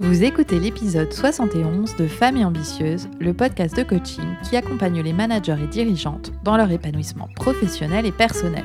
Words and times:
Vous 0.00 0.24
écoutez 0.24 0.58
l'épisode 0.58 1.12
71 1.12 1.96
de 1.96 2.06
Femmes 2.06 2.36
et 2.36 2.44
Ambitieuses, 2.44 3.08
le 3.20 3.34
podcast 3.34 3.76
de 3.76 3.82
coaching 3.82 4.24
qui 4.42 4.56
accompagne 4.56 5.00
les 5.00 5.12
managers 5.12 5.56
et 5.62 5.66
dirigeantes 5.66 6.32
dans 6.42 6.56
leur 6.56 6.70
épanouissement 6.70 7.28
professionnel 7.36 8.06
et 8.06 8.12
personnel. 8.12 8.64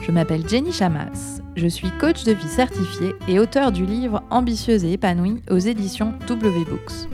Je 0.00 0.10
m'appelle 0.10 0.48
Jenny 0.48 0.72
Chamas, 0.72 1.40
je 1.56 1.66
suis 1.66 1.90
coach 2.00 2.24
de 2.24 2.32
vie 2.32 2.48
certifiée 2.48 3.14
et 3.28 3.38
auteur 3.38 3.72
du 3.72 3.86
livre 3.86 4.22
Ambitieuse 4.30 4.84
et 4.84 4.92
épanouie 4.92 5.42
aux 5.50 5.58
éditions 5.58 6.14
W 6.26 6.64
Books. 6.64 7.08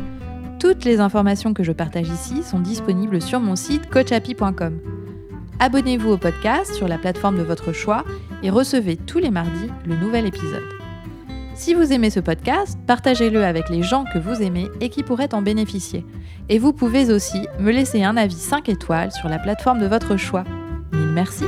Toutes 0.58 0.84
les 0.84 1.00
informations 1.00 1.54
que 1.54 1.62
je 1.62 1.72
partage 1.72 2.08
ici 2.08 2.42
sont 2.42 2.60
disponibles 2.60 3.20
sur 3.20 3.40
mon 3.40 3.56
site 3.56 3.88
coachapi.com. 3.90 4.78
Abonnez-vous 5.58 6.12
au 6.12 6.18
podcast 6.18 6.72
sur 6.74 6.88
la 6.88 6.98
plateforme 6.98 7.38
de 7.38 7.42
votre 7.42 7.72
choix 7.72 8.04
et 8.42 8.50
recevez 8.50 8.96
tous 8.96 9.18
les 9.18 9.30
mardis 9.30 9.70
le 9.86 9.96
nouvel 9.96 10.26
épisode. 10.26 10.79
Si 11.60 11.74
vous 11.74 11.92
aimez 11.92 12.08
ce 12.08 12.20
podcast, 12.20 12.78
partagez-le 12.86 13.44
avec 13.44 13.68
les 13.68 13.82
gens 13.82 14.04
que 14.04 14.18
vous 14.18 14.40
aimez 14.40 14.70
et 14.80 14.88
qui 14.88 15.02
pourraient 15.02 15.34
en 15.34 15.42
bénéficier. 15.42 16.06
Et 16.48 16.58
vous 16.58 16.72
pouvez 16.72 17.12
aussi 17.12 17.46
me 17.58 17.70
laisser 17.70 18.02
un 18.02 18.16
avis 18.16 18.32
5 18.32 18.70
étoiles 18.70 19.12
sur 19.12 19.28
la 19.28 19.38
plateforme 19.38 19.78
de 19.78 19.86
votre 19.86 20.16
choix. 20.16 20.44
Mille 20.90 21.12
merci. 21.12 21.44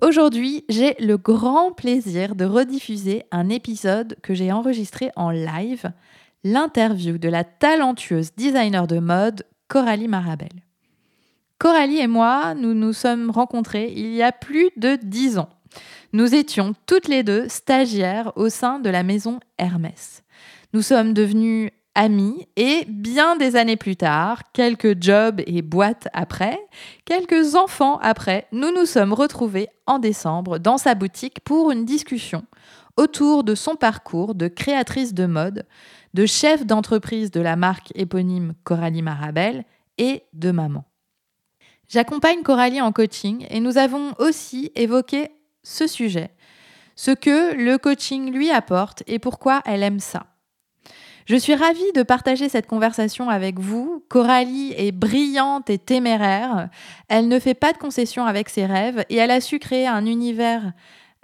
Aujourd'hui, 0.00 0.64
j'ai 0.70 0.94
le 0.98 1.18
grand 1.18 1.72
plaisir 1.72 2.34
de 2.34 2.46
rediffuser 2.46 3.24
un 3.32 3.50
épisode 3.50 4.16
que 4.22 4.32
j'ai 4.32 4.50
enregistré 4.50 5.10
en 5.14 5.28
live, 5.30 5.92
l'interview 6.42 7.18
de 7.18 7.28
la 7.28 7.44
talentueuse 7.44 8.34
designer 8.34 8.86
de 8.86 8.98
mode 8.98 9.44
Coralie 9.68 10.08
Marabel. 10.08 10.64
Coralie 11.58 11.98
et 11.98 12.06
moi, 12.06 12.54
nous 12.54 12.72
nous 12.72 12.94
sommes 12.94 13.30
rencontrés 13.30 13.92
il 13.94 14.14
y 14.14 14.22
a 14.22 14.32
plus 14.32 14.70
de 14.78 14.96
dix 15.02 15.36
ans. 15.36 15.50
Nous 16.14 16.34
étions 16.34 16.74
toutes 16.86 17.08
les 17.08 17.22
deux 17.22 17.48
stagiaires 17.48 18.32
au 18.36 18.50
sein 18.50 18.78
de 18.78 18.90
la 18.90 19.02
maison 19.02 19.40
Hermès. 19.56 20.22
Nous 20.74 20.82
sommes 20.82 21.14
devenus 21.14 21.70
amis 21.94 22.48
et 22.56 22.84
bien 22.86 23.36
des 23.36 23.56
années 23.56 23.76
plus 23.78 23.96
tard, 23.96 24.42
quelques 24.52 25.02
jobs 25.02 25.40
et 25.46 25.62
boîtes 25.62 26.08
après, 26.12 26.58
quelques 27.06 27.54
enfants 27.54 27.98
après, 28.02 28.46
nous 28.52 28.70
nous 28.72 28.84
sommes 28.84 29.14
retrouvés 29.14 29.68
en 29.86 29.98
décembre 29.98 30.58
dans 30.58 30.76
sa 30.76 30.94
boutique 30.94 31.40
pour 31.40 31.70
une 31.70 31.86
discussion 31.86 32.44
autour 32.98 33.42
de 33.42 33.54
son 33.54 33.74
parcours 33.74 34.34
de 34.34 34.48
créatrice 34.48 35.14
de 35.14 35.24
mode, 35.24 35.64
de 36.12 36.26
chef 36.26 36.66
d'entreprise 36.66 37.30
de 37.30 37.40
la 37.40 37.56
marque 37.56 37.90
éponyme 37.94 38.52
Coralie 38.64 39.00
Marabel 39.00 39.64
et 39.96 40.24
de 40.34 40.50
maman. 40.50 40.84
J'accompagne 41.88 42.42
Coralie 42.42 42.82
en 42.82 42.92
coaching 42.92 43.46
et 43.48 43.60
nous 43.60 43.78
avons 43.78 44.12
aussi 44.18 44.72
évoqué 44.74 45.30
ce 45.62 45.86
sujet, 45.86 46.30
ce 46.96 47.10
que 47.10 47.54
le 47.54 47.78
coaching 47.78 48.32
lui 48.32 48.50
apporte 48.50 49.02
et 49.06 49.18
pourquoi 49.18 49.62
elle 49.64 49.82
aime 49.82 50.00
ça. 50.00 50.26
Je 51.26 51.36
suis 51.36 51.54
ravie 51.54 51.92
de 51.94 52.02
partager 52.02 52.48
cette 52.48 52.66
conversation 52.66 53.28
avec 53.28 53.58
vous. 53.60 54.04
Coralie 54.08 54.74
est 54.76 54.92
brillante 54.92 55.70
et 55.70 55.78
téméraire. 55.78 56.68
Elle 57.08 57.28
ne 57.28 57.38
fait 57.38 57.54
pas 57.54 57.72
de 57.72 57.78
concessions 57.78 58.24
avec 58.24 58.48
ses 58.48 58.66
rêves 58.66 59.04
et 59.08 59.16
elle 59.16 59.30
a 59.30 59.40
su 59.40 59.58
créer 59.58 59.86
un 59.86 60.04
univers 60.04 60.72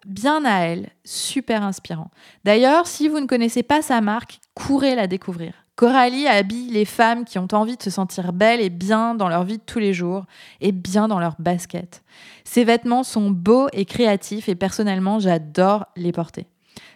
bien 0.06 0.44
à 0.44 0.60
elle, 0.60 0.90
super 1.04 1.62
inspirant. 1.64 2.10
D'ailleurs, 2.44 2.86
si 2.86 3.08
vous 3.08 3.18
ne 3.18 3.26
connaissez 3.26 3.64
pas 3.64 3.82
sa 3.82 4.00
marque, 4.00 4.38
courez 4.54 4.94
la 4.94 5.08
découvrir. 5.08 5.52
Coralie 5.78 6.26
habille 6.26 6.72
les 6.72 6.84
femmes 6.84 7.24
qui 7.24 7.38
ont 7.38 7.46
envie 7.52 7.76
de 7.76 7.82
se 7.84 7.88
sentir 7.88 8.32
belles 8.32 8.60
et 8.60 8.68
bien 8.68 9.14
dans 9.14 9.28
leur 9.28 9.44
vie 9.44 9.58
de 9.58 9.62
tous 9.64 9.78
les 9.78 9.94
jours 9.94 10.24
et 10.60 10.72
bien 10.72 11.06
dans 11.06 11.20
leur 11.20 11.36
basket. 11.38 12.02
Ses 12.42 12.64
vêtements 12.64 13.04
sont 13.04 13.30
beaux 13.30 13.68
et 13.72 13.84
créatifs 13.84 14.48
et 14.48 14.56
personnellement, 14.56 15.20
j'adore 15.20 15.86
les 15.94 16.10
porter. 16.10 16.48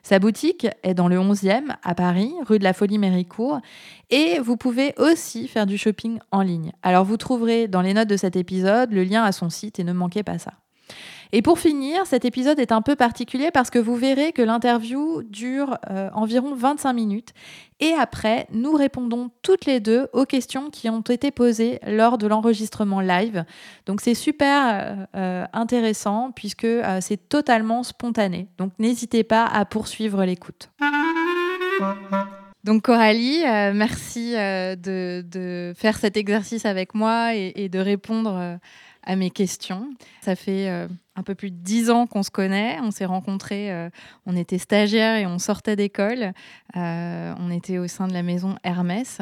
Sa 0.02 0.18
boutique 0.18 0.66
est 0.82 0.94
dans 0.94 1.06
le 1.06 1.16
11e 1.16 1.76
à 1.84 1.94
Paris, 1.94 2.32
rue 2.44 2.58
de 2.58 2.64
la 2.64 2.72
Folie 2.72 2.98
Méricourt, 2.98 3.60
et 4.10 4.40
vous 4.40 4.56
pouvez 4.56 4.94
aussi 4.98 5.46
faire 5.46 5.66
du 5.66 5.78
shopping 5.78 6.18
en 6.32 6.42
ligne. 6.42 6.72
Alors 6.82 7.04
vous 7.04 7.16
trouverez 7.16 7.68
dans 7.68 7.82
les 7.82 7.94
notes 7.94 8.08
de 8.08 8.16
cet 8.16 8.34
épisode 8.34 8.90
le 8.90 9.04
lien 9.04 9.22
à 9.22 9.30
son 9.30 9.48
site 9.48 9.78
et 9.78 9.84
ne 9.84 9.92
manquez 9.92 10.24
pas 10.24 10.40
ça. 10.40 10.54
Et 11.34 11.40
pour 11.40 11.58
finir, 11.58 12.04
cet 12.04 12.26
épisode 12.26 12.60
est 12.60 12.72
un 12.72 12.82
peu 12.82 12.94
particulier 12.94 13.50
parce 13.50 13.70
que 13.70 13.78
vous 13.78 13.96
verrez 13.96 14.32
que 14.32 14.42
l'interview 14.42 15.22
dure 15.22 15.78
euh, 15.90 16.10
environ 16.12 16.54
25 16.54 16.92
minutes. 16.92 17.30
Et 17.80 17.94
après, 17.94 18.46
nous 18.52 18.72
répondons 18.72 19.30
toutes 19.40 19.64
les 19.64 19.80
deux 19.80 20.08
aux 20.12 20.26
questions 20.26 20.68
qui 20.68 20.90
ont 20.90 21.00
été 21.00 21.30
posées 21.30 21.80
lors 21.86 22.18
de 22.18 22.26
l'enregistrement 22.26 23.00
live. 23.00 23.46
Donc 23.86 24.02
c'est 24.02 24.14
super 24.14 24.68
euh, 24.68 25.06
euh, 25.16 25.46
intéressant 25.54 26.32
puisque 26.32 26.66
c'est 27.00 27.28
totalement 27.30 27.82
spontané. 27.82 28.48
Donc 28.58 28.72
n'hésitez 28.78 29.24
pas 29.24 29.46
à 29.46 29.64
poursuivre 29.64 30.22
l'écoute. 30.26 30.70
Donc 32.62 32.82
Coralie, 32.82 33.42
merci 33.74 34.34
de, 34.34 35.72
faire 35.74 35.96
cet 35.96 36.18
exercice 36.18 36.66
avec 36.66 36.94
moi 36.94 37.34
et, 37.34 37.68
de 37.70 37.78
répondre 37.78 38.58
à 39.02 39.16
mes 39.16 39.30
questions. 39.30 39.88
Ça 40.20 40.36
fait 40.36 40.88
un 41.14 41.22
peu 41.22 41.34
plus 41.34 41.50
de 41.50 41.56
dix 41.56 41.90
ans 41.90 42.06
qu'on 42.06 42.22
se 42.22 42.30
connaît. 42.30 42.78
On 42.82 42.90
s'est 42.90 43.04
rencontrés, 43.04 43.70
euh, 43.70 43.90
on 44.24 44.36
était 44.36 44.58
stagiaires 44.58 45.16
et 45.16 45.26
on 45.26 45.38
sortait 45.38 45.76
d'école. 45.76 46.32
Euh, 46.76 47.34
on 47.38 47.50
était 47.50 47.78
au 47.78 47.86
sein 47.86 48.08
de 48.08 48.14
la 48.14 48.22
maison 48.22 48.56
Hermès. 48.64 49.20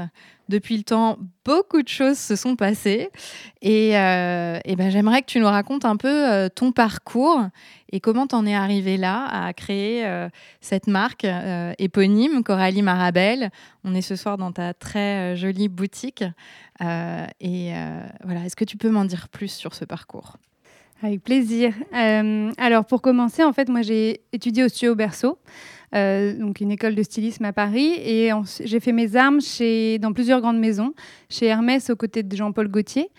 Depuis 0.48 0.76
le 0.76 0.82
temps, 0.82 1.18
beaucoup 1.44 1.82
de 1.82 1.88
choses 1.88 2.18
se 2.18 2.36
sont 2.36 2.56
passées. 2.56 3.10
Et, 3.62 3.90
et 3.90 4.76
ben, 4.76 4.90
j'aimerais 4.90 5.22
que 5.22 5.26
tu 5.26 5.38
nous 5.38 5.46
racontes 5.46 5.84
un 5.84 5.96
peu 5.96 6.50
ton 6.56 6.72
parcours 6.72 7.40
et 7.92 8.00
comment 8.00 8.26
tu 8.26 8.34
en 8.34 8.44
es 8.44 8.54
arrivé 8.54 8.96
là 8.96 9.26
à 9.26 9.52
créer 9.52 10.04
cette 10.60 10.88
marque 10.88 11.24
éponyme, 11.78 12.42
Coralie 12.42 12.82
Marabel. 12.82 13.50
On 13.84 13.94
est 13.94 14.02
ce 14.02 14.16
soir 14.16 14.38
dans 14.38 14.50
ta 14.50 14.74
très 14.74 15.36
jolie 15.36 15.68
boutique. 15.68 16.24
et 16.80 17.72
voilà, 18.24 18.44
est-ce 18.44 18.56
que 18.56 18.64
tu 18.64 18.76
peux 18.76 18.90
m'en 18.90 19.04
dire 19.04 19.28
plus 19.28 19.52
sur 19.52 19.72
ce 19.76 19.84
parcours? 19.84 20.36
Avec 21.02 21.22
plaisir. 21.22 21.72
Euh, 21.94 22.52
alors 22.58 22.84
pour 22.84 23.02
commencer, 23.02 23.42
en 23.42 23.52
fait, 23.52 23.68
moi 23.68 23.82
j'ai 23.82 24.20
étudié 24.32 24.64
au 24.64 24.68
Studio 24.68 24.94
Berceau, 24.94 25.38
euh, 25.94 26.36
donc 26.38 26.60
une 26.60 26.70
école 26.70 26.94
de 26.94 27.02
stylisme 27.02 27.44
à 27.44 27.52
Paris, 27.52 27.94
et 28.04 28.30
j'ai 28.64 28.80
fait 28.80 28.92
mes 28.92 29.16
armes 29.16 29.40
chez, 29.40 29.98
dans 29.98 30.12
plusieurs 30.12 30.40
grandes 30.40 30.58
maisons, 30.58 30.94
chez 31.28 31.46
Hermès 31.46 31.90
aux 31.90 31.96
côtés 31.96 32.22
de 32.22 32.36
Jean-Paul 32.36 32.68
Gaultier, 32.68 33.10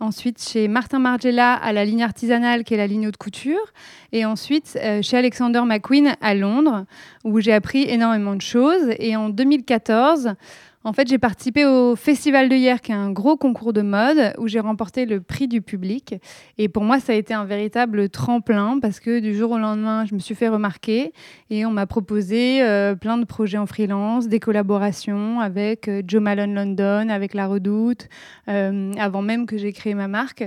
ensuite 0.00 0.42
chez 0.42 0.68
Martin 0.68 0.98
Margiela 0.98 1.54
à 1.54 1.72
la 1.72 1.84
ligne 1.84 2.02
artisanale 2.02 2.64
qui 2.64 2.74
est 2.74 2.78
la 2.78 2.86
ligne 2.86 3.08
haute 3.08 3.16
couture, 3.16 3.72
et 4.12 4.24
ensuite 4.24 4.78
euh, 4.82 5.02
chez 5.02 5.16
Alexander 5.16 5.62
McQueen 5.64 6.16
à 6.20 6.34
Londres, 6.34 6.84
où 7.24 7.40
j'ai 7.40 7.52
appris 7.52 7.82
énormément 7.82 8.34
de 8.34 8.42
choses. 8.42 8.90
Et 8.98 9.16
en 9.16 9.28
2014, 9.30 10.34
en 10.82 10.94
fait, 10.94 11.08
j'ai 11.08 11.18
participé 11.18 11.66
au 11.66 11.94
Festival 11.94 12.48
de 12.48 12.54
hier, 12.54 12.80
qui 12.80 12.92
est 12.92 12.94
un 12.94 13.10
gros 13.10 13.36
concours 13.36 13.74
de 13.74 13.82
mode, 13.82 14.32
où 14.38 14.48
j'ai 14.48 14.60
remporté 14.60 15.04
le 15.04 15.20
prix 15.20 15.46
du 15.46 15.60
public. 15.60 16.14
Et 16.56 16.70
pour 16.70 16.84
moi, 16.84 17.00
ça 17.00 17.12
a 17.12 17.16
été 17.16 17.34
un 17.34 17.44
véritable 17.44 18.08
tremplin, 18.08 18.78
parce 18.80 18.98
que 18.98 19.20
du 19.20 19.34
jour 19.34 19.50
au 19.50 19.58
lendemain, 19.58 20.06
je 20.06 20.14
me 20.14 20.20
suis 20.20 20.34
fait 20.34 20.48
remarquer 20.48 21.12
et 21.50 21.66
on 21.66 21.70
m'a 21.70 21.86
proposé 21.86 22.62
euh, 22.62 22.94
plein 22.94 23.18
de 23.18 23.26
projets 23.26 23.58
en 23.58 23.66
freelance, 23.66 24.26
des 24.28 24.40
collaborations 24.40 25.40
avec 25.40 25.86
euh, 25.86 26.00
Joe 26.06 26.22
Malone 26.22 26.54
London, 26.54 27.10
avec 27.10 27.34
La 27.34 27.46
Redoute, 27.46 28.08
euh, 28.48 28.94
avant 28.98 29.20
même 29.20 29.44
que 29.44 29.58
j'ai 29.58 29.74
créé 29.74 29.94
ma 29.94 30.08
marque. 30.08 30.44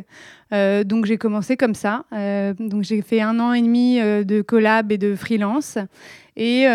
donc 0.52 1.06
j'ai 1.06 1.18
commencé 1.18 1.58
comme 1.58 1.76
ça. 1.76 2.06
donc 2.60 2.84
j'ai 2.84 3.02
fait 3.02 3.22
un 3.22 3.40
an 3.40 3.54
et 3.54 3.62
demi 3.62 4.00
de 4.00 4.42
collab 4.42 4.92
et 4.92 4.98
de 4.98 5.16
freelance. 5.16 5.78
Et 6.36 6.66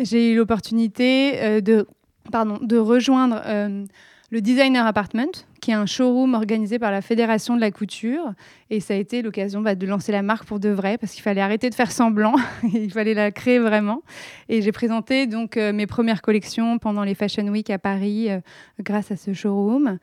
j'ai 0.00 0.32
eu 0.32 0.36
l'opportunité 0.36 1.60
de 1.62 1.86
pardon, 2.30 2.58
de 2.60 2.76
rejoindre 2.76 3.40
euh, 3.46 3.84
le 4.30 4.40
Designer 4.40 4.86
Apartment, 4.86 5.30
qui 5.60 5.70
est 5.70 5.74
un 5.74 5.86
showroom 5.86 6.34
organisé 6.34 6.78
par 6.78 6.90
la 6.90 7.00
Fédération 7.02 7.56
de 7.56 7.60
la 7.60 7.70
couture. 7.70 8.32
Et 8.70 8.80
ça 8.80 8.94
a 8.94 8.96
été 8.96 9.22
l'occasion 9.22 9.60
bah, 9.60 9.74
de 9.74 9.86
lancer 9.86 10.12
la 10.12 10.22
marque 10.22 10.46
pour 10.46 10.60
de 10.60 10.68
vrai, 10.68 10.98
parce 10.98 11.12
qu'il 11.12 11.22
fallait 11.22 11.40
arrêter 11.40 11.70
de 11.70 11.74
faire 11.74 11.92
semblant, 11.92 12.34
il 12.74 12.90
fallait 12.90 13.14
la 13.14 13.30
créer 13.30 13.58
vraiment. 13.58 14.02
Et 14.48 14.62
j'ai 14.62 14.72
présenté 14.72 15.26
donc 15.26 15.56
euh, 15.56 15.72
mes 15.72 15.86
premières 15.86 16.22
collections 16.22 16.78
pendant 16.78 17.04
les 17.04 17.14
Fashion 17.14 17.46
Week 17.48 17.70
à 17.70 17.78
Paris, 17.78 18.30
euh, 18.30 18.40
grâce 18.80 19.10
à 19.10 19.16
ce 19.16 19.32
showroom. 19.32 19.98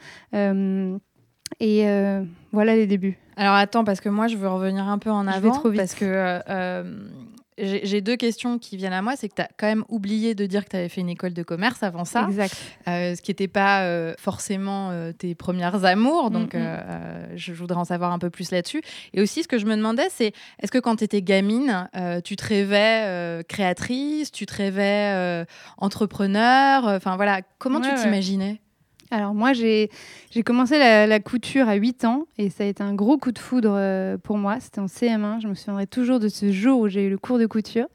et 1.60 1.84
voilà 2.52 2.76
les 2.76 2.88
débuts. 2.88 3.18
Alors 3.38 3.56
attends, 3.56 3.84
parce 3.84 4.02
que 4.02 4.10
moi 4.10 4.28
je 4.28 4.38
veux 4.38 4.48
revenir 4.48 4.88
un 4.88 4.98
peu 4.98 5.10
en 5.10 5.26
avant, 5.26 5.52
trop 5.52 5.70
vite. 5.70 5.80
parce 5.80 5.96
que 5.96 6.42
j'ai 7.58 8.02
deux 8.02 8.16
questions 8.16 8.58
qui 8.58 8.78
viennent 8.78 8.94
à 8.94 9.02
moi. 9.02 9.16
C'est 9.16 9.30
que 9.30 9.36
tu 9.36 9.42
as 9.42 9.50
quand 9.58 9.68
même 9.68 9.84
oublié 9.90 10.36
de 10.36 10.46
dire 10.46 10.64
que 10.66 10.70
tu 10.70 10.76
avais 10.76 10.90
fait 10.90 11.02
une 11.02 11.10
école 11.10 11.34
de 11.34 11.44
commerce 11.44 11.84
avant 11.84 12.06
ça. 12.06 12.26
Exact. 12.28 12.56
Euh, 12.88 13.16
ce 13.16 13.22
qui 13.22 13.32
n'était 13.32 13.48
pas 13.48 13.84
euh, 13.84 14.14
forcément 14.18 14.90
euh, 14.92 15.12
tes 15.12 15.36
premières 15.36 15.86
amours. 15.86 16.32
Donc, 16.32 16.56
je 17.36 17.54
voudrais 17.54 17.78
en 17.78 17.86
savoir 17.86 18.12
un 18.12 18.20
peu 18.20 18.30
plus 18.30 18.52
là-dessus. 18.52 18.82
Et 19.14 19.22
aussi, 19.22 19.44
ce 19.44 19.48
que 19.48 19.58
je 19.58 19.66
me 19.66 19.76
demandais, 19.76 20.08
c'est 20.10 20.34
est-ce 20.62 20.72
que 20.72 20.80
quand 20.80 20.98
tu 20.98 21.04
étais 21.04 21.22
gamine, 21.22 21.90
tu 22.24 22.36
te 22.36 22.46
rêvais 22.46 23.44
créatrice, 23.48 24.32
tu 24.32 24.46
te 24.46 24.54
rêvais 24.54 25.46
entrepreneur? 25.78 26.86
Enfin, 26.86 27.16
voilà, 27.16 27.42
comment 27.60 27.82
tu 27.82 27.94
t'imaginais? 27.96 28.62
Alors 29.12 29.34
moi, 29.34 29.52
j'ai 29.54 29.90
commencé 30.46 30.80
la, 30.80 31.20
couture 31.20 31.68
à 31.68 31.76
8 31.76 32.06
ans 32.06 32.28
et 32.38 32.50
ça 32.50 32.64
a 32.64 32.68
été 32.68 32.82
un 32.82 32.94
gros 32.94 33.18
coup 33.18 33.34
de 33.34 33.40
foudre 33.40 33.74
euh, 33.76 34.18
pour 34.18 34.38
moi. 34.38 34.60
C'était 34.60 34.80
en 34.80 34.86
CM1. 34.86 35.42
Je 35.42 35.48
me 35.48 35.54
souviendrai 35.54 35.86
toujours 35.86 36.20
de 36.20 36.30
ce 36.30 36.52
jour 36.52 36.80
où 36.80 36.88
j'ai 36.88 37.04
eu 37.04 37.10
le 37.10 37.18
cours 37.18 37.38
de 37.38 37.46
couture. 37.46 37.88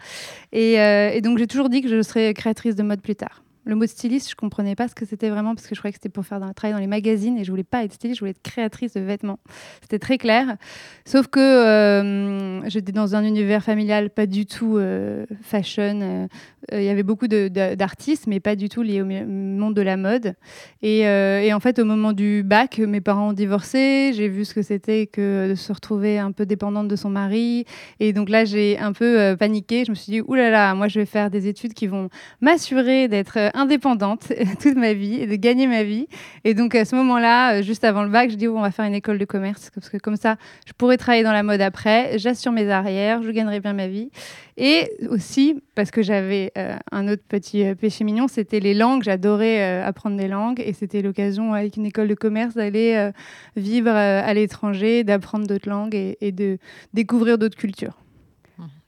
Et, 0.53 0.79
euh, 0.79 1.11
et 1.11 1.23
donc 1.23 1.39
j'ai 1.39 1.47
toujours 1.47 1.71
dit 1.71 1.81
que 1.81 1.89
je 1.89 2.03
serais 2.03 2.35
créatrice 2.35 2.77
de 2.77 2.83
mode 2.83 3.01
plus 3.01 3.17
tard 3.17 3.43
le 3.67 3.75
mot 3.75 3.87
styliste, 3.87 4.31
je 4.31 4.37
comprenais 4.37 4.77
pas 4.77 4.87
ce 4.87 4.95
que 4.95 5.05
c'était 5.05 5.29
vraiment 5.29 5.57
parce 5.57 5.67
que 5.67 5.75
je 5.75 5.81
croyais 5.81 5.93
que 5.93 5.97
c'était 5.97 6.09
pour 6.09 6.25
faire 6.25 6.41
un 6.41 6.53
travail 6.53 6.73
dans 6.73 6.81
les 6.81 6.87
magazines 6.87 7.37
et 7.37 7.43
je 7.43 7.51
voulais 7.51 7.65
pas 7.65 7.83
être 7.83 7.93
styliste, 7.93 8.19
je 8.19 8.21
voulais 8.21 8.31
être 8.31 8.43
créatrice 8.43 8.95
de 8.95 9.01
vêtements. 9.01 9.41
C'était 9.83 9.99
très 9.99 10.19
clair. 10.19 10.57
Sauf 11.05 11.27
que 11.27 11.41
euh, 11.41 12.69
j'étais 12.69 12.93
dans 12.93 13.17
un 13.17 13.25
univers 13.25 13.65
familial 13.65 14.11
pas 14.11 14.27
du 14.27 14.47
tout 14.47 14.77
euh, 14.77 15.27
fashion. 15.43 16.01
Euh, 16.01 16.27
il 16.73 16.83
y 16.83 16.89
avait 16.89 17.03
beaucoup 17.03 17.27
d'artistes, 17.27 18.27
mais 18.27 18.41
pas 18.41 18.57
du 18.57 18.69
tout 18.69 18.83
liés 18.83 19.03
au 19.03 19.05
monde 19.05 19.75
de 19.75 19.83
la 19.83 19.97
mode. 19.97 20.35
Et, 20.83 21.05
en 21.53 21.61
fait, 21.61 21.79
au 21.79 21.85
moment 21.85 22.13
du 22.13 22.43
bac, 22.45 22.79
mes 22.79 23.01
parents 23.01 23.29
ont 23.29 23.33
divorcé. 23.33 24.13
J'ai 24.15 24.29
vu 24.29 24.45
ce 24.45 24.53
que 24.53 24.63
c'était 24.63 25.07
que 25.07 25.51
de 25.51 25.55
se 25.55 25.73
retrouver 25.73 26.19
un 26.19 26.33
peu 26.33 26.45
dépendante 26.45 26.89
de 26.89 26.97
son 26.97 27.09
mari. 27.09 27.67
Et 28.01 28.13
donc 28.13 28.29
là, 28.29 28.45
j'ai 28.45 28.81
un 28.81 28.93
peu 28.93 29.37
paniqué. 29.39 29.85
Je 29.85 29.91
me 29.91 29.95
suis 29.95 30.11
dit, 30.11 30.21
oulala, 30.23 30.75
moi, 30.75 30.89
je 30.89 30.99
vais 30.99 31.07
faire 31.07 31.31
des 31.31 31.47
études 31.47 31.73
qui 31.73 31.87
vont 31.87 32.09
m'assurer 32.41 33.07
d'être 33.07 33.39
indépendante 33.57 34.33
toute 34.61 34.77
ma 34.77 34.93
vie 34.93 35.21
et 35.21 35.27
de 35.27 35.35
gagner 35.35 35.67
ma 35.67 35.83
vie. 35.83 36.07
Et 36.45 36.55
donc 36.55 36.75
à 36.75 36.85
ce 36.85 36.95
moment-là, 36.97 37.57
euh, 37.57 37.63
juste 37.63 37.85
avant 37.85 38.05
le 38.05 38.11
bac, 38.11 38.31
je 38.31 38.37
dis 38.37 38.47
on 38.47 38.61
va 38.61 38.71
faire 38.71 38.85
une 38.85 38.95
école 38.95 39.19
de 39.19 39.25
commerce 39.25 39.71
parce 39.75 39.89
que 39.89 39.97
comme 39.97 40.17
ça, 40.17 40.37
je 40.67 40.73
pourrais 40.73 40.97
travailler 40.97 41.25
dans 41.25 41.33
la 41.33 41.43
mode 41.43 41.61
après, 41.61 42.19
j'assure 42.19 42.53
mes 42.53 42.71
arrières, 42.71 43.23
je 43.23 43.31
gagnerai 43.31 43.61
bien 43.61 43.73
ma 43.73 43.89
vie. 43.89 44.11
Et 44.59 44.91
aussi 45.11 45.63
parce 45.75 45.91
que 45.91 46.03
j'avais 46.03 46.53
euh, 46.57 46.77
un 46.93 47.09
autre 47.09 47.23
petit 47.29 47.65
euh, 47.65 47.75
péché 47.75 48.05
mignon, 48.05 48.29
c'était 48.29 48.61
les 48.61 48.75
langues. 48.75 49.03
J'adorais 49.03 49.83
apprendre 49.83 50.17
des 50.17 50.29
langues 50.29 50.63
et 50.65 50.73
c'était 50.73 51.03
l'occasion 51.03 51.55
avec 51.55 51.77
une 51.77 51.87
école 51.87 52.09
de 52.09 52.15
commerce 52.15 52.55
d'aller 52.55 53.11
vivre 53.57 53.91
à 53.91 54.35
l'étranger, 54.35 55.05
d'apprendre 55.05 55.47
d'autres 55.47 55.69
langues 55.69 55.95
et 55.95 56.33
de 56.33 56.59
découvrir 56.95 57.39
d'autres 57.39 57.57
cultures. 57.57 57.97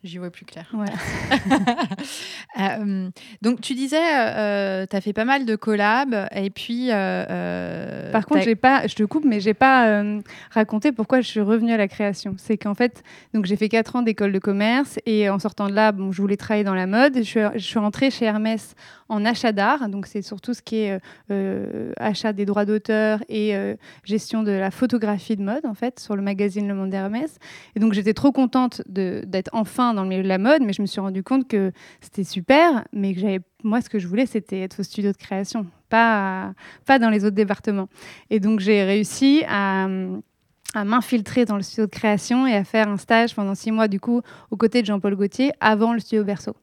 J'y 0.08 0.16
vois 0.16 0.30
plus 0.30 0.46
clair. 0.46 0.72
Euh, 2.58 3.10
donc, 3.40 3.60
tu 3.60 3.74
disais, 3.74 4.02
euh, 4.02 4.84
tu 4.90 4.96
as 4.96 5.00
fait 5.00 5.12
pas 5.12 5.24
mal 5.24 5.44
de 5.44 5.54
collabs 5.54 6.28
et 6.34 6.50
puis. 6.50 6.88
Euh, 6.90 8.10
Par 8.10 8.26
contre, 8.26 8.42
j'ai 8.42 8.56
pas, 8.56 8.86
je 8.88 8.96
te 8.96 9.04
coupe, 9.04 9.24
mais 9.24 9.38
j'ai 9.38 9.54
pas 9.54 10.02
raconté 10.50 10.90
pourquoi 10.90 11.20
je 11.20 11.28
suis 11.28 11.40
revenue 11.40 11.72
à 11.72 11.76
la 11.76 11.86
création. 11.86 12.34
C'est 12.36 12.56
qu'en 12.56 12.74
fait, 12.74 13.04
donc 13.32 13.44
j'ai 13.44 13.54
fait 13.54 13.68
4 13.68 13.96
ans 13.96 14.02
d'école 14.02 14.32
de 14.32 14.40
commerce 14.40 14.98
et 15.06 15.30
en 15.30 15.38
sortant 15.38 15.68
de 15.68 15.74
là, 15.74 15.92
bon, 15.92 16.10
je 16.10 16.20
voulais 16.20 16.36
travailler 16.36 16.64
dans 16.64 16.74
la 16.74 16.86
mode. 16.88 17.18
Je 17.18 17.22
suis, 17.22 17.40
je 17.54 17.58
suis 17.58 17.78
rentrée 17.78 18.10
chez 18.10 18.24
Hermès 18.24 18.74
en 19.08 19.24
achat 19.24 19.52
d'art. 19.52 19.88
Donc, 19.88 20.06
c'est 20.06 20.22
surtout 20.22 20.52
ce 20.52 20.62
qui 20.62 20.78
est 20.78 20.98
achat 21.98 22.32
des 22.32 22.44
droits 22.46 22.64
d'auteur 22.64 23.20
et 23.28 23.54
gestion 24.02 24.42
de 24.42 24.52
la 24.52 24.72
photographie 24.72 25.36
de 25.36 25.42
mode, 25.44 25.64
en 25.64 25.74
fait, 25.74 26.00
sur 26.00 26.16
le 26.16 26.22
magazine 26.22 26.66
Le 26.66 26.74
Monde 26.74 26.90
d'Hermès. 26.90 27.38
Et 27.76 27.80
donc, 27.80 27.92
j'étais 27.92 28.14
trop 28.14 28.32
contente 28.32 28.82
d'être 28.88 29.50
enfin 29.52 29.94
dans 29.98 30.04
le 30.04 30.08
milieu 30.08 30.22
de 30.22 30.28
la 30.28 30.38
mode, 30.38 30.62
mais 30.62 30.72
je 30.72 30.80
me 30.80 30.86
suis 30.86 31.00
rendu 31.00 31.22
compte 31.22 31.48
que 31.48 31.72
c'était 32.00 32.24
super, 32.24 32.84
mais 32.92 33.14
que 33.14 33.20
j'avais 33.20 33.40
moi, 33.64 33.80
ce 33.80 33.88
que 33.90 33.98
je 33.98 34.06
voulais, 34.06 34.26
c'était 34.26 34.60
être 34.60 34.80
au 34.80 34.82
studio 34.82 35.10
de 35.10 35.16
création, 35.16 35.66
pas, 35.88 36.54
pas 36.86 36.98
dans 36.98 37.10
les 37.10 37.24
autres 37.24 37.34
départements. 37.34 37.88
Et 38.30 38.38
donc, 38.38 38.60
j'ai 38.60 38.84
réussi 38.84 39.42
à, 39.48 39.88
à 40.74 40.84
m'infiltrer 40.84 41.44
dans 41.44 41.56
le 41.56 41.62
studio 41.62 41.86
de 41.86 41.90
création 41.90 42.46
et 42.46 42.54
à 42.54 42.62
faire 42.62 42.88
un 42.88 42.96
stage 42.96 43.34
pendant 43.34 43.56
six 43.56 43.72
mois, 43.72 43.88
du 43.88 43.98
coup, 43.98 44.22
aux 44.50 44.56
côtés 44.56 44.80
de 44.82 44.86
Jean-Paul 44.86 45.16
Gaultier, 45.16 45.50
avant 45.60 45.92
le 45.92 45.98
studio 45.98 46.22
Berceau. 46.22 46.54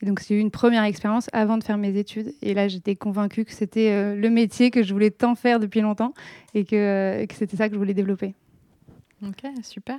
Et 0.00 0.06
donc, 0.06 0.20
c'est 0.20 0.38
une 0.38 0.50
première 0.50 0.84
expérience 0.84 1.28
avant 1.32 1.58
de 1.58 1.64
faire 1.64 1.78
mes 1.78 1.96
études. 1.98 2.34
Et 2.42 2.54
là, 2.54 2.68
j'étais 2.68 2.94
convaincue 2.94 3.44
que 3.44 3.52
c'était 3.52 3.90
euh, 3.90 4.14
le 4.14 4.30
métier 4.30 4.70
que 4.70 4.82
je 4.82 4.92
voulais 4.92 5.10
tant 5.10 5.34
faire 5.34 5.58
depuis 5.58 5.80
longtemps 5.80 6.12
et 6.54 6.64
que, 6.64 7.24
que 7.24 7.34
c'était 7.34 7.56
ça 7.56 7.68
que 7.68 7.74
je 7.74 7.78
voulais 7.78 7.94
développer. 7.94 8.34
Ok, 9.22 9.42
super. 9.62 9.98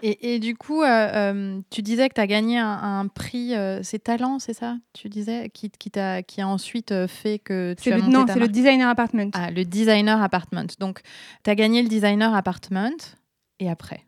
Et, 0.00 0.38
du 0.38 0.56
coup, 0.56 0.82
euh, 0.82 0.86
euh, 0.86 1.60
tu 1.70 1.82
disais 1.82 2.08
que 2.08 2.14
tu 2.14 2.20
as 2.20 2.28
gagné 2.28 2.58
un, 2.58 3.08
prix, 3.08 3.54
euh, 3.54 3.80
c'est 3.82 3.98
Talent, 3.98 4.38
c'est 4.38 4.52
ça 4.52 4.76
Tu 4.92 5.08
disais, 5.08 5.50
qui, 5.52 5.70
qui, 5.70 5.90
a, 5.98 6.22
qui 6.22 6.40
a 6.40 6.46
ensuite 6.46 6.94
fait 7.08 7.40
que 7.40 7.74
tu 7.74 7.92
as 7.92 7.96
le, 7.96 8.02
monté 8.02 8.16
Non, 8.16 8.24
c'est 8.28 8.38
le 8.38 8.48
Designer 8.48 8.88
Apartment. 8.88 9.30
Ah, 9.34 9.50
le 9.50 9.64
Designer 9.64 10.22
Apartment. 10.22 10.66
Donc, 10.78 11.00
tu 11.42 11.50
as 11.50 11.54
gagné 11.56 11.82
le 11.82 11.88
Designer 11.88 12.32
Apartment, 12.32 13.16
et 13.58 13.68
après? 13.68 14.04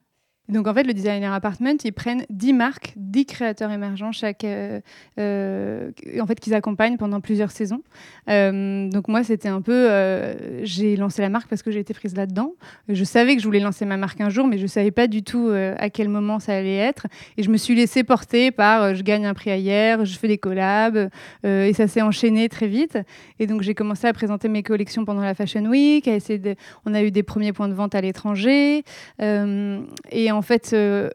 Donc 0.51 0.67
en 0.67 0.75
fait, 0.75 0.83
le 0.83 0.93
designer 0.93 1.33
apartment, 1.33 1.77
ils 1.85 1.93
prennent 1.93 2.25
10 2.31 2.53
marques, 2.53 2.93
10 2.97 3.27
créateurs 3.27 3.71
émergents 3.71 4.13
chaque, 4.13 4.45
euh, 4.45 4.81
euh, 5.19 5.91
en 6.21 6.27
fait, 6.27 6.41
qu'ils 6.41 6.55
accompagnent 6.55 6.97
pendant 6.97 7.21
plusieurs 7.21 7.51
saisons. 7.51 7.83
Euh, 8.29 8.89
donc 8.89 9.09
moi, 9.09 9.23
c'était 9.23 9.49
un 9.49 9.61
peu, 9.61 9.89
j'ai 10.63 10.97
lancé 10.97 11.23
la 11.23 11.29
marque 11.29 11.49
parce 11.49 11.63
que 11.63 11.71
j'ai 11.71 11.81
été 11.81 11.95
prise 11.95 12.17
là-dedans. 12.17 12.55
Je 12.89 13.05
savais 13.05 13.37
que 13.37 13.43
je 13.43 13.47
voulais 13.47 13.61
lancer 13.61 13.85
ma 13.85 13.97
marque 13.97 14.21
un 14.21 14.29
jour, 14.29 14.47
mais 14.47 14.59
je 14.59 14.67
savais 14.67 14.91
pas 14.91 15.07
du 15.07 15.23
tout 15.23 15.51
à 15.51 15.91
quel 15.91 16.09
moment 16.09 16.39
ça 16.39 16.57
allait 16.57 16.77
être. 16.77 17.07
Et 17.37 17.43
je 17.43 17.51
me 17.51 17.57
suis 17.57 17.75
laissée 17.75 18.05
porter 18.05 18.51
par, 18.51 18.95
je 18.95 19.03
gagne 19.03 19.27
un 19.27 19.35
prix 19.35 19.51
ailleurs, 19.51 20.05
je 20.05 20.19
fais 20.19 20.29
des 20.29 20.39
collabs, 20.39 21.11
et 21.45 21.73
ça 21.73 21.87
s'est 21.89 22.03
enchaîné 22.03 22.49
très 22.49 22.67
vite. 22.67 22.99
Et 23.39 23.47
donc 23.47 23.63
j'ai 23.63 23.75
commencé 23.75 24.07
à 24.07 24.13
présenter 24.13 24.49
mes 24.49 24.63
collections 24.63 25.05
pendant 25.05 25.23
la 25.23 25.35
Fashion 25.35 25.65
Week, 25.67 26.09
on 26.85 26.95
a 26.95 27.03
eu 27.03 27.11
des 27.11 27.23
premiers 27.23 27.53
points 27.53 27.69
de 27.69 27.75
vente 27.75 27.95
à 27.95 28.01
l'étranger, 28.01 28.83
et 29.21 30.33
en 30.33 30.40
en 30.41 30.43
fait, 30.43 30.73
euh, 30.73 31.11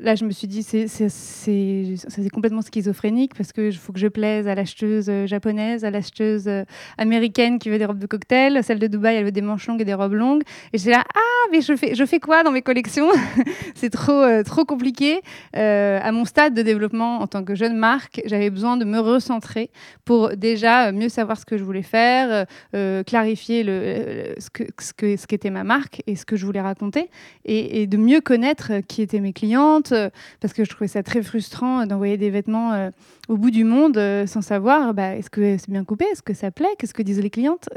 là, 0.00 0.14
je 0.14 0.24
me 0.24 0.30
suis 0.30 0.46
dit, 0.46 0.62
c'est 0.62 2.30
complètement 2.32 2.62
schizophrénique 2.62 3.34
parce 3.36 3.52
qu'il 3.52 3.76
faut 3.76 3.92
que 3.92 3.98
je 3.98 4.08
plaise 4.08 4.48
à 4.48 4.54
l'acheteuse 4.54 5.06
euh, 5.08 5.26
japonaise, 5.26 5.84
à 5.84 5.90
l'acheteuse 5.90 6.48
euh, 6.48 6.64
américaine 6.98 7.58
qui 7.58 7.70
veut 7.70 7.78
des 7.78 7.84
robes 7.84 7.98
de 7.98 8.06
cocktail, 8.06 8.62
celle 8.64 8.78
de 8.78 8.86
Dubaï, 8.86 9.16
elle 9.16 9.24
veut 9.24 9.32
des 9.32 9.42
manches 9.42 9.66
longues 9.66 9.80
et 9.80 9.84
des 9.84 9.94
robes 9.94 10.14
longues. 10.14 10.42
Et 10.72 10.78
j'ai 10.78 10.90
là, 10.90 11.04
ah, 11.14 11.48
mais 11.52 11.60
je 11.60 11.74
fais, 12.06 12.20
quoi 12.20 12.42
dans 12.42 12.50
mes 12.50 12.62
collections 12.62 13.08
C'est 13.74 13.90
trop, 13.90 14.12
euh, 14.12 14.42
compliqué. 14.66 15.20
à 15.54 16.12
mon 16.12 16.24
stade 16.24 16.54
de 16.54 16.62
développement 16.62 17.20
en 17.20 17.26
tant 17.26 17.44
que 17.44 17.54
jeune 17.54 17.76
marque, 17.76 18.20
j'avais 18.26 18.50
besoin 18.50 18.76
de 18.76 18.84
me 18.84 18.98
recentrer 18.98 19.70
pour 20.04 20.36
déjà 20.36 20.92
mieux 20.92 21.08
savoir 21.08 21.38
ce 21.38 21.46
que 21.46 21.56
je 21.56 21.64
voulais 21.64 21.82
faire, 21.82 22.46
clarifier 23.06 23.64
ce 23.64 24.50
qu'était 24.50 25.48
que, 25.48 25.52
ma 25.52 25.64
marque 25.64 26.02
et 26.06 26.16
ce 26.16 26.26
que 26.26 26.36
je 26.36 26.44
voulais 26.44 26.60
raconter, 26.60 27.10
et 27.44 27.86
de 27.86 27.96
mieux 27.96 28.20
connaître 28.20 28.80
qui 28.86 29.02
étaient 29.02 29.20
mes 29.20 29.32
clientes 29.32 29.89
euh, 29.92 30.10
parce 30.40 30.52
que 30.52 30.64
je 30.64 30.70
trouvais 30.70 30.88
ça 30.88 31.02
très 31.02 31.22
frustrant 31.22 31.86
d'envoyer 31.86 32.16
des 32.16 32.30
vêtements 32.30 32.72
euh, 32.72 32.90
au 33.28 33.36
bout 33.36 33.50
du 33.50 33.64
monde 33.64 33.96
euh, 33.96 34.26
sans 34.26 34.42
savoir 34.42 34.94
bah, 34.94 35.16
est-ce 35.16 35.30
que 35.30 35.56
c'est 35.58 35.70
bien 35.70 35.84
coupé, 35.84 36.04
est-ce 36.12 36.22
que 36.22 36.34
ça 36.34 36.50
plaît, 36.50 36.68
qu'est-ce 36.78 36.94
que 36.94 37.02
disent 37.02 37.20
les 37.20 37.30
clientes, 37.30 37.68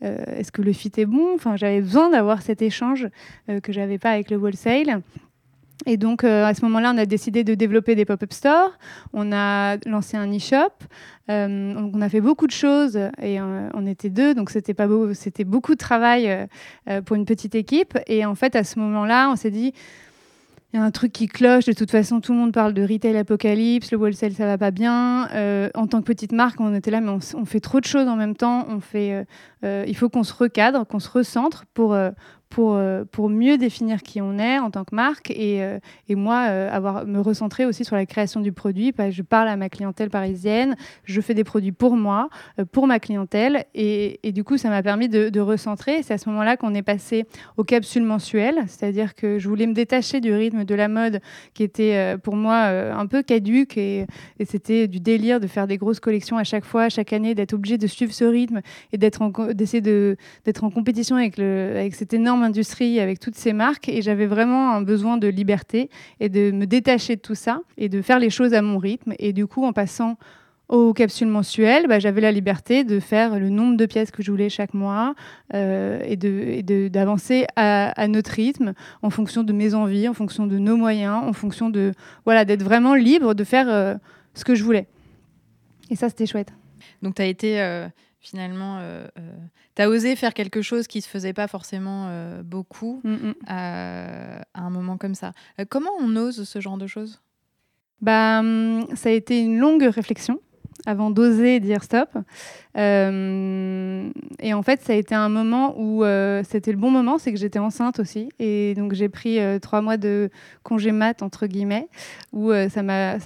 est-ce 0.00 0.52
que 0.52 0.62
le 0.62 0.72
fit 0.72 0.92
est 0.96 1.06
bon? 1.06 1.34
Enfin, 1.34 1.56
j'avais 1.56 1.80
besoin 1.80 2.10
d'avoir 2.10 2.42
cet 2.42 2.62
échange 2.62 3.08
que 3.62 3.72
j'avais 3.72 3.98
pas 3.98 4.10
avec 4.10 4.30
le 4.30 4.36
wholesale. 4.36 5.02
Et 5.86 5.96
donc, 5.96 6.22
à 6.24 6.54
ce 6.54 6.62
moment-là, 6.62 6.92
on 6.94 6.98
a 6.98 7.06
décidé 7.06 7.42
de 7.42 7.54
développer 7.54 7.94
des 7.94 8.04
pop-up 8.04 8.32
stores. 8.32 8.78
On 9.12 9.32
a 9.32 9.76
lancé 9.86 10.16
un 10.16 10.30
e-shop. 10.30 10.72
on 11.28 12.00
a 12.00 12.08
fait 12.08 12.20
beaucoup 12.20 12.46
de 12.46 12.52
choses 12.52 12.98
et 13.20 13.40
on 13.40 13.86
était 13.86 14.10
deux, 14.10 14.34
donc 14.34 14.50
c'était 14.50 14.74
pas 14.74 14.86
beau, 14.86 15.14
c'était 15.14 15.44
beaucoup 15.44 15.72
de 15.72 15.78
travail 15.78 16.46
pour 17.04 17.16
une 17.16 17.24
petite 17.24 17.54
équipe. 17.54 17.98
Et 18.06 18.24
en 18.24 18.34
fait, 18.34 18.54
à 18.56 18.64
ce 18.64 18.78
moment-là, 18.78 19.30
on 19.30 19.36
s'est 19.36 19.50
dit, 19.50 19.72
il 20.72 20.78
y 20.78 20.78
a 20.80 20.84
un 20.84 20.90
truc 20.90 21.12
qui 21.12 21.26
cloche. 21.28 21.66
De 21.66 21.72
toute 21.72 21.90
façon, 21.90 22.20
tout 22.20 22.32
le 22.32 22.38
monde 22.38 22.52
parle 22.52 22.72
de 22.72 22.82
retail 22.82 23.16
apocalypse, 23.18 23.92
le 23.92 23.98
wholesale, 23.98 24.32
ça 24.32 24.46
va 24.46 24.56
pas 24.56 24.70
bien. 24.70 25.28
Euh, 25.32 25.68
en 25.74 25.86
tant 25.86 26.00
que 26.00 26.06
petite 26.06 26.32
marque, 26.32 26.60
on 26.60 26.74
était 26.74 26.90
là, 26.90 27.02
mais 27.02 27.10
on, 27.10 27.44
fait 27.44 27.60
trop 27.60 27.78
de 27.80 27.84
choses 27.84 28.08
en 28.08 28.16
même 28.16 28.34
temps. 28.34 28.66
On 28.68 28.80
fait, 28.80 29.12
euh, 29.12 29.24
euh, 29.64 29.84
il 29.86 29.94
faut 29.94 30.08
qu'on 30.08 30.22
se 30.22 30.32
recadre, 30.32 30.86
qu'on 30.86 30.98
se 30.98 31.10
recentre 31.10 31.66
pour, 31.74 31.94
pour, 32.52 32.74
euh, 32.74 33.04
pour 33.10 33.30
mieux 33.30 33.56
définir 33.56 34.02
qui 34.02 34.20
on 34.20 34.38
est 34.38 34.58
en 34.58 34.70
tant 34.70 34.84
que 34.84 34.94
marque 34.94 35.30
et, 35.30 35.62
euh, 35.62 35.78
et 36.10 36.14
moi, 36.14 36.48
euh, 36.50 36.70
avoir, 36.70 37.06
me 37.06 37.18
recentrer 37.18 37.64
aussi 37.64 37.82
sur 37.82 37.96
la 37.96 38.04
création 38.04 38.40
du 38.40 38.52
produit. 38.52 38.92
Je 39.10 39.22
parle 39.22 39.48
à 39.48 39.56
ma 39.56 39.70
clientèle 39.70 40.10
parisienne, 40.10 40.76
je 41.04 41.20
fais 41.22 41.32
des 41.32 41.44
produits 41.44 41.72
pour 41.72 41.96
moi, 41.96 42.28
pour 42.70 42.86
ma 42.86 42.98
clientèle 42.98 43.64
et, 43.74 44.20
et 44.22 44.32
du 44.32 44.44
coup, 44.44 44.58
ça 44.58 44.68
m'a 44.68 44.82
permis 44.82 45.08
de, 45.08 45.40
recentrer. 45.40 46.02
C'est 46.02 46.14
à 46.14 46.18
ce 46.18 46.28
moment-là 46.28 46.56
qu'on 46.56 46.74
est 46.74 46.82
passé 46.82 47.24
aux 47.56 47.64
capsules 47.64 48.04
mensuelles, 48.04 48.62
c'est-à-dire 48.68 49.14
que 49.14 49.38
je 49.38 49.48
voulais 49.48 49.66
me 49.66 49.72
détacher 49.72 50.20
du 50.20 50.32
rythme 50.32 50.64
de 50.64 50.74
la 50.74 50.88
mode 50.88 51.20
qui 51.54 51.64
était 51.64 52.16
pour 52.22 52.36
moi 52.36 52.56
un 52.56 53.06
peu 53.06 53.22
caduque 53.22 53.76
et, 53.76 54.06
et 54.38 54.44
c'était 54.44 54.86
du 54.86 55.00
délire 55.00 55.40
de 55.40 55.46
faire 55.46 55.66
des 55.66 55.78
grosses 55.78 56.00
collections 56.00 56.36
à 56.36 56.44
chaque 56.44 56.64
fois, 56.64 56.90
chaque 56.90 57.12
année, 57.12 57.34
d'être 57.34 57.54
obligé 57.54 57.76
de 57.78 57.86
suivre 57.86 58.12
ce 58.12 58.24
rythme 58.24 58.60
et 58.92 58.98
d'être 58.98 59.52
d'essayer 59.54 59.80
d'être 59.80 60.64
en 60.64 60.70
compétition 60.70 61.16
avec, 61.16 61.38
le, 61.38 61.72
avec 61.74 61.94
cette 61.94 62.12
énorme 62.14 62.41
industrie 62.42 63.00
avec 63.00 63.20
toutes 63.20 63.36
ces 63.36 63.52
marques 63.52 63.88
et 63.88 64.02
j'avais 64.02 64.26
vraiment 64.26 64.72
un 64.72 64.82
besoin 64.82 65.16
de 65.16 65.28
liberté 65.28 65.90
et 66.20 66.28
de 66.28 66.50
me 66.50 66.66
détacher 66.66 67.16
de 67.16 67.20
tout 67.20 67.34
ça 67.34 67.60
et 67.76 67.88
de 67.88 68.02
faire 68.02 68.18
les 68.18 68.30
choses 68.30 68.54
à 68.54 68.62
mon 68.62 68.78
rythme. 68.78 69.14
Et 69.18 69.32
du 69.32 69.46
coup, 69.46 69.64
en 69.64 69.72
passant 69.72 70.16
aux 70.68 70.94
capsules 70.94 71.28
mensuelles, 71.28 71.86
bah, 71.86 71.98
j'avais 71.98 72.22
la 72.22 72.32
liberté 72.32 72.82
de 72.82 72.98
faire 72.98 73.38
le 73.38 73.50
nombre 73.50 73.76
de 73.76 73.84
pièces 73.84 74.10
que 74.10 74.22
je 74.22 74.30
voulais 74.30 74.48
chaque 74.48 74.72
mois 74.72 75.14
euh, 75.52 76.00
et 76.04 76.16
d'avancer 76.88 77.46
à, 77.56 78.08
notre 78.08 78.30
rythme 78.30 78.72
en 79.02 79.10
fonction 79.10 79.42
de 79.42 79.52
mes 79.52 79.74
envies, 79.74 80.08
en 80.08 80.14
fonction 80.14 80.46
de 80.46 80.58
nos 80.58 80.76
moyens, 80.76 81.22
en 81.24 81.34
fonction 81.34 81.68
de 81.68 81.92
voilà 82.24 82.46
d'être 82.46 82.62
vraiment 82.62 82.94
libre 82.94 83.34
de 83.34 83.44
faire 83.44 83.68
euh, 83.68 83.94
ce 84.34 84.44
que 84.44 84.54
je 84.54 84.64
voulais. 84.64 84.86
Et 85.90 85.96
ça, 85.96 86.08
c'était 86.08 86.26
chouette. 86.26 86.54
Donc, 87.02 87.16
tu 87.16 87.22
as 87.22 87.26
été 87.26 87.60
euh, 87.60 87.86
finalement, 88.22 88.80
tu 89.74 89.82
as 89.82 89.88
osé 89.88 90.16
faire 90.16 90.32
quelque 90.32 90.62
chose 90.62 90.86
qui 90.86 91.00
se 91.02 91.08
faisait 91.08 91.32
pas 91.32 91.48
forcément 91.48 92.08
beaucoup 92.42 93.00
Mm, 93.04 93.10
mm. 93.12 93.34
à 93.46 94.44
un 94.54 94.70
moment 94.70 94.96
comme 94.96 95.14
ça. 95.14 95.32
comment 95.68 95.90
on 96.00 96.16
ose 96.16 96.48
ce 96.48 96.60
genre 96.60 96.78
de 96.78 96.86
choses? 96.86 97.20
Bah, 98.00 98.40
hum, 98.40 98.86
ça 98.96 99.10
a 99.10 99.12
été 99.12 99.40
une 99.40 99.58
longue 99.58 99.82
réflexion 99.84 100.40
avant 100.86 101.10
d'oser 101.10 101.60
dire 101.60 101.82
stop. 101.82 102.08
Euh, 102.78 104.08
et 104.40 104.54
en 104.54 104.62
fait, 104.62 104.80
ça 104.80 104.94
a 104.94 104.96
été 104.96 105.14
un 105.14 105.28
moment 105.28 105.74
où 105.76 106.04
euh, 106.04 106.42
c'était 106.48 106.72
le 106.72 106.78
bon 106.78 106.90
moment, 106.90 107.18
c'est 107.18 107.32
que 107.32 107.38
j'étais 107.38 107.58
enceinte 107.58 108.00
aussi. 108.00 108.30
Et 108.38 108.74
donc, 108.74 108.94
j'ai 108.94 109.08
pris 109.08 109.38
euh, 109.38 109.58
trois 109.58 109.82
mois 109.82 109.96
de 109.96 110.30
congé 110.62 110.90
mat, 110.90 111.22
entre 111.22 111.46
guillemets, 111.46 111.88
où 112.32 112.50
ça 112.70 112.82
m'a 112.82 113.18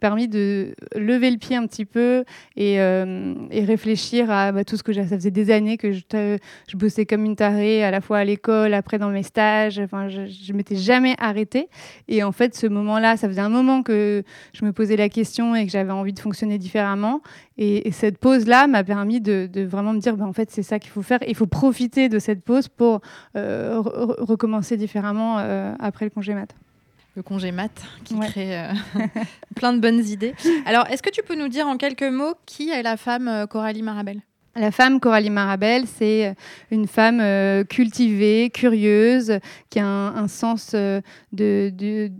permis 0.00 0.28
de 0.28 0.74
lever 0.94 1.30
le 1.30 1.36
pied 1.36 1.56
un 1.56 1.66
petit 1.66 1.84
peu 1.84 2.24
et, 2.56 2.74
et 2.74 3.64
réfléchir 3.64 4.30
à 4.30 4.52
bah, 4.52 4.64
tout 4.64 4.76
ce 4.76 4.82
que 4.82 4.92
j'ai. 4.92 5.06
Ça 5.06 5.16
faisait 5.16 5.30
des 5.30 5.50
années 5.50 5.76
que 5.76 5.92
je 5.92 6.76
bossais 6.76 7.06
comme 7.06 7.24
une 7.24 7.36
tarée, 7.36 7.84
à 7.84 7.90
la 7.90 8.00
fois 8.00 8.18
à 8.18 8.24
l'école, 8.24 8.74
après 8.74 8.98
dans 8.98 9.10
mes 9.10 9.22
stages. 9.22 9.78
Enfin, 9.78 10.08
je, 10.08 10.26
je 10.26 10.52
m'étais 10.52 10.76
jamais 10.76 11.14
arrêtée. 11.18 11.68
Et 12.08 12.22
en 12.22 12.32
fait, 12.32 12.54
ce 12.54 12.66
moment-là, 12.66 13.16
ça 13.16 13.28
faisait 13.28 13.40
un 13.40 13.48
moment 13.50 13.82
que 13.82 14.22
je 14.54 14.64
me 14.64 14.72
posais 14.72 14.96
la 14.96 15.08
question 15.08 15.54
et 15.54 15.66
que 15.66 15.72
j'avais 15.72 15.92
envie 15.92 16.12
de 16.12 16.20
fonctionner 16.20 16.58
différemment. 16.58 16.95
Et, 17.58 17.88
et 17.88 17.92
cette 17.92 18.18
pause-là 18.18 18.66
m'a 18.66 18.82
permis 18.84 19.20
de, 19.20 19.48
de 19.52 19.62
vraiment 19.62 19.92
me 19.92 20.00
dire, 20.00 20.16
ben, 20.16 20.26
en 20.26 20.32
fait, 20.32 20.50
c'est 20.50 20.62
ça 20.62 20.78
qu'il 20.78 20.90
faut 20.90 21.02
faire. 21.02 21.18
Il 21.28 21.34
faut 21.34 21.46
profiter 21.46 22.08
de 22.08 22.18
cette 22.18 22.42
pause 22.42 22.68
pour 22.68 23.00
euh, 23.36 23.78
re- 23.80 24.12
re- 24.14 24.24
recommencer 24.24 24.76
différemment 24.76 25.38
euh, 25.38 25.72
après 25.78 26.04
le 26.06 26.10
congé 26.10 26.34
mat. 26.34 26.48
Le 27.14 27.22
congé 27.22 27.50
mat 27.52 27.70
qui 28.04 28.14
Ouais. 28.14 28.26
crée 28.26 28.58
euh, 28.58 28.72
plein 29.56 29.72
de 29.72 29.78
bonnes 29.80 30.04
idées. 30.06 30.34
Alors, 30.66 30.86
est-ce 30.90 31.02
que 31.02 31.10
tu 31.10 31.22
peux 31.22 31.34
nous 31.34 31.48
dire 31.48 31.66
en 31.66 31.76
quelques 31.76 32.02
mots 32.02 32.34
qui 32.46 32.70
est 32.70 32.82
la 32.82 32.96
femme 32.96 33.46
Coralie 33.48 33.82
Marabel? 33.82 34.20
La 34.58 34.70
femme 34.70 35.00
Coralie 35.00 35.28
Marabel, 35.28 35.84
c'est 35.86 36.34
une 36.70 36.86
femme 36.86 37.20
euh, 37.20 37.62
cultivée, 37.64 38.48
curieuse, 38.48 39.38
qui 39.68 39.78
a 39.80 39.86
un, 39.86 40.16
un 40.16 40.28
sens 40.28 40.72
euh, 40.74 41.02
de, 41.32 41.70
de- 41.74 42.10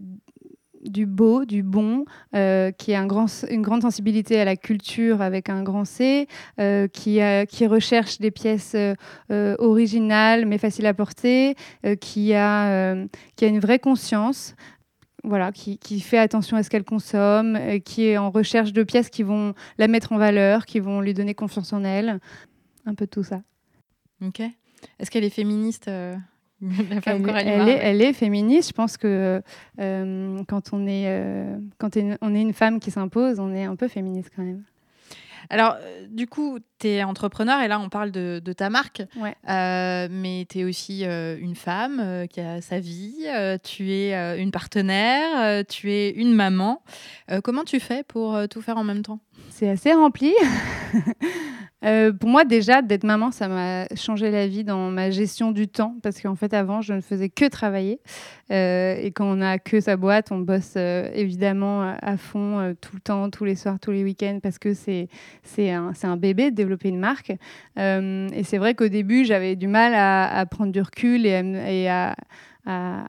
du 0.89 1.07
beau, 1.07 1.45
du 1.45 1.63
bon, 1.63 2.05
euh, 2.35 2.71
qui 2.73 2.95
a 2.95 3.01
une 3.01 3.63
grande 3.63 3.83
sensibilité 3.83 4.41
à 4.41 4.45
la 4.45 4.57
culture 4.57 5.23
avec 5.23 5.49
un 5.49 5.63
grand 5.63 5.85
C, 5.85 6.27
euh, 6.61 6.89
qui, 6.89 7.21
a- 7.21 7.47
qui 7.47 7.67
recherche 7.67 8.19
des 8.19 8.31
pièces 8.31 8.75
euh, 8.75 8.95
euh, 9.31 9.57
originales 9.59 10.47
mais 10.47 10.59
faciles 10.59 10.87
à 10.87 10.95
porter, 10.95 11.55
euh, 11.85 11.95
qui, 11.97 12.35
a, 12.35 12.69
euh, 12.71 13.07
une 13.43 13.61
vraie 13.61 13.79
conscience. 13.79 14.55
Voilà, 15.25 15.51
qui, 15.51 15.77
qui 15.79 15.99
fait 15.99 16.19
attention 16.19 16.57
à 16.57 16.63
ce 16.63 16.71
qu'elle 16.71 16.85
consomme, 16.85 17.57
euh, 17.57 17.79
qui 17.81 18.05
est 18.07 18.17
en 18.17 18.31
recherche 18.31 18.73
de 18.73 18.85
pièces 18.85 19.11
qui 19.11 19.25
vont 19.25 19.55
la 19.77 19.89
mettre 19.89 20.13
en 20.13 20.19
valeur, 20.19 20.67
qui 20.67 20.79
vont 20.79 21.01
lui 21.01 21.15
donner 21.15 21.35
confiance 21.35 21.73
en 21.73 21.83
elle. 21.83 22.21
Un 22.85 22.95
peu 22.95 23.09
tout 23.09 23.25
ça. 23.25 23.43
Ok. 24.25 24.41
Est-ce 25.01 25.11
qu'elle 25.11 25.25
est 25.25 25.31
féministe, 25.31 25.89
euh, 25.89 26.15
la 26.91 27.01
femme 27.01 27.17
Elle, 27.17 27.23
Coralie 27.23 27.49
elle 27.49 27.69
est, 27.69 27.79
elle 27.83 28.03
est 28.03 28.13
féministe. 28.13 28.71
Je 28.71 28.75
pense 28.75 28.97
que 28.97 29.43
euh, 29.81 30.43
quand, 30.49 30.73
on 30.73 30.87
est, 30.87 31.05
euh, 31.07 31.57
quand 31.79 31.97
on 32.21 32.35
est 32.35 32.41
une 32.41 32.53
femme 32.53 32.81
qui 32.81 32.91
s'impose, 32.91 33.41
on 33.41 33.55
est 33.55 33.65
un 33.65 33.77
peu 33.77 33.89
féministe 33.89 34.31
quand 34.35 34.43
même. 34.43 34.63
Alors, 35.51 35.77
euh, 35.81 36.07
du 36.11 36.27
coup, 36.27 36.59
tu 36.79 36.89
es 36.89 37.03
entrepreneur 37.05 37.61
et 37.61 37.69
là, 37.69 37.79
on 37.81 37.89
parle 37.89 38.11
de, 38.11 38.41
de 38.45 38.53
ta 38.53 38.71
marque. 38.71 39.03
Ouais. 39.17 39.35
Euh, 39.49 40.09
mais 40.11 40.47
tu 40.49 40.61
es 40.61 40.65
aussi 40.65 41.05
euh, 41.05 41.37
une 41.39 41.55
femme 41.55 42.01
euh, 42.01 42.27
qui 42.27 42.41
a 42.41 42.61
sa 42.61 42.81
vie. 42.81 43.27
tu 43.63 43.93
es 43.93 44.41
une 44.41 44.51
partenaire. 44.51 45.65
tu 45.67 45.93
es 45.93 46.11
une 46.11 46.35
maman. 46.35 46.83
Comment 47.45 47.65
tu 47.65 47.81
fais 47.81 48.03
pour 48.03 48.39
tout 48.49 48.63
faire 48.63 48.77
en 48.77 48.85
même 48.85 49.03
temps? 49.03 49.21
C'est 49.51 49.69
assez 49.69 49.93
rempli. 49.93 50.35
Euh, 51.87 52.13
pour 52.13 52.29
moi, 52.29 52.45
déjà, 52.45 52.83
d'être 52.83 53.05
maman, 53.05 53.31
ça 53.31 53.49
m'a 53.49 53.87
changé 53.95 54.31
la 54.31 54.47
vie 54.47 54.65
dans 54.65 54.91
ma 54.91 55.11
gestion 55.11 55.53
du 55.53 55.69
temps. 55.69 55.97
Parce 56.03 56.21
qu'en 56.21 56.35
fait, 56.35 56.53
avant, 56.53 56.81
je 56.81 56.95
ne 56.95 57.01
faisais 57.01 57.29
que 57.29 57.45
travailler. 57.47 58.01
Euh, 58.51 58.97
et 59.01 59.13
quand 59.13 59.27
on 59.27 59.37
n'a 59.37 59.59
que 59.59 59.81
sa 59.81 59.97
boîte, 59.97 60.33
on 60.33 60.39
bosse 60.39 60.75
euh, 60.77 61.09
évidemment 61.15 61.97
à- 62.01 62.17
fond, 62.17 62.75
tout 62.81 62.95
le 62.95 63.01
temps, 63.01 63.31
tous 63.31 63.45
les 63.45 63.57
soirs, 63.57 63.79
tous 63.79 63.91
les 63.91 64.03
week-ends, 64.03 64.39
parce 64.43 64.59
que 64.59 64.73
c'est 64.73 65.09
un, 65.71 65.93
un 66.03 66.17
bébé 66.17 66.51
de 66.51 66.57
développer 66.57 66.89
une 66.89 66.99
marque. 66.99 67.31
Et 67.77 68.43
c'est 68.45 68.59
vrai 68.59 68.75
qu'au 68.75 68.89
début, 68.89 69.27
j'avais 69.27 69.55
du 69.55 69.69
mal 69.69 69.93
à, 69.95 70.47
prendre 70.47 70.73
du 70.73 70.81
recul 70.81 71.27
et 71.27 71.89
à, 71.89 72.17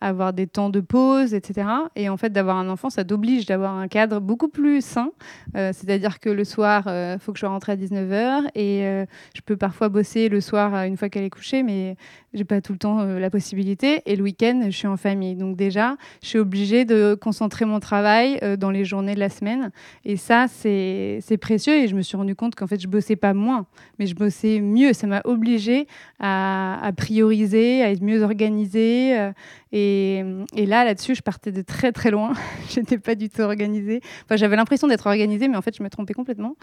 avoir 0.02 0.34
des 0.34 0.46
temps 0.46 0.70
de 0.70 0.82
pause, 0.82 1.34
etc. 1.34 1.68
Et 1.96 2.10
en 2.10 2.18
fait, 2.18 2.32
d'avoir 2.32 2.58
un 2.58 2.70
enfant, 2.70 2.90
ça 2.90 3.06
t'oblige 3.06 3.46
d'avoir 3.46 3.76
un 3.76 3.88
cadre 3.88 4.20
beaucoup 4.20 4.50
plus 4.50 4.84
sain. 4.84 5.12
C'est-à-dire 5.54 6.20
que 6.20 6.30
le 6.30 6.44
soir, 6.44 6.84
il 6.88 7.18
faut 7.20 7.32
que 7.32 7.38
je 7.38 7.42
sois 7.42 7.50
rentrée 7.50 7.72
à 7.72 7.78
19h 7.78 8.50
et 8.56 8.67
euh, 8.82 9.06
je 9.36 9.42
peux 9.42 9.58
parfois 9.58 9.90
bosser 9.90 10.30
le 10.30 10.42
soir 10.42 10.74
euh, 10.76 10.84
une 10.84 10.98
fois 10.98 11.10
qu'elle 11.10 11.24
est 11.24 11.30
couchée, 11.30 11.64
mais 11.64 11.96
j'ai 12.34 12.44
pas 12.44 12.62
tout 12.62 12.74
le 12.74 12.78
temps 12.78 13.00
euh, 13.00 13.20
la 13.20 13.30
possibilité. 13.30 14.02
Et 14.06 14.16
le 14.16 14.24
week-end, 14.24 14.62
je 14.66 14.72
suis 14.72 14.88
en 14.88 14.98
famille. 14.98 15.36
Donc 15.36 15.56
déjà, 15.56 15.96
je 16.22 16.28
suis 16.28 16.40
obligée 16.40 16.86
de 16.86 17.16
concentrer 17.20 17.66
mon 17.66 17.80
travail 17.80 18.40
dans 18.58 18.72
les 18.72 18.86
journées 18.86 19.16
de 19.16 19.20
la 19.20 19.30
semaine. 19.30 19.72
Et 20.06 20.18
ça, 20.18 20.48
c'est 20.48 21.38
précieux. 21.40 21.76
Et 21.76 21.88
je 21.88 21.96
me 21.96 22.02
suis 22.02 22.18
rendu 22.18 22.36
compte 22.36 22.56
qu'en 22.56 22.68
fait, 22.68 22.80
je 22.80 22.88
bossais 22.88 23.16
pas 23.16 23.34
moins, 23.34 23.66
mais 24.00 24.06
je 24.06 24.16
bossais 24.16 24.60
mieux. 24.60 24.94
Ça 24.94 25.08
m'a 25.08 25.22
obligée 25.26 25.88
à 26.20 26.92
prioriser, 26.96 27.84
à 27.84 27.92
être 27.92 28.02
mieux 28.02 28.22
organisée. 28.22 29.32
Et, 29.72 30.24
là, 30.56 30.86
là-dessus, 30.86 31.16
je 31.16 31.22
partais 31.22 31.52
de 31.52 31.62
très 31.62 31.92
très 31.92 32.12
loin. 32.12 32.34
je 32.70 32.80
n'étais 32.80 32.98
pas 32.98 33.16
du 33.16 33.30
tout 33.30 33.42
organisée. 33.42 34.02
Enfin, 34.26 34.36
j'avais 34.36 34.56
l'impression 34.56 34.88
d'être 34.88 35.08
organisée, 35.08 35.48
mais 35.48 35.58
en 35.58 35.62
fait, 35.62 35.76
je 35.78 35.84
me 35.84 35.90
trompais 35.90 36.14
complètement. 36.14 36.56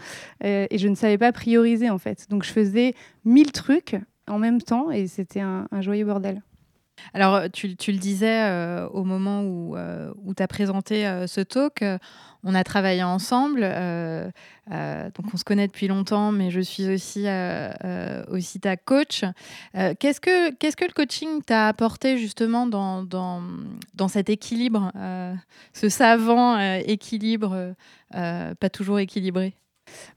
Euh, 0.43 0.67
et 0.69 0.77
je 0.77 0.87
ne 0.87 0.95
savais 0.95 1.17
pas 1.17 1.31
prioriser, 1.31 1.89
en 1.89 1.97
fait. 1.97 2.29
Donc, 2.29 2.43
je 2.43 2.51
faisais 2.51 2.93
mille 3.23 3.51
trucs 3.51 3.95
en 4.27 4.39
même 4.39 4.61
temps 4.61 4.89
et 4.89 5.07
c'était 5.07 5.41
un 5.41 5.67
joyeux 5.81 6.05
bordel. 6.05 6.41
Alors, 7.13 7.49
tu, 7.51 7.75
tu 7.75 7.91
le 7.91 7.97
disais 7.97 8.43
euh, 8.43 8.87
au 8.89 9.03
moment 9.03 9.41
où, 9.41 9.75
euh, 9.75 10.11
tu 10.35 10.43
as 10.43 10.47
présenté 10.47 11.07
euh, 11.07 11.27
ce 11.27 11.41
talk, 11.41 11.81
euh, 11.81 11.97
on 12.43 12.53
a 12.55 12.63
travaillé 12.63 13.03
ensemble. 13.03 13.61
euh, 13.63 14.29
euh, 14.71 15.09
donc, 15.15 15.33
on 15.33 15.37
se 15.37 15.43
connaît 15.43 15.67
depuis 15.67 15.87
longtemps, 15.87 16.31
mais 16.31 16.51
je 16.51 16.59
suis 16.61 16.87
aussi, 16.89 17.27
euh, 17.27 17.71
euh, 17.83 18.39
ta 18.61 18.77
coach. 18.77 19.23
Euh, 19.75 19.93
qu'est-ce, 19.99 20.21
que, 20.21 20.49
le 20.49 20.93
coaching 20.93 21.41
t'a 21.41 21.67
apporté 21.67 22.17
justement 22.17 22.67
dans, 22.67 23.05
cet 24.07 24.29
équilibre, 24.29 24.91
euh, 24.95 25.33
ce 25.73 25.89
savant 25.89 26.57
euh, 26.57 26.81
équilibre, 26.85 27.73
euh, 28.15 28.55
pas 28.55 28.69
toujours 28.69 28.99
équilibré? 28.99 29.55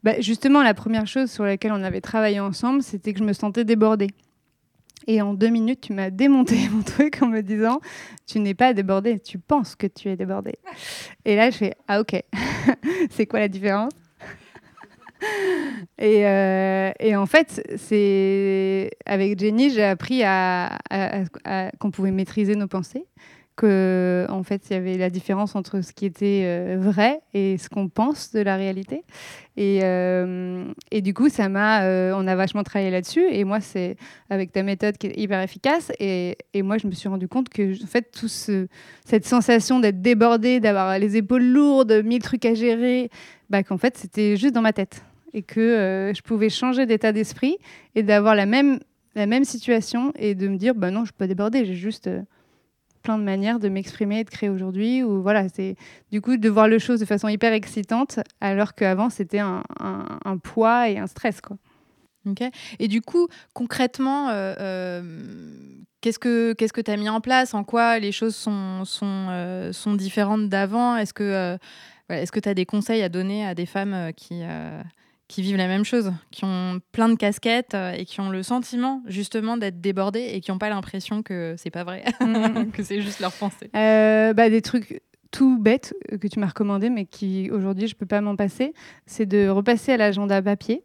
Bah, 0.03 0.19
justement, 0.19 0.63
la 0.63 0.73
première 0.73 1.07
chose 1.07 1.31
sur 1.31 1.43
laquelle 1.43 1.71
on 1.71 1.83
avait 1.83 2.01
travaillé 2.01 2.39
ensemble, 2.39 2.81
c'était 2.83 3.13
que 3.13 3.19
je 3.19 3.23
me 3.23 3.33
sentais 3.33 3.65
débordée. 3.65 4.09
Et 5.07 5.21
en 5.21 5.33
deux 5.33 5.49
minutes, 5.49 5.81
tu 5.81 5.93
m'as 5.93 6.09
démonté 6.09 6.57
mon 6.71 6.81
truc 6.83 7.21
en 7.21 7.27
me 7.27 7.41
disant 7.41 7.79
Tu 8.27 8.39
n'es 8.39 8.53
pas 8.53 8.73
débordée, 8.73 9.19
tu 9.19 9.39
penses 9.39 9.75
que 9.75 9.87
tu 9.87 10.09
es 10.09 10.15
débordée. 10.15 10.55
Et 11.25 11.35
là, 11.35 11.49
je 11.49 11.57
fais 11.57 11.73
Ah, 11.87 11.99
ok. 12.01 12.21
c'est 13.11 13.25
quoi 13.25 13.39
la 13.39 13.47
différence? 13.47 13.93
Et, 15.97 16.25
euh, 16.25 16.91
et 16.99 17.15
en 17.17 17.25
fait, 17.25 17.61
c'est 17.77 18.89
avec 19.05 19.37
Jenny, 19.37 19.69
j'ai 19.69 19.83
appris 19.83 20.23
à- 20.23 20.77
qu'on 21.79 21.91
pouvait 21.91 22.11
maîtriser 22.11 22.55
nos 22.55 22.67
pensées, 22.67 23.03
que 23.59 24.25
en 24.29 24.41
fait, 24.43 24.69
il 24.69 24.73
y 24.73 24.75
avait 24.77 24.97
la 24.97 25.09
différence 25.09 25.53
entre 25.53 25.81
ce 25.81 25.91
qui 25.91 26.05
était 26.05 26.43
euh, 26.45 26.77
vrai 26.79 27.19
et 27.33 27.57
ce 27.57 27.67
qu'on 27.67 27.89
pense 27.89 28.31
de 28.31 28.39
la 28.39 28.55
réalité. 28.55 29.03
Et, 29.57 29.81
euh, 29.83 30.63
du 30.93 31.13
coup, 31.13 31.27
ça 31.27 31.49
m'a, 31.49 31.83
euh, 31.83 32.13
on 32.15 32.25
a 32.25 32.37
vachement 32.37 32.63
travaillé 32.63 32.89
là-dessus. 32.89 33.25
Et 33.29 33.43
moi, 33.43 33.59
c'est 33.59 33.97
avec 34.29 34.53
ta 34.53 34.63
méthode 34.63 34.97
qui 34.97 35.07
est 35.07 35.17
hyper 35.17 35.41
efficace. 35.41 35.91
Et, 35.99 36.37
et 36.53 36.61
moi, 36.61 36.77
je 36.77 36.87
me 36.87 36.93
suis 36.93 37.09
rendu 37.09 37.27
compte 37.27 37.49
que, 37.49 37.83
en 37.83 37.87
fait, 37.87 38.11
tout 38.17 38.29
ce, 38.29 38.67
cette 39.03 39.25
sensation 39.25 39.81
d'être 39.81 40.01
débordée, 40.01 40.61
d'avoir 40.61 40.97
les 40.97 41.17
épaules 41.17 41.43
lourdes, 41.43 42.01
mille 42.05 42.21
trucs 42.21 42.45
à 42.45 42.53
gérer, 42.53 43.09
bah, 43.49 43.63
qu'en 43.63 43.77
fait, 43.77 43.97
c'était 43.97 44.37
juste 44.37 44.55
dans 44.55 44.61
ma 44.61 44.71
tête. 44.71 45.03
Et 45.33 45.41
que 45.41 46.13
je 46.15 46.21
pouvais 46.21 46.49
changer 46.49 46.85
d'état 46.85 47.11
d'esprit 47.11 47.57
et 47.93 48.03
d'avoir 48.03 48.35
la 48.35 48.45
même, 48.45 48.79
la 49.15 49.25
même 49.25 49.43
situation 49.43 50.13
et 50.17 50.33
de 50.33 50.47
me 50.47 50.55
dire, 50.55 50.75
bah 50.75 50.91
non, 50.91 51.03
je 51.03 51.11
peux 51.11 51.27
déborder, 51.27 51.65
j'ai 51.65 51.75
juste 51.75 52.09
plein 53.01 53.17
de 53.17 53.23
manières 53.23 53.59
de 53.59 53.69
m'exprimer 53.69 54.19
et 54.19 54.23
de 54.23 54.29
créer 54.29 54.49
aujourd'hui. 54.49 55.03
Ou 55.03 55.21
voilà, 55.21 55.47
c'est 55.49 55.75
du 56.11 56.21
coup 56.21 56.37
de 56.37 56.49
voir 56.49 56.67
les 56.67 56.79
choses 56.79 56.99
de 56.99 57.05
façon 57.05 57.27
hyper 57.27 57.53
excitante, 57.53 58.19
alors 58.41 58.73
qu'avant, 58.73 59.09
c'était 59.09 59.39
un, 59.39 59.63
poids 60.43 60.89
et 60.89 60.97
un 60.97 61.07
stress. 61.07 61.41
Quoi. 61.41 61.57
Ok. 62.25 62.41
Et 62.79 62.87
du 62.87 63.01
coup, 63.01 63.27
concrètement, 63.53 64.29
euh, 64.29 64.53
euh, 64.59 65.01
qu'est-ce 66.01 66.19
que 66.19 66.53
qu'est-ce 66.53 66.73
que 66.73 66.81
tu 66.81 66.91
as 66.91 66.97
mis 66.97 67.09
en 67.09 67.21
place? 67.21 67.53
En 67.53 67.63
quoi 67.63 67.99
les 67.99 68.11
choses 68.11 68.35
sont, 68.35 68.85
sont, 68.85 69.27
euh, 69.29 69.71
sont 69.73 69.95
différentes 69.95 70.49
d'avant? 70.49 70.95
Est-ce 70.97 71.13
que 71.13 71.57
est-ce 72.09 72.31
que 72.31 72.39
tu 72.39 72.49
as 72.49 72.53
des 72.53 72.65
conseils 72.65 73.03
à 73.03 73.09
donner 73.09 73.45
à 73.45 73.53
des 73.53 73.67
femmes 73.67 74.11
qui, 74.15 74.41
qui 75.29 75.41
vivent 75.43 75.55
la 75.57 75.67
même 75.67 75.85
chose, 75.85 76.11
qui 76.31 76.43
ont 76.43 76.81
plein 76.91 77.07
de 77.07 77.15
casquettes 77.15 77.75
euh, 77.75 77.91
et 77.93 78.03
qui 78.03 78.19
ont 78.19 78.29
le 78.31 78.43
sentiment 78.43 79.01
justement 79.05 79.55
d'être 79.55 79.79
débordées 79.79 80.27
et 80.33 80.41
qui 80.41 80.51
n'ont 80.51 80.57
pas 80.57 80.69
l'impression 80.69 81.23
que 81.23 81.53
c'est 81.57 81.69
pas 81.69 81.83
vrai, 81.85 82.03
Mhm. 82.19 82.71
que 82.73 82.83
c'est 82.83 82.99
juste 83.01 83.21
leur 83.21 83.31
pensée 83.31 83.69
Euh, 83.75 84.33
bah, 84.33 84.49
des 84.49 84.61
trucs 84.61 85.01
tout 85.31 85.59
bêtes 85.59 85.93
euh, 86.11 86.17
que 86.17 86.27
tu 86.27 86.39
m'as 86.39 86.47
recommandé, 86.47 86.89
mais 86.89 87.05
qui 87.05 87.49
aujourd'hui 87.51 87.87
je 87.87 87.95
peux 87.95 88.07
pas 88.07 88.19
m'en 88.21 88.35
passer, 88.35 88.73
c'est 89.05 89.27
de 89.27 89.47
repasser 89.47 89.91
à 89.93 89.97
l'agenda 89.97 90.41
papier 90.41 90.83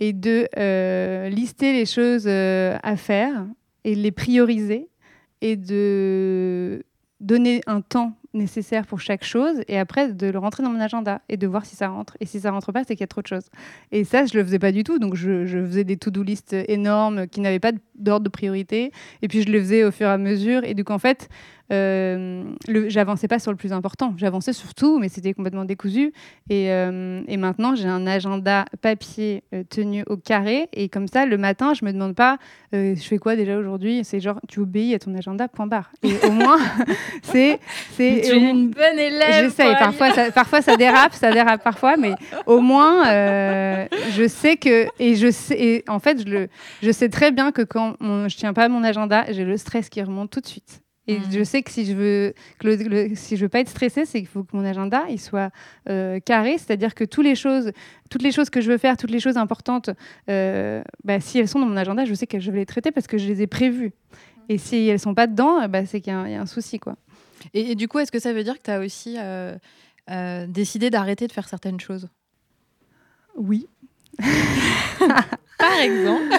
et 0.00 0.12
de 0.14 0.48
euh, 0.58 1.28
lister 1.28 1.72
les 1.74 1.84
choses 1.86 2.24
euh, 2.26 2.76
à 2.82 2.96
faire 2.96 3.46
et 3.84 3.94
les 3.94 4.12
prioriser 4.12 4.88
et 5.42 5.56
de 5.56 6.82
donner 7.20 7.60
un 7.66 7.80
temps 7.80 8.14
nécessaire 8.34 8.86
pour 8.86 9.00
chaque 9.00 9.24
chose 9.24 9.62
et 9.66 9.78
après 9.78 10.12
de 10.12 10.26
le 10.26 10.38
rentrer 10.38 10.62
dans 10.62 10.70
mon 10.70 10.80
agenda 10.80 11.22
et 11.28 11.36
de 11.36 11.46
voir 11.46 11.64
si 11.64 11.74
ça 11.74 11.88
rentre. 11.88 12.16
Et 12.20 12.26
si 12.26 12.40
ça 12.40 12.50
rentre 12.50 12.72
pas, 12.72 12.84
c'est 12.84 12.94
qu'il 12.94 13.00
y 13.00 13.04
a 13.04 13.08
trop 13.08 13.22
de 13.22 13.26
choses. 13.26 13.48
Et 13.92 14.04
ça, 14.04 14.26
je 14.26 14.36
le 14.36 14.44
faisais 14.44 14.58
pas 14.58 14.72
du 14.72 14.84
tout. 14.84 14.98
Donc 14.98 15.14
je, 15.14 15.46
faisais 15.46 15.84
des 15.84 15.96
to-do 15.96 16.22
list 16.22 16.52
énormes 16.52 17.26
qui 17.26 17.40
n'avaient 17.40 17.60
pas 17.60 17.72
d'ordre 17.94 18.24
de 18.24 18.28
priorité. 18.28 18.92
Et 19.22 19.28
puis 19.28 19.42
je 19.42 19.50
le 19.50 19.58
faisais 19.58 19.84
au 19.84 19.90
fur 19.90 20.06
et 20.06 20.10
à 20.10 20.18
mesure. 20.18 20.64
Et 20.64 20.74
du 20.74 20.84
coup, 20.84 20.92
en 20.92 20.98
fait, 20.98 21.28
j'avançais 21.70 23.28
pas 23.28 23.38
sur 23.38 23.50
le 23.50 23.56
plus 23.56 23.72
important. 23.72 24.14
J'avançais 24.16 24.52
sur 24.52 24.74
tout, 24.74 24.98
mais 24.98 25.08
c'était 25.08 25.34
complètement 25.34 25.64
décousu. 25.64 26.12
Et, 26.48 26.70
euh, 26.70 27.22
et 27.26 27.36
maintenant, 27.36 27.74
j'ai 27.74 27.88
un 27.88 28.06
agenda 28.06 28.64
papier 28.80 29.42
euh, 29.52 29.62
tenu 29.68 30.04
au 30.06 30.16
carré. 30.16 30.68
Et 30.72 30.88
comme 30.88 31.08
ça, 31.08 31.26
le 31.26 31.38
matin, 31.38 31.74
je 31.74 31.84
me 31.84 31.92
demande 31.92 32.14
pas, 32.14 32.38
euh, 32.74 32.94
je 32.94 33.02
fais 33.02 33.18
quoi 33.18 33.36
déjà 33.36 33.58
aujourd'hui? 33.58 34.02
C'est 34.04 34.20
genre, 34.20 34.40
tu 34.48 34.60
obéis 34.60 34.94
à 34.94 34.98
ton 34.98 35.14
agenda, 35.14 35.48
point 35.48 35.66
barre. 35.66 35.90
Et 36.02 36.14
au 36.26 36.30
moins, 36.30 36.58
c'est. 37.22 37.58
c'est 37.96 38.22
tu 38.24 38.32
es 38.32 38.50
une 38.50 38.70
bonne 38.70 38.98
élève. 38.98 39.44
J'essaye. 39.44 39.74
Parfois 39.78 40.10
ça, 40.12 40.30
parfois, 40.30 40.62
ça 40.62 40.76
dérape, 40.76 41.14
ça 41.14 41.30
dérape 41.32 41.62
parfois, 41.62 41.96
mais 41.96 42.14
au 42.46 42.60
moins, 42.60 43.04
je 43.04 44.26
sais 44.28 44.56
que. 44.56 44.86
Et 44.98 45.16
je 45.16 45.30
sais. 45.30 45.56
Et 45.60 45.84
en 45.88 45.98
fait, 45.98 46.26
je, 46.26 46.32
le, 46.32 46.48
je 46.82 46.90
sais 46.90 47.08
très 47.08 47.32
bien 47.32 47.52
que 47.52 47.62
quand 47.62 47.96
je 48.00 48.36
tiens 48.36 48.52
pas 48.52 48.64
à 48.64 48.68
mon 48.68 48.84
agenda, 48.84 49.24
j'ai 49.30 49.44
le 49.44 49.56
stress 49.56 49.88
qui 49.88 50.02
remonte 50.02 50.30
tout 50.30 50.40
de 50.40 50.46
suite. 50.46 50.80
Et 51.08 51.18
mm. 51.18 51.30
je 51.30 51.44
sais 51.44 51.62
que 51.62 51.70
si 51.70 51.86
je 51.86 51.92
veux 51.92 52.34
que 52.58 53.14
si 53.14 53.36
je 53.36 53.42
veux 53.42 53.48
pas 53.48 53.60
être 53.60 53.68
stressée, 53.68 54.04
c'est 54.04 54.18
qu'il 54.18 54.28
faut 54.28 54.42
que 54.42 54.56
mon 54.56 54.64
agenda 54.64 55.04
il 55.08 55.20
soit 55.20 55.50
euh, 55.88 56.18
carré, 56.20 56.58
c'est-à-dire 56.58 56.94
que 56.94 57.04
toutes 57.04 57.24
les 57.24 57.34
choses, 57.34 57.70
toutes 58.10 58.22
les 58.22 58.32
choses 58.32 58.50
que 58.50 58.60
je 58.60 58.70
veux 58.70 58.78
faire, 58.78 58.96
toutes 58.96 59.10
les 59.10 59.20
choses 59.20 59.36
importantes, 59.36 59.90
euh, 60.28 60.82
bah, 61.04 61.20
si 61.20 61.38
elles 61.38 61.48
sont 61.48 61.60
dans 61.60 61.66
mon 61.66 61.76
agenda, 61.76 62.04
je 62.04 62.14
sais 62.14 62.26
que 62.26 62.40
je 62.40 62.50
vais 62.50 62.58
les 62.58 62.66
traiter 62.66 62.90
parce 62.90 63.06
que 63.06 63.18
je 63.18 63.26
les 63.26 63.42
ai 63.42 63.46
prévues. 63.46 63.92
Mm. 63.92 64.42
Et 64.48 64.58
si 64.58 64.88
elles 64.88 65.00
sont 65.00 65.14
pas 65.14 65.26
dedans, 65.26 65.68
bah, 65.68 65.86
c'est 65.86 66.00
qu'il 66.00 66.12
y, 66.12 66.16
a 66.16 66.40
un 66.40 66.46
souci, 66.46 66.78
quoi. 66.78 66.96
Et, 67.54 67.74
du 67.74 67.86
coup, 67.86 67.98
est-ce 67.98 68.10
que 68.10 68.18
ça 68.18 68.32
veut 68.32 68.42
dire 68.42 68.54
que 68.54 68.62
tu 68.64 68.70
as 68.70 68.80
aussi 68.80 69.16
euh, 69.18 69.56
décidé 70.48 70.90
d'arrêter 70.90 71.26
de 71.26 71.32
faire 71.32 71.48
certaines 71.48 71.78
choses? 71.78 72.08
Oui. 73.36 73.68
Par 75.58 75.78
exemple 75.80 76.34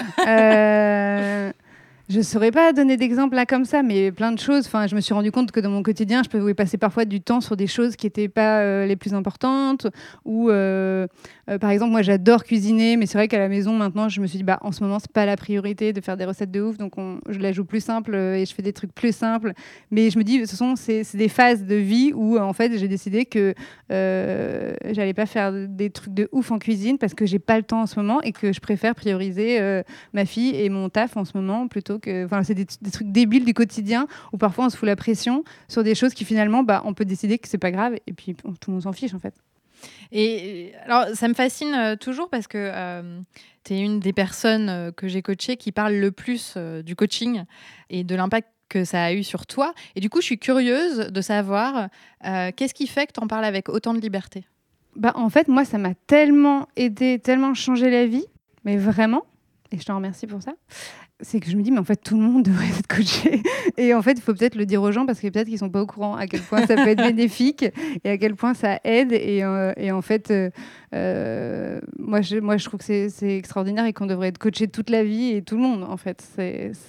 je 2.08 2.18
ne 2.18 2.22
saurais 2.22 2.50
pas 2.50 2.72
donner 2.72 2.96
d'exemple 2.96 3.34
là 3.34 3.44
comme 3.44 3.66
ça, 3.66 3.82
mais 3.82 4.10
plein 4.12 4.32
de 4.32 4.38
choses. 4.38 4.66
Enfin, 4.66 4.86
je 4.86 4.94
me 4.94 5.00
suis 5.00 5.12
rendu 5.12 5.30
compte 5.30 5.52
que 5.52 5.60
dans 5.60 5.68
mon 5.68 5.82
quotidien, 5.82 6.22
je 6.22 6.30
pouvais 6.30 6.54
passer 6.54 6.78
parfois 6.78 7.04
du 7.04 7.20
temps 7.20 7.42
sur 7.42 7.54
des 7.54 7.66
choses 7.66 7.96
qui 7.96 8.06
n'étaient 8.06 8.28
pas 8.28 8.60
euh, 8.60 8.86
les 8.86 8.96
plus 8.96 9.12
importantes. 9.12 9.86
Ou, 10.24 10.48
euh, 10.48 11.06
euh, 11.50 11.58
par 11.58 11.68
exemple, 11.68 11.92
moi, 11.92 12.00
j'adore 12.00 12.44
cuisiner, 12.44 12.96
mais 12.96 13.04
c'est 13.04 13.18
vrai 13.18 13.28
qu'à 13.28 13.38
la 13.38 13.50
maison, 13.50 13.74
maintenant, 13.74 14.08
je 14.08 14.22
me 14.22 14.26
suis 14.26 14.38
dit, 14.38 14.44
bah, 14.44 14.58
en 14.62 14.72
ce 14.72 14.82
moment, 14.82 14.98
c'est 14.98 15.12
pas 15.12 15.26
la 15.26 15.36
priorité 15.36 15.92
de 15.92 16.00
faire 16.00 16.16
des 16.16 16.24
recettes 16.24 16.50
de 16.50 16.62
ouf, 16.62 16.78
donc 16.78 16.94
je 17.28 17.38
la 17.40 17.52
joue 17.52 17.66
plus 17.66 17.84
simple 17.84 18.14
et 18.14 18.46
je 18.46 18.54
fais 18.54 18.62
des 18.62 18.72
trucs 18.72 18.94
plus 18.94 19.14
simples. 19.14 19.52
Mais 19.90 20.08
je 20.08 20.18
me 20.18 20.24
dis, 20.24 20.46
ce 20.46 20.56
sont 20.56 20.76
c'est 20.76 21.04
des 21.14 21.28
phases 21.28 21.64
de 21.64 21.74
vie 21.74 22.12
où, 22.14 22.38
en 22.38 22.54
fait, 22.54 22.78
j'ai 22.78 22.88
décidé 22.88 23.26
que 23.26 23.54
j'allais 23.90 25.14
pas 25.14 25.26
faire 25.26 25.52
des 25.52 25.90
trucs 25.90 26.14
de 26.14 26.30
ouf 26.32 26.52
en 26.52 26.58
cuisine 26.58 26.96
parce 26.96 27.12
que 27.12 27.26
j'ai 27.26 27.38
pas 27.38 27.58
le 27.58 27.64
temps 27.64 27.82
en 27.82 27.86
ce 27.86 28.00
moment 28.00 28.22
et 28.22 28.32
que 28.32 28.54
je 28.54 28.60
préfère 28.60 28.94
prioriser 28.94 29.82
ma 30.14 30.24
fille 30.24 30.56
et 30.56 30.70
mon 30.70 30.88
taf 30.88 31.18
en 31.18 31.26
ce 31.26 31.36
moment 31.36 31.68
plutôt 31.68 31.97
Enfin, 32.06 32.42
c'est 32.42 32.54
des, 32.54 32.66
trucs 32.66 33.10
débiles 33.10 33.44
du 33.44 33.54
quotidien 33.54 34.06
où 34.32 34.38
parfois 34.38 34.66
on 34.66 34.70
se 34.70 34.76
fout 34.76 34.86
la 34.86 34.96
pression 34.96 35.44
sur 35.68 35.82
des 35.82 35.94
choses 35.94 36.14
qui 36.14 36.24
finalement, 36.24 36.62
bah, 36.62 36.82
on 36.84 36.94
peut 36.94 37.04
décider 37.04 37.38
que 37.38 37.48
c'est 37.48 37.58
pas 37.58 37.70
grave 37.70 37.94
et 38.06 38.12
puis 38.12 38.34
tout 38.34 38.54
le 38.68 38.72
monde 38.72 38.82
s'en 38.82 38.92
fiche 38.92 39.14
en 39.14 39.18
fait. 39.18 39.34
Et 40.12 40.72
alors, 40.84 41.14
ça 41.14 41.28
me 41.28 41.34
fascine 41.34 41.74
euh, 41.74 41.96
toujours 41.96 42.28
parce 42.28 42.46
que 42.46 42.58
euh, 42.58 43.20
tu 43.64 43.74
es 43.74 43.80
une 43.80 44.00
des 44.00 44.12
personnes 44.12 44.68
euh, 44.68 44.92
que 44.92 45.08
j'ai 45.08 45.22
coachées 45.22 45.56
qui 45.56 45.72
parle 45.72 45.94
le 45.94 46.10
plus 46.10 46.56
du 46.84 46.96
coaching 46.96 47.44
et 47.90 48.04
de 48.04 48.14
l'impact 48.14 48.48
que 48.68 48.84
ça 48.84 49.02
a 49.02 49.12
eu 49.12 49.22
sur 49.22 49.46
toi. 49.46 49.72
Et 49.96 50.00
du 50.00 50.10
coup, 50.10 50.20
je 50.20 50.26
suis 50.26 50.38
curieuse 50.38 51.10
de 51.10 51.20
savoir 51.22 51.88
qu'est-ce 52.22 52.74
qui 52.74 52.86
fait 52.86 53.06
que 53.06 53.12
tu 53.12 53.20
en 53.20 53.26
parles 53.26 53.46
avec 53.46 53.70
autant 53.70 53.94
de 53.94 54.00
liberté? 54.00 54.44
Bah, 54.94 55.12
En 55.14 55.30
fait, 55.30 55.48
moi, 55.48 55.64
ça 55.64 55.78
m'a 55.78 55.94
tellement 56.06 56.68
aidé, 56.76 57.18
tellement 57.18 57.54
changé 57.54 57.90
la 57.90 58.04
vie, 58.04 58.26
mais 58.64 58.76
vraiment, 58.76 59.24
et 59.70 59.78
je 59.78 59.84
te 59.84 59.92
remercie 59.92 60.26
pour 60.26 60.42
ça 60.42 60.52
c'est 61.20 61.40
que 61.40 61.50
je 61.50 61.56
me 61.56 61.62
dis, 61.62 61.70
mais 61.70 61.78
en 61.78 61.84
fait, 61.84 61.96
tout 61.96 62.16
le 62.16 62.22
monde 62.22 62.42
devrait 62.44 62.68
être 62.68 62.86
coaché. 62.86 63.42
Et 63.76 63.94
en 63.94 64.02
fait, 64.02 64.12
il 64.12 64.20
faut 64.20 64.34
peut-être 64.34 64.54
le 64.54 64.66
dire 64.66 64.82
aux 64.82 64.92
gens 64.92 65.06
parce 65.06 65.20
que 65.20 65.28
peut-être 65.28 65.48
qu'ils 65.48 65.58
sont 65.58 65.70
pas 65.70 65.82
au 65.82 65.86
courant 65.86 66.16
à 66.16 66.26
quel 66.26 66.40
point 66.40 66.66
ça 66.66 66.76
peut 66.76 66.88
être 66.88 67.02
bénéfique 67.06 67.64
et 68.04 68.10
à 68.10 68.18
quel 68.18 68.34
point 68.34 68.54
ça 68.54 68.80
aide. 68.84 69.12
Et, 69.12 69.42
euh, 69.42 69.72
et 69.76 69.92
en 69.92 70.02
fait, 70.02 70.30
euh, 70.30 70.50
euh, 70.94 71.80
moi, 71.98 72.20
je, 72.20 72.36
moi, 72.36 72.56
je 72.56 72.64
trouve 72.64 72.80
que 72.80 73.08
c'est 73.08 73.36
extraordinaire 73.36 73.86
et 73.86 73.92
qu'on 73.92 74.06
devrait 74.06 74.28
être 74.28 74.38
coaché 74.38 74.68
toute 74.68 74.90
la 74.90 75.04
vie 75.04 75.32
et 75.32 75.42
tout 75.42 75.56
le 75.56 75.62
monde, 75.62 75.84
en 75.84 75.96
fait. 75.96 76.24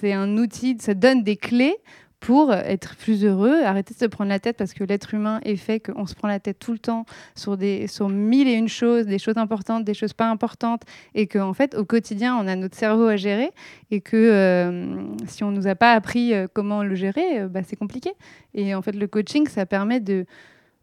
C'est 0.00 0.12
un 0.12 0.36
outil, 0.36 0.76
ça 0.80 0.94
donne 0.94 1.22
des 1.22 1.36
clés 1.36 1.76
pour 2.20 2.52
être 2.52 2.96
plus 2.96 3.24
heureux, 3.24 3.62
arrêter 3.64 3.94
de 3.94 3.98
se 3.98 4.04
prendre 4.04 4.28
la 4.28 4.38
tête 4.38 4.58
parce 4.58 4.74
que 4.74 4.84
l'être 4.84 5.14
humain 5.14 5.40
est 5.42 5.56
fait 5.56 5.80
qu'on 5.80 6.06
se 6.06 6.14
prend 6.14 6.28
la 6.28 6.38
tête 6.38 6.58
tout 6.58 6.72
le 6.72 6.78
temps 6.78 7.06
sur, 7.34 7.56
des, 7.56 7.86
sur 7.86 8.10
mille 8.10 8.46
et 8.46 8.52
une 8.52 8.68
choses, 8.68 9.06
des 9.06 9.18
choses 9.18 9.38
importantes, 9.38 9.84
des 9.84 9.94
choses 9.94 10.12
pas 10.12 10.28
importantes, 10.28 10.82
et 11.14 11.26
qu'en 11.26 11.48
en 11.48 11.54
fait, 11.54 11.74
au 11.74 11.84
quotidien, 11.84 12.36
on 12.36 12.46
a 12.46 12.56
notre 12.56 12.76
cerveau 12.76 13.06
à 13.06 13.16
gérer, 13.16 13.50
et 13.90 14.00
que 14.00 14.16
euh, 14.16 14.96
si 15.26 15.44
on 15.44 15.50
nous 15.50 15.66
a 15.66 15.74
pas 15.74 15.92
appris 15.92 16.34
euh, 16.34 16.46
comment 16.52 16.82
le 16.82 16.94
gérer, 16.94 17.40
euh, 17.40 17.48
bah, 17.48 17.62
c'est 17.62 17.76
compliqué. 17.76 18.12
Et 18.54 18.74
en 18.74 18.82
fait, 18.82 18.92
le 18.92 19.06
coaching, 19.06 19.48
ça 19.48 19.64
permet 19.64 20.00
de... 20.00 20.26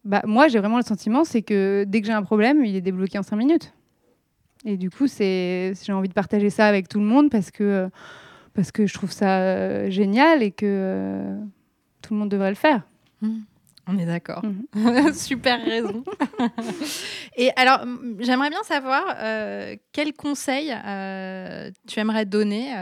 Bah, 0.06 0.22
moi, 0.26 0.48
j'ai 0.48 0.60
vraiment 0.60 0.78
le 0.78 0.84
sentiment, 0.84 1.24
c'est 1.24 1.44
que 1.44 1.86
dès 1.88 2.02
que 2.02 2.08
j'ai 2.08 2.14
un 2.14 2.24
problème, 2.24 2.66
il 2.66 2.76
est 2.76 2.82
débloqué 2.82 3.20
en 3.20 3.24
cinq 3.24 3.38
minutes. 3.38 3.74
Et 4.66 4.76
du 4.76 4.90
coup, 4.90 5.06
j'ai 5.08 5.74
envie 5.90 6.10
de 6.10 6.14
partager 6.14 6.50
ça 6.50 6.66
avec 6.66 6.88
tout 6.90 7.00
le 7.00 7.06
monde 7.06 7.30
parce 7.30 7.52
que 7.52 7.90
parce 8.58 8.72
que 8.72 8.88
je 8.88 8.94
trouve 8.96 9.12
ça 9.12 9.38
euh, 9.38 9.92
génial 9.92 10.42
et 10.42 10.50
que 10.50 10.66
euh, 10.66 11.40
tout 12.02 12.16
le 12.16 12.20
monde 12.20 12.30
devrait 12.30 12.50
le 12.50 12.56
faire. 12.56 12.82
Mmh. 13.22 13.42
On 13.86 14.00
est 14.00 14.08
d'accord. 14.08 14.44
Mmh. 14.74 15.14
Super 15.14 15.64
raison. 15.64 16.04
et 17.38 17.52
alors, 17.56 17.86
j'aimerais 18.18 18.50
bien 18.50 18.64
savoir 18.64 19.16
euh, 19.20 19.76
quels 19.92 20.14
conseils 20.14 20.74
tu 21.88 22.00
aimerais 22.00 22.26
donner 22.26 22.74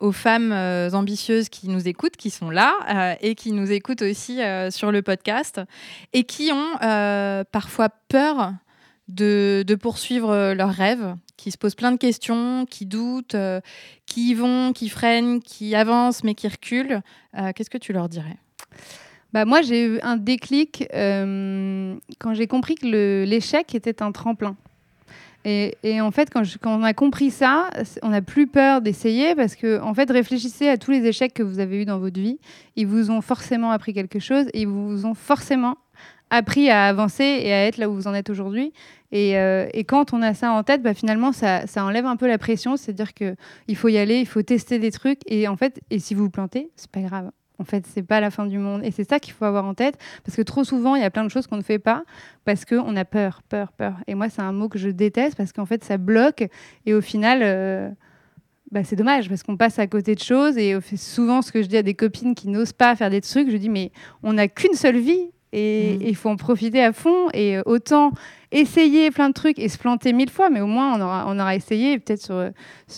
aux 0.00 0.12
femmes 0.12 0.52
ambitieuses 0.94 1.50
qui 1.50 1.68
nous 1.68 1.86
écoutent, 1.86 2.16
qui 2.16 2.30
sont 2.30 2.48
là 2.48 3.18
et 3.20 3.34
qui 3.34 3.52
nous 3.52 3.70
écoutent 3.70 4.02
aussi 4.02 4.40
sur 4.70 4.90
le 4.90 5.02
podcast 5.02 5.60
et 6.14 6.24
qui 6.24 6.50
ont 6.52 7.44
parfois 7.52 7.90
peur 8.08 8.54
de, 9.08 9.62
de 9.64 9.74
poursuivre 9.74 10.54
leurs 10.54 10.72
rêves, 10.72 11.14
qui 11.38 11.50
se 11.50 11.56
posent 11.56 11.76
plein 11.76 11.92
de 11.92 11.96
questions, 11.96 12.66
qui 12.68 12.84
doutent, 12.84 13.34
euh, 13.34 13.62
qui 14.04 14.30
y 14.30 14.34
vont, 14.34 14.74
qui 14.74 14.90
freinent, 14.90 15.40
qui 15.40 15.74
avancent 15.74 16.24
mais 16.24 16.34
qui 16.34 16.48
reculent. 16.48 17.00
Euh, 17.38 17.52
qu'est-ce 17.54 17.70
que 17.70 17.78
tu 17.78 17.94
leur 17.94 18.10
dirais? 18.10 18.36
Bah 19.32 19.46
moi, 19.46 19.62
j'ai 19.62 19.86
eu 19.86 20.00
un 20.02 20.16
déclic 20.16 20.86
euh, 20.92 21.94
quand 22.18 22.34
j'ai 22.34 22.46
compris 22.46 22.74
que 22.74 23.24
l'échec 23.24 23.74
était 23.74 24.02
un 24.02 24.12
tremplin. 24.12 24.56
Et, 25.44 26.00
en 26.02 26.10
fait, 26.10 26.28
quand, 26.30 26.42
quand, 26.60 26.78
on 26.78 26.82
a 26.82 26.92
compris 26.92 27.30
ça, 27.30 27.70
on 28.02 28.10
n'a 28.10 28.20
plus 28.20 28.48
peur 28.48 28.82
d'essayer 28.82 29.34
parce 29.34 29.56
que, 29.56 29.80
en 29.80 29.94
fait, 29.94 30.10
réfléchissez 30.10 30.68
à 30.68 30.76
tous 30.76 30.90
les 30.90 31.06
échecs 31.06 31.32
que 31.32 31.42
vous 31.42 31.58
avez 31.58 31.80
eus 31.80 31.84
dans 31.86 31.98
votre 31.98 32.20
vie. 32.20 32.38
Ils 32.76 32.86
vous 32.86 33.10
ont 33.10 33.22
forcément 33.22 33.70
appris 33.70 33.94
quelque 33.94 34.18
chose 34.18 34.46
et 34.52 34.62
ils 34.62 34.68
vous 34.68 35.06
ont 35.06 35.14
forcément 35.14 35.78
appris 36.30 36.70
à 36.70 36.86
avancer 36.86 37.24
et 37.24 37.52
à 37.52 37.66
être 37.66 37.78
là 37.78 37.88
où 37.88 37.94
vous 37.94 38.06
en 38.06 38.14
êtes 38.14 38.30
aujourd'hui. 38.30 38.72
Et, 39.10 39.38
euh, 39.38 39.66
quand 39.86 40.12
on 40.12 40.22
a 40.22 40.34
ça 40.34 40.52
en 40.52 40.62
tête, 40.62 40.82
bah, 40.82 40.94
finalement, 40.94 41.32
ça, 41.32 41.66
ça, 41.66 41.84
enlève 41.84 42.06
un 42.06 42.16
peu 42.16 42.26
la 42.26 42.38
pression. 42.38 42.76
C'est-à-dire 42.76 43.14
qu'il 43.14 43.76
faut 43.76 43.88
y 43.88 43.98
aller, 43.98 44.20
il 44.20 44.26
faut 44.26 44.42
tester 44.42 44.78
des 44.78 44.90
trucs. 44.90 45.20
Et 45.26 45.48
en 45.48 45.56
fait, 45.56 45.80
et 45.90 45.98
si 45.98 46.14
vous 46.14 46.24
vous 46.24 46.30
plantez, 46.30 46.70
c'est 46.76 46.90
pas 46.90 47.00
grave. 47.00 47.30
En 47.60 47.64
fait, 47.64 47.86
c'est 47.86 48.02
pas 48.02 48.20
la 48.20 48.30
fin 48.30 48.46
du 48.46 48.58
monde. 48.58 48.84
Et 48.84 48.90
c'est 48.90 49.08
ça 49.08 49.18
qu'il 49.18 49.32
faut 49.32 49.44
avoir 49.44 49.64
en 49.64 49.74
tête. 49.74 49.98
Parce 50.24 50.36
que 50.36 50.42
trop 50.42 50.62
souvent, 50.62 50.94
il 50.94 51.02
y 51.02 51.04
a 51.04 51.10
plein 51.10 51.24
de 51.24 51.30
choses 51.30 51.46
qu'on 51.46 51.56
ne 51.56 51.62
fait 51.62 51.78
pas 51.78 52.04
parce 52.44 52.64
qu'on 52.64 52.94
a 52.96 53.04
peur, 53.04 53.42
peur, 53.48 53.72
peur. 53.72 53.94
Et 54.06 54.14
moi, 54.14 54.28
c'est 54.28 54.42
un 54.42 54.52
mot 54.52 54.68
que 54.68 54.78
je 54.78 54.90
déteste 54.90 55.36
parce 55.36 55.52
qu'en 55.52 55.66
fait, 55.66 55.82
ça 55.82 55.96
bloque. 55.96 56.46
Et 56.86 56.94
au 56.94 57.00
final, 57.00 57.40
euh, 57.42 57.88
bah, 58.70 58.84
c'est 58.84 58.94
dommage 58.94 59.28
parce 59.28 59.42
qu'on 59.42 59.56
passe 59.56 59.78
à 59.78 59.86
côté 59.88 60.14
de 60.14 60.20
choses. 60.20 60.56
Et 60.56 60.78
souvent, 60.96 61.42
ce 61.42 61.50
que 61.50 61.62
je 61.62 61.68
dis 61.68 61.78
à 61.78 61.82
des 61.82 61.94
copines 61.94 62.34
qui 62.34 62.48
n'osent 62.48 62.74
pas 62.74 62.94
faire 62.94 63.10
des 63.10 63.22
trucs, 63.22 63.50
je 63.50 63.56
dis, 63.56 63.70
mais 63.70 63.90
on 64.22 64.34
n'a 64.34 64.46
qu'une 64.46 64.74
seule 64.74 64.98
vie 64.98 65.30
et 65.52 65.96
mmh. 65.98 66.02
il 66.02 66.16
faut 66.16 66.28
en 66.28 66.36
profiter 66.36 66.82
à 66.82 66.92
fond. 66.92 67.28
Et 67.32 67.56
euh, 67.56 67.62
autant 67.66 68.12
essayer 68.50 69.10
plein 69.10 69.28
de 69.28 69.34
trucs 69.34 69.58
et 69.58 69.68
se 69.68 69.78
planter 69.78 70.12
mille 70.12 70.30
fois, 70.30 70.48
mais 70.50 70.60
au 70.60 70.66
moins 70.66 70.96
on 70.96 71.00
aura, 71.00 71.24
on 71.28 71.38
aura 71.38 71.54
essayé. 71.54 71.98
Peut-être 71.98 72.22
sur, 72.22 72.50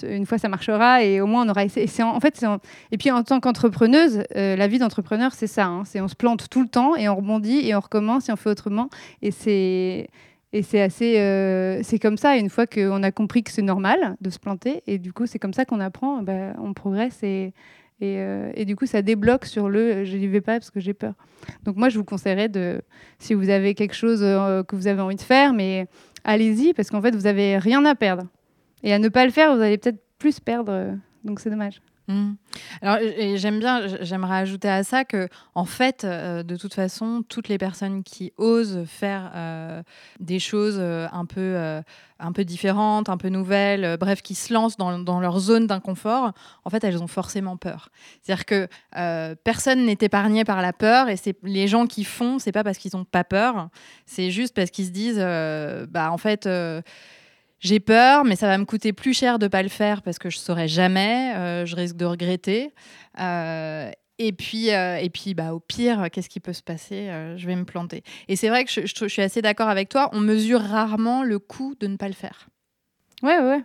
une 0.08 0.26
fois 0.26 0.38
ça 0.38 0.48
marchera 0.48 1.02
et 1.02 1.20
au 1.20 1.26
moins 1.26 1.46
on 1.46 1.48
aura 1.48 1.64
essayé. 1.64 1.86
Et 1.86 2.02
en, 2.02 2.20
fait, 2.20 2.44
et 2.92 2.98
puis 2.98 3.10
en 3.10 3.22
tant 3.22 3.40
qu'entrepreneuse, 3.40 4.22
euh, 4.36 4.56
la 4.56 4.68
vie 4.68 4.78
d'entrepreneur, 4.78 5.32
c'est 5.32 5.46
ça. 5.46 5.66
Hein. 5.66 5.82
c'est 5.84 6.00
on 6.00 6.08
se 6.08 6.16
plante 6.16 6.48
tout 6.50 6.62
le 6.62 6.68
temps 6.68 6.96
et 6.96 7.08
on 7.08 7.16
rebondit 7.16 7.66
et 7.66 7.74
on 7.74 7.80
recommence 7.80 8.28
et 8.28 8.32
on 8.32 8.36
fait 8.36 8.50
autrement. 8.50 8.88
Et 9.22 9.30
c'est 9.30 10.08
et 10.52 10.62
c'est 10.62 10.80
assez, 10.80 11.20
euh, 11.20 11.80
c'est 11.84 12.00
comme 12.00 12.16
ça. 12.16 12.36
Une 12.36 12.50
fois 12.50 12.66
qu'on 12.66 13.02
a 13.02 13.12
compris 13.12 13.44
que 13.44 13.52
c'est 13.52 13.62
normal 13.62 14.16
de 14.20 14.30
se 14.30 14.38
planter, 14.38 14.82
et 14.86 14.98
du 14.98 15.12
coup 15.12 15.26
c'est 15.26 15.38
comme 15.38 15.52
ça 15.52 15.64
qu'on 15.64 15.80
apprend, 15.80 16.22
bah, 16.22 16.54
on 16.58 16.74
progresse 16.74 17.22
et 17.22 17.52
euh, 18.02 18.50
et, 18.54 18.64
du 18.64 18.76
coup, 18.76 18.86
ça 18.86 19.02
débloque 19.02 19.44
sur 19.44 19.68
le 19.68 20.04
je 20.04 20.16
n'y 20.16 20.26
vais 20.26 20.40
pas 20.40 20.54
parce 20.54 20.70
que 20.70 20.80
j'ai 20.80 20.94
peur. 20.94 21.14
Donc, 21.64 21.76
moi, 21.76 21.88
je 21.88 21.98
vous 21.98 22.04
conseillerais 22.04 22.48
de, 22.48 22.80
si 23.18 23.34
vous 23.34 23.50
avez 23.50 23.74
quelque 23.74 23.94
chose 23.94 24.20
euh, 24.22 24.62
que 24.62 24.76
vous 24.76 24.86
avez 24.86 25.00
envie 25.00 25.16
de 25.16 25.20
faire, 25.20 25.52
mais 25.52 25.86
allez-y 26.24 26.72
parce 26.72 26.90
qu'en 26.90 27.02
fait, 27.02 27.14
vous 27.14 27.22
n'avez 27.22 27.58
rien 27.58 27.84
à 27.84 27.94
perdre. 27.94 28.24
Et 28.82 28.92
à 28.92 28.98
ne 28.98 29.08
pas 29.08 29.24
le 29.24 29.30
faire, 29.30 29.54
vous 29.54 29.62
allez 29.62 29.78
peut-être 29.78 30.02
plus 30.18 30.40
perdre. 30.40 30.94
Donc 31.24 31.40
c'est 31.40 31.50
dommage. 31.50 31.82
Mmh. 32.10 32.34
Alors, 32.82 32.98
j'aime 33.36 33.60
bien, 33.60 33.82
j'aimerais 34.00 34.38
ajouter 34.38 34.68
à 34.68 34.82
ça 34.82 35.04
que, 35.04 35.28
en 35.54 35.64
fait, 35.64 36.02
euh, 36.02 36.42
de 36.42 36.56
toute 36.56 36.74
façon, 36.74 37.22
toutes 37.28 37.46
les 37.46 37.56
personnes 37.56 38.02
qui 38.02 38.32
osent 38.36 38.84
faire 38.86 39.30
euh, 39.36 39.82
des 40.18 40.40
choses 40.40 40.78
euh, 40.80 41.06
un 41.12 41.24
peu, 41.24 41.56
un 42.18 42.32
peu 42.32 42.44
différentes, 42.44 43.08
un 43.08 43.16
peu 43.16 43.28
nouvelles, 43.28 43.96
bref, 43.98 44.22
qui 44.22 44.34
se 44.34 44.52
lancent 44.52 44.76
dans, 44.76 45.20
leur 45.20 45.38
zone 45.38 45.68
d'inconfort, 45.68 46.32
en 46.64 46.70
fait, 46.70 46.82
elles 46.82 47.00
ont 47.00 47.06
forcément 47.06 47.56
peur. 47.56 47.90
C'est-à-dire 48.22 48.44
que 48.44 48.68
personne 49.44 49.86
n'est 49.86 49.98
épargné 50.00 50.44
par 50.44 50.62
la 50.62 50.72
peur, 50.72 51.08
et 51.08 51.16
c'est 51.16 51.36
les 51.44 51.68
gens 51.68 51.86
qui 51.86 52.02
font, 52.02 52.40
c'est 52.40 52.52
pas 52.52 52.64
parce 52.64 52.78
qu'ils 52.78 52.96
n'ont 52.96 53.04
pas 53.04 53.24
peur, 53.24 53.68
c'est 54.06 54.32
juste 54.32 54.54
parce 54.54 54.70
qu'ils 54.70 54.86
se 54.86 54.90
disent, 54.90 55.24
bah, 55.90 56.10
en 56.10 56.18
fait 56.18 56.48
j'ai 57.60 57.78
peur, 57.78 58.24
mais 58.24 58.36
ça 58.36 58.46
va 58.46 58.56
me 58.56 58.64
coûter 58.64 58.92
plus 58.92 59.12
cher 59.12 59.38
de 59.38 59.46
pas 59.46 59.62
le 59.62 59.68
faire 59.68 60.00
parce 60.02 60.18
que 60.18 60.30
je 60.30 60.38
saurais 60.38 60.68
jamais, 60.68 61.34
euh, 61.36 61.66
je 61.66 61.76
risque 61.76 61.96
de 61.96 62.06
regretter. 62.06 62.72
Euh, 63.20 63.90
et 64.18 64.32
puis, 64.32 64.70
euh, 64.70 64.96
et 64.96 65.10
puis 65.10 65.34
bah, 65.34 65.52
au 65.52 65.60
pire, 65.60 66.10
qu'est-ce 66.10 66.30
qui 66.30 66.40
peut 66.40 66.54
se 66.54 66.62
passer 66.62 67.10
Je 67.36 67.46
vais 67.46 67.56
me 67.56 67.64
planter. 67.64 68.02
Et 68.28 68.36
c'est 68.36 68.48
vrai 68.48 68.64
que 68.64 68.70
je, 68.70 68.80
je, 68.86 69.08
suis 69.08 69.22
assez 69.22 69.42
d'accord 69.42 69.68
avec 69.68 69.90
toi, 69.90 70.08
on 70.12 70.20
mesure 70.20 70.60
rarement 70.60 71.22
le 71.22 71.38
coût 71.38 71.74
de 71.78 71.86
ne 71.86 71.96
pas 71.96 72.08
le 72.08 72.14
faire. 72.14 72.48
Ouais, 73.22 73.38
ouais. 73.38 73.62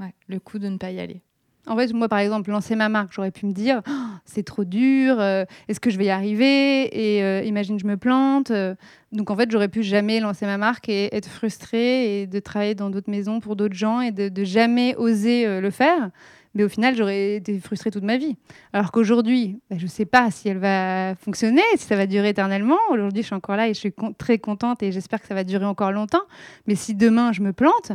Ouais, 0.00 0.14
le 0.26 0.40
coût 0.40 0.58
de 0.58 0.68
ne 0.68 0.78
pas 0.78 0.90
y 0.90 1.00
aller. 1.00 1.22
En 1.68 1.76
fait, 1.76 1.92
moi, 1.92 2.08
par 2.08 2.18
exemple, 2.18 2.50
lancer 2.50 2.74
ma 2.76 2.88
marque, 2.88 3.12
j'aurais 3.12 3.30
pu 3.30 3.44
me 3.44 3.52
dire, 3.52 3.82
oh, 3.86 3.92
c'est 4.24 4.42
trop 4.42 4.64
dur, 4.64 5.20
euh, 5.20 5.44
est-ce 5.68 5.80
que 5.80 5.90
je 5.90 5.98
vais 5.98 6.06
y 6.06 6.10
arriver? 6.10 7.16
Et 7.16 7.22
euh, 7.22 7.42
imagine, 7.42 7.78
je 7.78 7.86
me 7.86 7.98
plante. 7.98 8.50
Euh. 8.50 8.74
donc, 9.12 9.30
en 9.30 9.36
fait, 9.36 9.50
j'aurais 9.50 9.68
pu 9.68 9.82
jamais 9.82 10.18
lancer 10.18 10.46
ma 10.46 10.56
marque 10.56 10.88
et 10.88 11.14
être 11.14 11.28
frustrée 11.28 12.22
et 12.22 12.26
de 12.26 12.38
travailler 12.40 12.74
dans 12.74 12.88
d'autres 12.88 13.10
maisons 13.10 13.40
pour 13.40 13.54
d'autres 13.54 13.74
gens 13.74 14.00
et 14.00 14.12
de, 14.12 14.44
jamais 14.44 14.96
oser 14.96 15.60
le 15.60 15.70
faire. 15.70 16.10
Mais 16.54 16.64
au 16.64 16.68
final, 16.70 16.96
j'aurais 16.96 17.34
été 17.36 17.58
frustrée 17.60 17.90
toute 17.90 18.02
ma 18.02 18.16
vie. 18.16 18.36
Alors 18.72 18.90
qu'aujourd'hui, 18.90 19.60
bah, 19.70 19.76
je 19.78 19.84
ne 19.84 19.90
sais 19.90 20.06
pas 20.06 20.30
si 20.30 20.48
elle 20.48 20.58
va 20.58 21.14
fonctionner, 21.16 21.62
si 21.76 21.84
ça 21.84 21.96
va 21.96 22.06
durer 22.06 22.30
éternellement. 22.30 22.78
Aujourd'hui, 22.90 23.22
je 23.22 23.26
suis 23.26 23.34
encore 23.34 23.56
là 23.56 23.68
et 23.68 23.74
je 23.74 23.78
suis 23.78 23.92
très 24.16 24.38
contente 24.38 24.82
et 24.82 24.90
j'espère 24.90 25.20
que 25.20 25.26
ça 25.26 25.34
va 25.34 25.44
durer 25.44 25.66
encore 25.66 25.92
longtemps. 25.92 26.24
Mais 26.66 26.74
si 26.74 26.94
demain, 26.94 27.32
je 27.32 27.42
me 27.42 27.52
plante, 27.52 27.92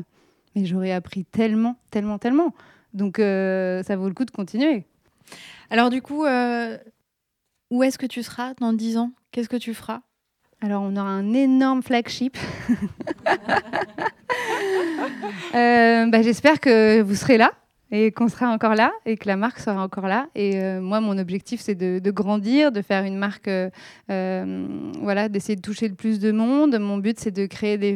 mais 0.56 0.66
j'aurais 0.66 0.92
appris 0.92 1.26
tellement, 1.26 1.78
tellement, 1.90 2.20
tellement. 2.20 2.54
Donc, 2.94 3.20
euh, 3.20 3.84
ça 3.84 3.96
vaut 3.96 4.08
le 4.08 4.14
coup 4.14 4.26
de 4.26 4.32
continuer. 4.32 4.86
Alors, 5.70 5.90
du 5.90 6.02
coup, 6.02 6.26
euh, 6.26 6.78
où 7.72 7.84
est-ce 7.84 7.98
que 7.98 8.06
tu 8.06 8.22
seras 8.24 8.54
dans 8.60 8.74
10 8.74 8.98
ans? 8.98 9.12
Qu'est-ce 9.32 9.50
que 9.50 9.58
tu 9.58 9.74
feras? 9.74 10.02
Alors, 10.62 10.84
on 10.84 10.96
aura 10.96 11.10
un 11.10 11.34
énorme 11.34 11.84
flagship. 11.84 12.38
Euh, 15.54 16.08
bah, 16.08 16.22
j'espère 16.22 16.60
que 16.60 17.02
vous 17.02 17.16
serez 17.16 17.38
là 17.38 17.52
et 17.94 18.12
qu'on 18.12 18.28
sera 18.28 18.48
encore 18.48 18.74
là 18.74 18.92
et 19.06 19.18
que 19.18 19.28
la 19.28 19.38
marque 19.38 19.60
sera 19.60 19.82
encore 19.84 20.08
là. 20.08 20.28
Et 20.34 20.60
euh, 20.60 20.82
moi, 20.82 21.00
mon 21.00 21.16
objectif, 21.20 21.62
c'est 21.62 21.76
de, 21.76 22.12
grandir, 22.12 22.72
de 22.72 22.82
faire 22.82 23.04
une 23.04 23.18
marque, 23.18 23.48
euh, 23.48 23.70
euh, 24.10 24.66
voilà, 25.00 25.30
d'essayer 25.30 25.56
de 25.56 25.62
toucher 25.62 25.88
le 25.90 25.94
plus 25.94 26.20
de 26.20 26.32
monde. 26.32 26.76
Mon 26.80 26.98
but, 26.98 27.20
c'est 27.20 27.30
de 27.30 27.46
créer 27.46 27.96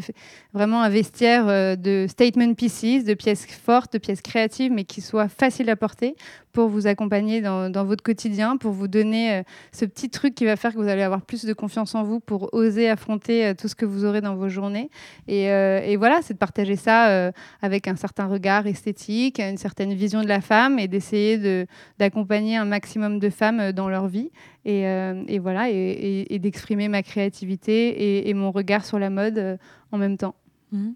vraiment 0.54 0.84
un 0.84 0.90
vestiaire 0.90 1.78
de 1.78 2.06
statement 2.08 2.54
pieces, 2.54 3.06
de 3.06 3.16
pièces 3.16 3.48
fortes, 3.48 3.94
de 3.94 3.98
pièces 3.98 4.22
créatives, 4.22 4.72
mais 4.72 4.84
qui 4.84 5.02
soient 5.02 5.30
faciles 5.30 5.70
à 5.72 5.76
porter 5.76 6.16
pour 6.58 6.70
vous 6.70 6.88
accompagner 6.88 7.40
dans, 7.40 7.86
votre 7.86 8.02
quotidien, 8.02 8.58
pour 8.58 8.72
vous 8.72 8.88
donner 8.88 9.44
ce 9.72 9.86
petit 9.86 10.10
truc 10.10 10.34
qui 10.34 10.44
va 10.44 10.56
faire 10.56 10.74
que 10.74 10.80
vous 10.80 10.88
allez 10.88 11.04
avoir 11.04 11.22
plus 11.22 11.46
de 11.46 11.54
confiance 11.54 11.94
en 11.94 12.04
vous 12.04 12.20
pour 12.20 12.50
oser 12.52 12.90
affronter 12.90 13.54
tout 13.56 13.68
ce 13.68 13.76
que 13.76 13.86
vous 13.86 14.06
aurez 14.06 14.22
dans 14.22 14.36
vos 14.36 14.50
journées. 14.50 14.90
Et, 15.28 15.44
et 15.44 15.96
voilà, 15.98 16.22
c'est 16.24 16.34
de 16.34 16.40
partager 16.40 16.76
ça 16.76 17.32
avec 17.62 17.88
un 17.88 17.96
certain 17.96 18.26
regard 18.26 18.66
esthétique, 18.66 19.40
une 19.40 19.58
certaine 19.58 19.94
vision 19.94 20.24
de 20.24 20.28
la 20.28 20.42
femme 20.42 20.80
et 20.80 20.88
d'essayer 20.88 21.68
d'accompagner 22.00 22.58
un 22.58 22.66
maximum 22.66 23.20
de 23.20 23.30
femmes 23.30 23.60
euh, 23.60 23.72
dans 23.72 23.90
leur 23.90 24.08
vie. 24.08 24.32
Et, 24.66 24.88
euh, 24.88 25.24
voilà, 25.40 25.70
et, 25.70 26.40
d'exprimer 26.40 26.90
ma 26.90 27.02
créativité 27.02 28.28
et, 28.28 28.34
mon 28.34 28.52
regard 28.52 28.84
sur 28.84 29.00
la 29.00 29.10
mode 29.10 29.38
euh, 29.38 29.58
en 29.92 29.98
même 29.98 30.18
temps. 30.18 30.36
Mmh. 30.72 30.90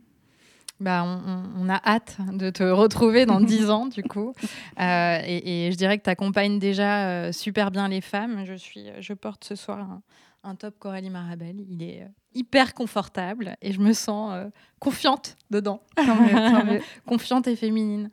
Bah, 0.81 1.05
on, 1.05 1.69
a 1.69 1.79
hâte 1.85 2.17
de 2.33 2.49
te 2.49 2.63
retrouver 2.63 3.25
dans 3.25 3.39
dix 3.39 3.69
ans, 3.69 3.85
du 3.85 4.03
coup. 4.03 4.33
et, 4.79 5.69
je 5.71 5.75
dirais 5.77 5.97
que 5.97 6.03
tu 6.03 6.09
accompagnes 6.09 6.59
déjà 6.59 7.31
super 7.31 7.71
bien 7.71 7.87
les 7.87 8.01
femmes. 8.01 8.43
Je, 8.45 8.55
suis, 8.55 8.87
je 8.99 9.13
porte 9.13 9.45
ce 9.45 9.55
soir 9.55 9.79
un, 9.79 10.01
un 10.43 10.55
top 10.55 10.77
Coralie 10.79 11.09
Marabel. 11.09 11.55
Il 11.69 11.83
est 11.83 12.01
euh, 12.01 12.07
hyper 12.33 12.73
confortable 12.73 13.55
et 13.61 13.71
je 13.71 13.79
me 13.79 13.93
sens 13.93 14.31
euh, 14.33 14.49
confiante 14.79 15.37
dedans. 15.49 15.83
confiante 17.05 17.47
et 17.47 17.55
féminine. 17.55 18.09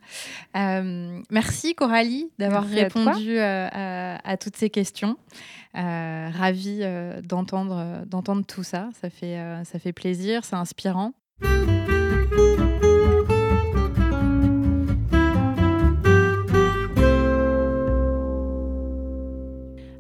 Euh, 0.57 1.21
merci 1.31 1.75
Coralie 1.75 2.31
d'avoir 2.39 2.65
répondu 2.65 3.39
à, 3.39 4.37
toutes 4.39 4.57
ces 4.57 4.71
questions. 4.71 5.17
ravie 5.75 6.83
d'entendre 7.23 8.05
d'entendre 8.07 8.45
tout 8.45 8.63
ça. 8.65 8.91
Ça 9.01 9.11
fait, 9.11 9.39
ça 9.65 9.79
fait 9.79 9.93
plaisir, 9.93 10.45
c'est 10.45 10.57
inspirant. 10.57 11.13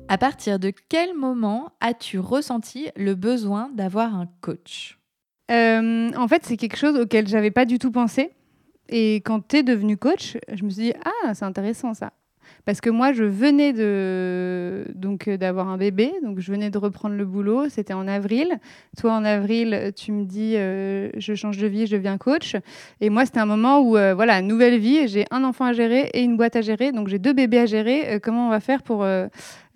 À 0.08 0.16
partir 0.18 0.58
de 0.58 0.72
quel 0.88 1.14
moment 1.14 1.72
as-tu 1.80 2.18
ressenti 2.18 2.88
le 2.96 3.14
besoin 3.14 3.70
d'avoir 3.74 4.14
un 4.14 4.26
coach? 4.40 4.98
Euh, 5.50 6.10
En 6.16 6.28
fait, 6.28 6.44
c'est 6.44 6.56
quelque 6.56 6.76
chose 6.76 6.96
auquel 6.98 7.28
j'avais 7.28 7.50
pas 7.50 7.64
du 7.66 7.78
tout 7.78 7.90
pensé. 7.90 8.30
Et 8.88 9.16
quand 9.16 9.46
tu 9.46 9.56
es 9.58 9.62
devenu 9.62 9.98
coach, 9.98 10.38
je 10.50 10.64
me 10.64 10.70
suis 10.70 10.82
dit 10.84 10.92
ah 11.04 11.34
c'est 11.34 11.44
intéressant 11.44 11.92
ça. 11.92 12.12
Parce 12.64 12.80
que 12.80 12.90
moi, 12.90 13.12
je 13.12 13.24
venais 13.24 13.72
de 13.72 14.84
donc 14.94 15.28
euh, 15.28 15.36
d'avoir 15.36 15.68
un 15.68 15.76
bébé, 15.76 16.12
donc 16.22 16.40
je 16.40 16.50
venais 16.50 16.70
de 16.70 16.78
reprendre 16.78 17.14
le 17.14 17.24
boulot. 17.24 17.68
C'était 17.68 17.94
en 17.94 18.06
avril. 18.06 18.58
Toi, 18.98 19.12
en 19.12 19.24
avril, 19.24 19.92
tu 19.96 20.12
me 20.12 20.24
dis, 20.24 20.54
euh, 20.56 21.10
je 21.16 21.34
change 21.34 21.58
de 21.58 21.66
vie, 21.66 21.86
je 21.86 21.96
deviens 21.96 22.18
coach. 22.18 22.56
Et 23.00 23.10
moi, 23.10 23.24
c'était 23.26 23.40
un 23.40 23.46
moment 23.46 23.80
où, 23.80 23.90
voilà, 23.92 24.42
nouvelle 24.42 24.78
vie. 24.78 25.08
J'ai 25.08 25.24
un 25.30 25.44
enfant 25.44 25.66
à 25.66 25.72
gérer 25.72 26.10
et 26.14 26.22
une 26.22 26.36
boîte 26.36 26.56
à 26.56 26.60
gérer, 26.60 26.92
donc 26.92 27.08
j'ai 27.08 27.18
deux 27.18 27.32
bébés 27.32 27.60
à 27.60 27.66
gérer. 27.66 28.20
comment 28.22 28.46
on 28.46 28.50
va 28.50 28.60
faire 28.60 28.82
pour 28.82 29.04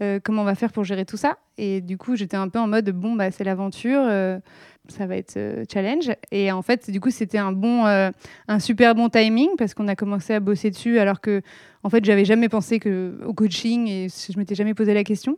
euh, 0.03 0.19
comment 0.23 0.43
on 0.43 0.45
va 0.45 0.57
faire 0.57 0.73
pour 0.73 0.85
gérer 0.85 1.05
tout 1.05 1.17
ça? 1.17 1.39
Et 1.59 1.81
du 1.81 1.97
coup, 1.97 2.17
j'étais 2.17 2.37
un 2.37 2.49
peu 2.49 2.59
en 2.59 2.67
mode 2.67 2.91
bon, 2.91 3.15
bah, 3.15 3.31
c'est 3.31 3.45
l'aventure, 3.45 4.01
euh, 4.03 4.39
ça 4.88 5.07
va 5.07 5.16
être 5.16 5.37
euh, 5.37 5.64
challenge. 5.73 6.11
Et 6.31 6.51
en 6.53 6.62
fait, 6.62 6.90
du 6.90 7.01
coup, 7.01 7.11
c'était 7.11 7.38
un 7.38 7.53
bon, 7.53 7.85
un 7.85 8.59
super 8.59 8.95
bon 8.95 9.09
timing 9.09 9.51
parce 9.57 9.75
qu'on 9.75 9.88
a 9.88 9.97
commencé 9.97 10.35
à 10.35 10.40
bosser 10.40 10.71
dessus 10.71 10.99
alors 10.99 11.21
que, 11.21 11.42
en 11.83 11.90
fait, 11.90 12.05
j'avais 12.05 12.25
jamais 12.25 12.49
pensé 12.49 12.81
au 13.27 13.35
coaching 13.35 13.88
et 13.88 14.09
je 14.09 14.38
m'étais 14.38 14.55
jamais 14.55 14.75
posé 14.75 14.95
la 14.95 15.05
question. 15.05 15.37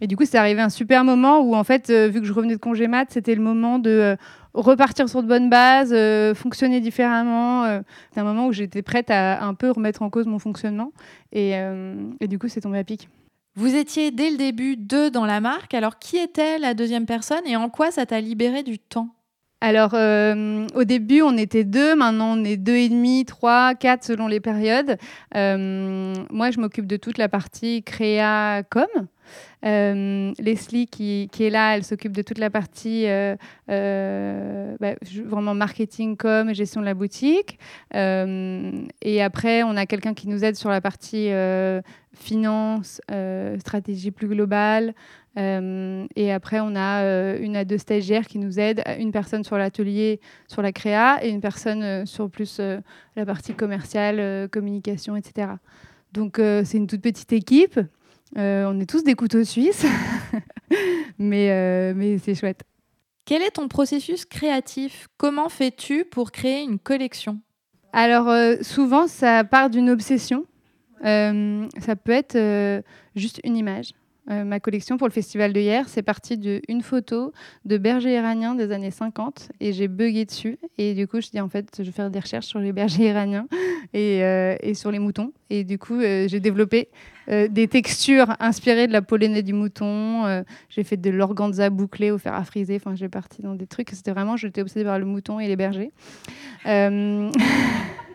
Et 0.00 0.06
du 0.06 0.16
coup, 0.16 0.24
c'est 0.24 0.38
arrivé 0.38 0.60
un 0.60 0.70
super 0.70 1.04
moment 1.04 1.40
où, 1.40 1.54
en 1.54 1.64
fait, 1.64 1.90
vu 1.90 2.20
que 2.20 2.26
je 2.26 2.32
revenais 2.32 2.54
de 2.54 2.60
congé 2.60 2.88
mat, 2.88 3.06
c'était 3.10 3.34
le 3.34 3.42
moment 3.42 3.78
de 3.78 4.16
repartir 4.52 5.08
sur 5.08 5.22
de 5.22 5.28
bonnes 5.28 5.50
bases, 5.50 5.94
fonctionner 6.34 6.80
différemment. 6.80 7.80
c'est 8.12 8.20
un 8.20 8.24
moment 8.24 8.48
où 8.48 8.52
j'étais 8.52 8.82
prête 8.82 9.10
à, 9.10 9.44
un 9.44 9.54
peu 9.54 9.70
remettre 9.70 10.02
en 10.02 10.10
cause 10.10 10.26
mon 10.26 10.40
fonctionnement. 10.40 10.92
Et 11.32 11.54
du 12.22 12.38
coup, 12.38 12.48
c'est 12.48 12.60
tombé 12.60 12.78
à 12.78 12.84
pic. 12.84 13.08
Vous 13.56 13.76
étiez 13.76 14.10
dès 14.10 14.30
le 14.30 14.36
début 14.36 14.76
deux 14.76 15.10
dans 15.10 15.26
la 15.26 15.40
marque. 15.40 15.74
Alors, 15.74 15.98
qui 15.98 16.16
était 16.16 16.58
la 16.58 16.74
deuxième 16.74 17.06
personne 17.06 17.46
et 17.46 17.56
en 17.56 17.70
quoi 17.70 17.92
ça 17.92 18.04
t'a 18.04 18.20
libéré 18.20 18.62
du 18.64 18.78
temps? 18.78 19.14
Alors, 19.64 19.92
euh, 19.94 20.66
au 20.74 20.84
début, 20.84 21.22
on 21.22 21.38
était 21.38 21.64
deux. 21.64 21.96
Maintenant, 21.96 22.36
on 22.36 22.44
est 22.44 22.58
deux 22.58 22.76
et 22.76 22.90
demi, 22.90 23.24
trois, 23.24 23.74
quatre 23.74 24.04
selon 24.04 24.28
les 24.28 24.38
périodes. 24.38 24.98
Euh, 25.36 26.12
moi, 26.30 26.50
je 26.50 26.60
m'occupe 26.60 26.86
de 26.86 26.98
toute 26.98 27.16
la 27.16 27.30
partie 27.30 27.82
créa 27.82 28.62
com. 28.68 28.84
Euh, 29.64 30.32
Leslie, 30.38 30.86
qui, 30.86 31.30
est 31.40 31.48
là, 31.48 31.74
elle 31.76 31.82
s'occupe 31.82 32.12
de 32.12 32.20
toute 32.20 32.36
la 32.36 32.50
partie 32.50 33.06
bah, 33.66 34.94
vraiment 35.24 35.54
marketing, 35.54 36.18
com, 36.18 36.52
gestion 36.52 36.82
de 36.82 36.86
la 36.86 36.92
boutique. 36.92 37.58
et 37.94 39.22
après, 39.22 39.62
on 39.62 39.78
a 39.78 39.86
quelqu'un 39.86 40.12
qui 40.12 40.28
nous 40.28 40.44
aide 40.44 40.56
sur 40.56 40.68
la 40.68 40.82
partie 40.82 41.30
finance, 42.12 43.00
stratégie 43.58 44.10
plus 44.10 44.28
globale. 44.28 44.92
Et 45.36 46.32
après, 46.32 46.60
on 46.60 46.76
a 46.76 47.36
une 47.38 47.56
à 47.56 47.64
deux 47.64 47.78
stagiaires 47.78 48.26
qui 48.26 48.38
nous 48.38 48.60
aident, 48.60 48.82
une 48.98 49.10
personne 49.10 49.42
sur 49.42 49.58
l'atelier, 49.58 50.20
sur 50.46 50.62
la 50.62 50.72
créa, 50.72 51.24
et 51.24 51.30
une 51.30 51.40
personne 51.40 52.06
sur 52.06 52.30
plus 52.30 52.60
la 53.16 53.26
partie 53.26 53.54
commerciale, 53.54 54.48
communication, 54.50 55.16
etc. 55.16 55.48
Donc, 56.12 56.36
c'est 56.36 56.76
une 56.76 56.86
toute 56.86 57.02
petite 57.02 57.32
équipe. 57.32 57.80
Euh, 58.36 58.64
on 58.66 58.80
est 58.80 58.88
tous 58.88 59.04
des 59.04 59.14
couteaux 59.14 59.44
suisses, 59.44 59.86
mais, 61.18 61.50
euh, 61.50 61.92
mais 61.94 62.18
c'est 62.18 62.34
chouette. 62.34 62.62
Quel 63.24 63.42
est 63.42 63.52
ton 63.52 63.68
processus 63.68 64.24
créatif? 64.24 65.08
Comment 65.16 65.48
fais-tu 65.48 66.04
pour 66.04 66.32
créer 66.32 66.62
une 66.62 66.78
collection? 66.78 67.40
Alors, 67.92 68.28
euh, 68.28 68.56
souvent, 68.60 69.06
ça 69.06 69.44
part 69.44 69.70
d'une 69.70 69.88
obsession. 69.88 70.46
ça 71.02 71.96
peut 72.02 72.12
être 72.12 72.82
juste 73.14 73.40
une 73.44 73.56
image. 73.56 73.92
Euh, 74.30 74.44
ma 74.44 74.58
collection 74.58 74.96
pour 74.96 75.06
le 75.06 75.12
festival 75.12 75.52
de 75.52 75.60
hier, 75.60 75.88
c'est 75.88 76.02
parti 76.02 76.38
d'une 76.38 76.80
photo 76.80 77.32
de 77.66 77.76
bergers 77.76 78.14
iraniens 78.14 78.54
des 78.54 78.72
années 78.72 78.90
50 78.90 79.50
et 79.60 79.72
j'ai 79.72 79.86
bugué 79.86 80.24
dessus. 80.24 80.58
Et 80.78 80.94
du 80.94 81.06
coup, 81.06 81.20
je 81.20 81.28
dis 81.28 81.40
en 81.40 81.48
fait, 81.48 81.68
je 81.78 81.82
vais 81.82 81.92
faire 81.92 82.10
des 82.10 82.20
recherches 82.20 82.46
sur 82.46 82.58
les 82.58 82.72
bergers 82.72 83.08
iraniens 83.08 83.46
et, 83.92 84.24
euh, 84.24 84.56
et 84.60 84.74
sur 84.74 84.90
les 84.90 84.98
moutons. 84.98 85.32
Et 85.50 85.64
du 85.64 85.78
coup, 85.78 86.00
euh, 86.00 86.26
j'ai 86.28 86.40
développé 86.40 86.88
des 87.26 87.68
textures 87.68 88.36
inspirées 88.38 88.86
de 88.86 88.92
la 88.92 89.00
pollenée 89.00 89.42
du 89.42 89.54
mouton. 89.54 90.44
j'ai 90.68 90.84
fait 90.84 90.98
de 90.98 91.08
l'organza 91.08 91.70
bouclé 91.70 92.10
au 92.10 92.18
fer 92.18 92.34
à 92.34 92.44
friser. 92.44 92.76
Enfin, 92.76 92.94
j'ai 92.94 93.08
parti 93.08 93.40
dans 93.40 93.54
des 93.54 93.66
trucs. 93.66 93.88
C'était 93.92 94.10
vraiment, 94.10 94.36
j'étais 94.36 94.60
obsédée 94.60 94.84
par 94.84 94.98
le 94.98 95.06
mouton 95.06 95.40
et 95.40 95.48
les 95.48 95.56
bergers. 95.56 95.90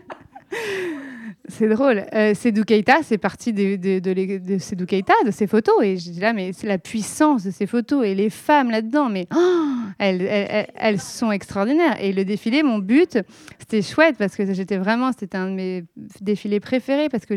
C'est 1.50 1.68
drôle. 1.68 2.06
Euh, 2.14 2.34
Keita, 2.68 2.98
c'est 3.02 3.18
parti 3.18 3.54
de, 3.54 3.76
de, 3.76 4.00
de, 4.00 4.58
Sedou 4.60 4.86
Keita, 4.86 5.14
de 5.26 5.32
ses 5.32 5.48
photos. 5.48 5.84
Et 5.84 5.98
je 5.98 6.12
dis 6.12 6.20
là, 6.20 6.32
mais 6.32 6.54
c'est 6.54 6.68
la 6.68 6.78
puissance 6.78 7.44
de 7.44 7.50
ces 7.52 7.66
photos. 7.66 8.06
Et 8.06 8.14
les 8.14 8.30
femmes 8.30 8.70
là-dedans, 8.70 9.10
mais 9.10 9.28
oh, 9.36 9.66
elles, 9.98 11.00
sont 11.00 11.32
extraordinaires. 11.32 11.98
Et 12.02 12.14
le 12.14 12.24
défilé, 12.24 12.62
mon 12.62 12.78
but, 12.78 13.20
c'était 13.58 13.82
chouette 13.82 14.16
parce 14.18 14.36
que 14.36 14.54
j'étais 14.54 14.78
vraiment, 14.78 15.12
c'était 15.12 15.38
un 15.38 15.48
de 15.48 15.56
mes 15.56 15.84
défilés 16.22 16.60
préférés 16.60 17.10
parce 17.10 17.26
que 17.26 17.34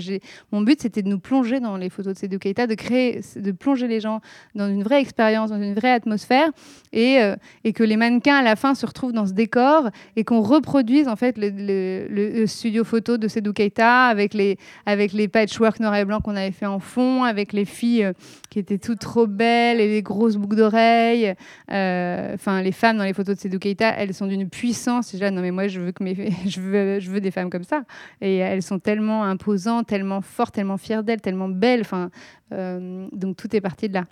mon 0.53 0.61
but, 0.61 0.83
c'était 0.83 1.03
de 1.03 1.09
nous 1.09 1.19
plonger 1.21 1.61
dans 1.61 1.79
les 1.79 1.89
photos 1.89 2.15
de 2.15 2.19
Sedou 2.19 2.39
Keita, 2.39 2.67
de 2.67 2.75
créer, 2.75 3.23
de 3.37 3.53
plonger 3.53 3.89
les 3.89 4.01
gens 4.01 4.21
dans 4.55 4.69
une 4.69 4.83
vraie 4.83 5.01
expérience, 5.01 5.51
dans 5.51 5.63
une 5.63 5.75
vraie 5.75 5.93
atmosphère 5.93 6.51
et, 6.93 7.21
euh, 7.21 7.35
et 7.65 7.73
que 7.73 7.83
les 7.83 7.97
mannequins 7.97 8.37
à 8.37 8.43
la 8.43 8.57
fin 8.57 8.75
se 8.75 8.85
retrouvent 8.85 9.13
dans 9.13 9.27
ce 9.27 9.33
décor 9.33 9.89
et 10.17 10.25
qu'on 10.25 10.43
reproduise 10.43 11.09
en 11.09 11.17
fait 11.17 11.37
le 11.39 12.45
studio 12.47 12.85
photo 12.85 13.02
de 13.11 13.29
Sedou 13.29 13.53
Keita 13.53 14.07
avec 14.07 14.35
les, 14.35 14.59
avec 14.87 15.13
les 15.13 15.29
patchwork 15.29 15.81
noir 15.81 15.95
et 15.97 16.05
blanc 16.05 16.21
qu'on 16.21 16.37
avait 16.37 16.53
fait 16.53 16.67
en 16.67 16.79
fond, 16.79 17.25
avec 17.25 17.53
les 17.53 17.65
filles 17.65 18.05
euh, 18.05 18.13
qui 18.51 18.59
étaient 18.59 18.79
toutes 18.79 19.01
trop 19.01 19.27
belles 19.27 19.81
et 19.81 19.89
les 19.89 20.03
grosses 20.03 20.37
boucles 20.37 20.57
d'oreilles. 20.57 21.35
Euh, 21.71 22.35
enfin, 22.35 22.63
les 22.63 22.73
femmes 22.73 22.99
dans 22.99 23.05
les 23.05 23.13
photos 23.13 23.37
de 23.37 23.41
Sedou 23.41 23.59
Keita, 23.59 23.95
elles 23.97 24.15
sont 24.15 24.27
d'une 24.27 24.49
puissance. 24.49 25.13
Déjà, 25.13 25.31
non, 25.31 25.43
mais 25.43 25.51
moi, 25.51 25.69
je 25.69 25.81
veux, 25.81 25.93
que 25.93 26.03
mes... 26.05 26.15
je, 26.47 26.61
veux, 26.61 27.01
je 27.01 27.11
veux 27.11 27.21
des 27.21 27.31
femmes 27.31 27.51
comme 27.51 27.65
ça. 27.65 27.85
Et 28.21 28.37
elles 28.37 28.63
sont 28.63 28.79
tellement 28.79 29.25
imposantes, 29.25 29.87
tellement 29.87 30.21
fortes, 30.21 30.55
tellement 30.55 30.79
fières 30.79 31.03
d'elles, 31.03 31.21
tellement 31.21 31.49
belles. 31.49 31.81
Enfin, 31.81 32.11
euh, 32.53 33.07
donc, 33.13 33.37
tout 33.37 33.55
est 33.55 33.61
parti 33.61 33.89
de 33.89 33.95
là. 33.95 34.05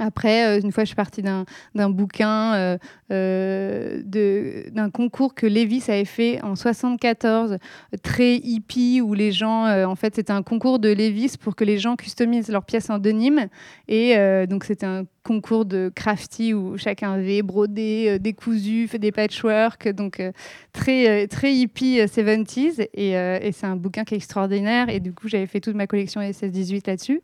Après, 0.00 0.46
euh, 0.46 0.60
une 0.60 0.72
fois, 0.72 0.84
je 0.84 0.88
suis 0.88 0.96
partie 0.96 1.22
d'un 1.22 1.90
bouquin, 1.90 2.54
euh, 2.54 2.78
euh, 3.10 4.00
d'un 4.70 4.90
concours 4.90 5.34
que 5.34 5.46
Lévis 5.46 5.84
avait 5.88 6.04
fait 6.04 6.40
en 6.42 6.54
74, 6.54 7.58
très 8.02 8.36
hippie, 8.36 9.00
où 9.00 9.14
les 9.14 9.32
gens, 9.32 9.66
en 9.84 9.94
fait, 9.96 10.14
c'était 10.14 10.32
un 10.32 10.42
concours 10.42 10.78
de 10.78 10.88
Lévis 10.88 11.36
pour 11.40 11.56
que 11.56 11.64
les 11.64 11.78
gens 11.78 11.96
customisent 11.96 12.48
leurs 12.48 12.64
pièces 12.64 12.90
en 12.90 12.98
denim. 12.98 13.48
Et 13.88 14.16
donc, 14.46 14.64
c'était 14.64 14.86
un 14.86 15.04
concours 15.24 15.64
de 15.64 15.90
crafty 15.94 16.54
où 16.54 16.78
chacun 16.78 17.12
avait 17.12 17.42
brodé, 17.42 18.18
décousu, 18.18 18.88
fait 18.88 18.98
des 18.98 19.12
patchwork, 19.12 19.88
donc 19.88 20.22
très, 20.72 21.26
très 21.26 21.54
hippie 21.54 21.98
70s. 21.98 22.86
Et, 22.94 23.10
et 23.12 23.52
c'est 23.52 23.66
un 23.66 23.76
bouquin 23.76 24.04
qui 24.04 24.14
est 24.14 24.18
extraordinaire. 24.18 24.88
Et 24.88 25.00
du 25.00 25.12
coup, 25.12 25.28
j'avais 25.28 25.46
fait 25.46 25.60
toute 25.60 25.74
ma 25.74 25.86
collection 25.86 26.20
SS18 26.20 26.86
là-dessus. 26.86 27.20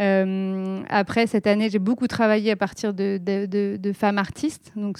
Euh, 0.00 0.82
après, 0.88 1.26
cette 1.26 1.46
année, 1.46 1.70
j'ai 1.70 1.78
beaucoup 1.78 2.06
travaillé 2.06 2.52
à 2.52 2.56
partir 2.56 2.94
de, 2.94 3.92
femmes 3.94 4.18
artistes. 4.18 4.72
Donc, 4.76 4.98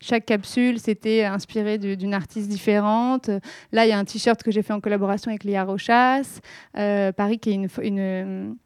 chaque 0.00 0.26
capsule, 0.26 0.78
c'était 0.78 1.24
inspiré 1.24 1.78
d'une 1.78 2.14
artiste 2.14 2.48
différente. 2.48 3.30
Là, 3.72 3.86
il 3.86 3.90
y 3.90 3.92
a 3.92 3.98
un 3.98 4.04
t-shirt 4.04 4.42
que 4.42 4.50
j'ai 4.50 4.62
fait 4.62 4.72
en 4.72 4.80
collaboration 4.80 5.30
avec 5.30 5.44
Léa 5.44 5.64
Rochas, 5.64 6.40
euh, 6.76 7.12
Paris, 7.12 7.38
qui 7.38 7.50
est 7.50 7.68
une 7.82 8.56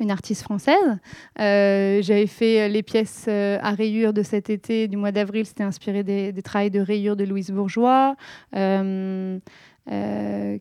une 0.00 0.10
artiste 0.10 0.42
française. 0.42 0.98
Euh, 1.40 2.00
j'avais 2.02 2.26
fait 2.26 2.68
les 2.68 2.82
pièces 2.82 3.28
à 3.28 3.70
rayures 3.72 4.12
de 4.12 4.22
cet 4.22 4.50
été, 4.50 4.88
du 4.88 4.96
mois 4.96 5.12
d'avril, 5.12 5.46
c'était 5.46 5.64
inspiré 5.64 6.02
des, 6.02 6.32
des 6.32 6.42
travaux 6.42 6.68
de 6.68 6.80
rayures 6.80 7.16
de 7.16 7.24
Louise 7.24 7.50
Bourgeois. 7.50 8.16
Euh, 8.54 9.38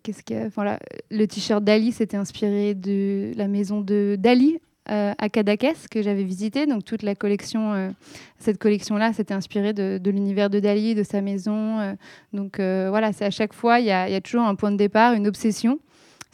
qu'est-ce 0.04 0.22
que 0.22 0.50
voilà 0.50 0.78
le 1.10 1.26
t-shirt 1.26 1.64
d'Ali 1.64 1.92
c'était 1.92 2.16
inspiré 2.16 2.76
de 2.76 3.32
la 3.36 3.48
maison 3.48 3.82
de 3.82 4.16
d'Ali 4.20 4.60
euh, 4.92 5.14
à 5.18 5.30
Cadaqués 5.30 5.74
que 5.90 6.04
j'avais 6.04 6.24
visité. 6.24 6.68
Donc 6.68 6.86
toute 6.86 7.02
la 7.02 7.16
collection, 7.16 7.74
euh, 7.74 7.90
cette 8.38 8.60
collection-là, 8.60 9.14
c'était 9.14 9.34
inspiré 9.34 9.74
de, 9.74 10.00
l'univers 10.06 10.52
de 10.52 10.60
Dali, 10.60 10.94
de 10.94 11.02
sa 11.02 11.22
maison. 11.22 11.80
Euh. 11.80 11.94
donc 12.34 12.60
voilà, 12.60 13.12
c'est 13.12 13.26
à 13.26 13.32
chaque 13.32 13.54
fois, 13.54 13.80
il 13.80 13.88
y, 13.88 13.92
a 13.92 14.22
toujours 14.22 14.44
un 14.44 14.54
point 14.54 14.72
de 14.72 14.78
départ, 14.78 15.14
une 15.14 15.28
obsession. 15.28 15.80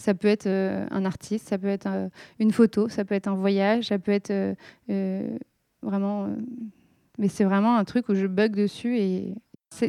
Ça 0.01 0.13
peut 0.13 0.27
être 0.27 0.47
un 0.47 1.05
artiste, 1.05 1.49
ça 1.49 1.57
peut 1.57 1.67
être 1.67 1.87
une 2.39 2.51
photo, 2.51 2.89
ça 2.89 3.05
peut 3.05 3.15
être 3.15 3.27
un 3.27 3.35
voyage, 3.35 3.85
ça 3.85 3.99
peut 3.99 4.11
être 4.11 4.55
vraiment. 5.81 6.27
mais 7.17 7.27
c'est 7.27 7.43
vraiment 7.43 7.77
un 7.77 7.83
truc 7.83 8.09
où 8.09 8.15
je 8.15 8.27
bug 8.27 8.55
dessus 8.55 8.97
et 8.97 9.33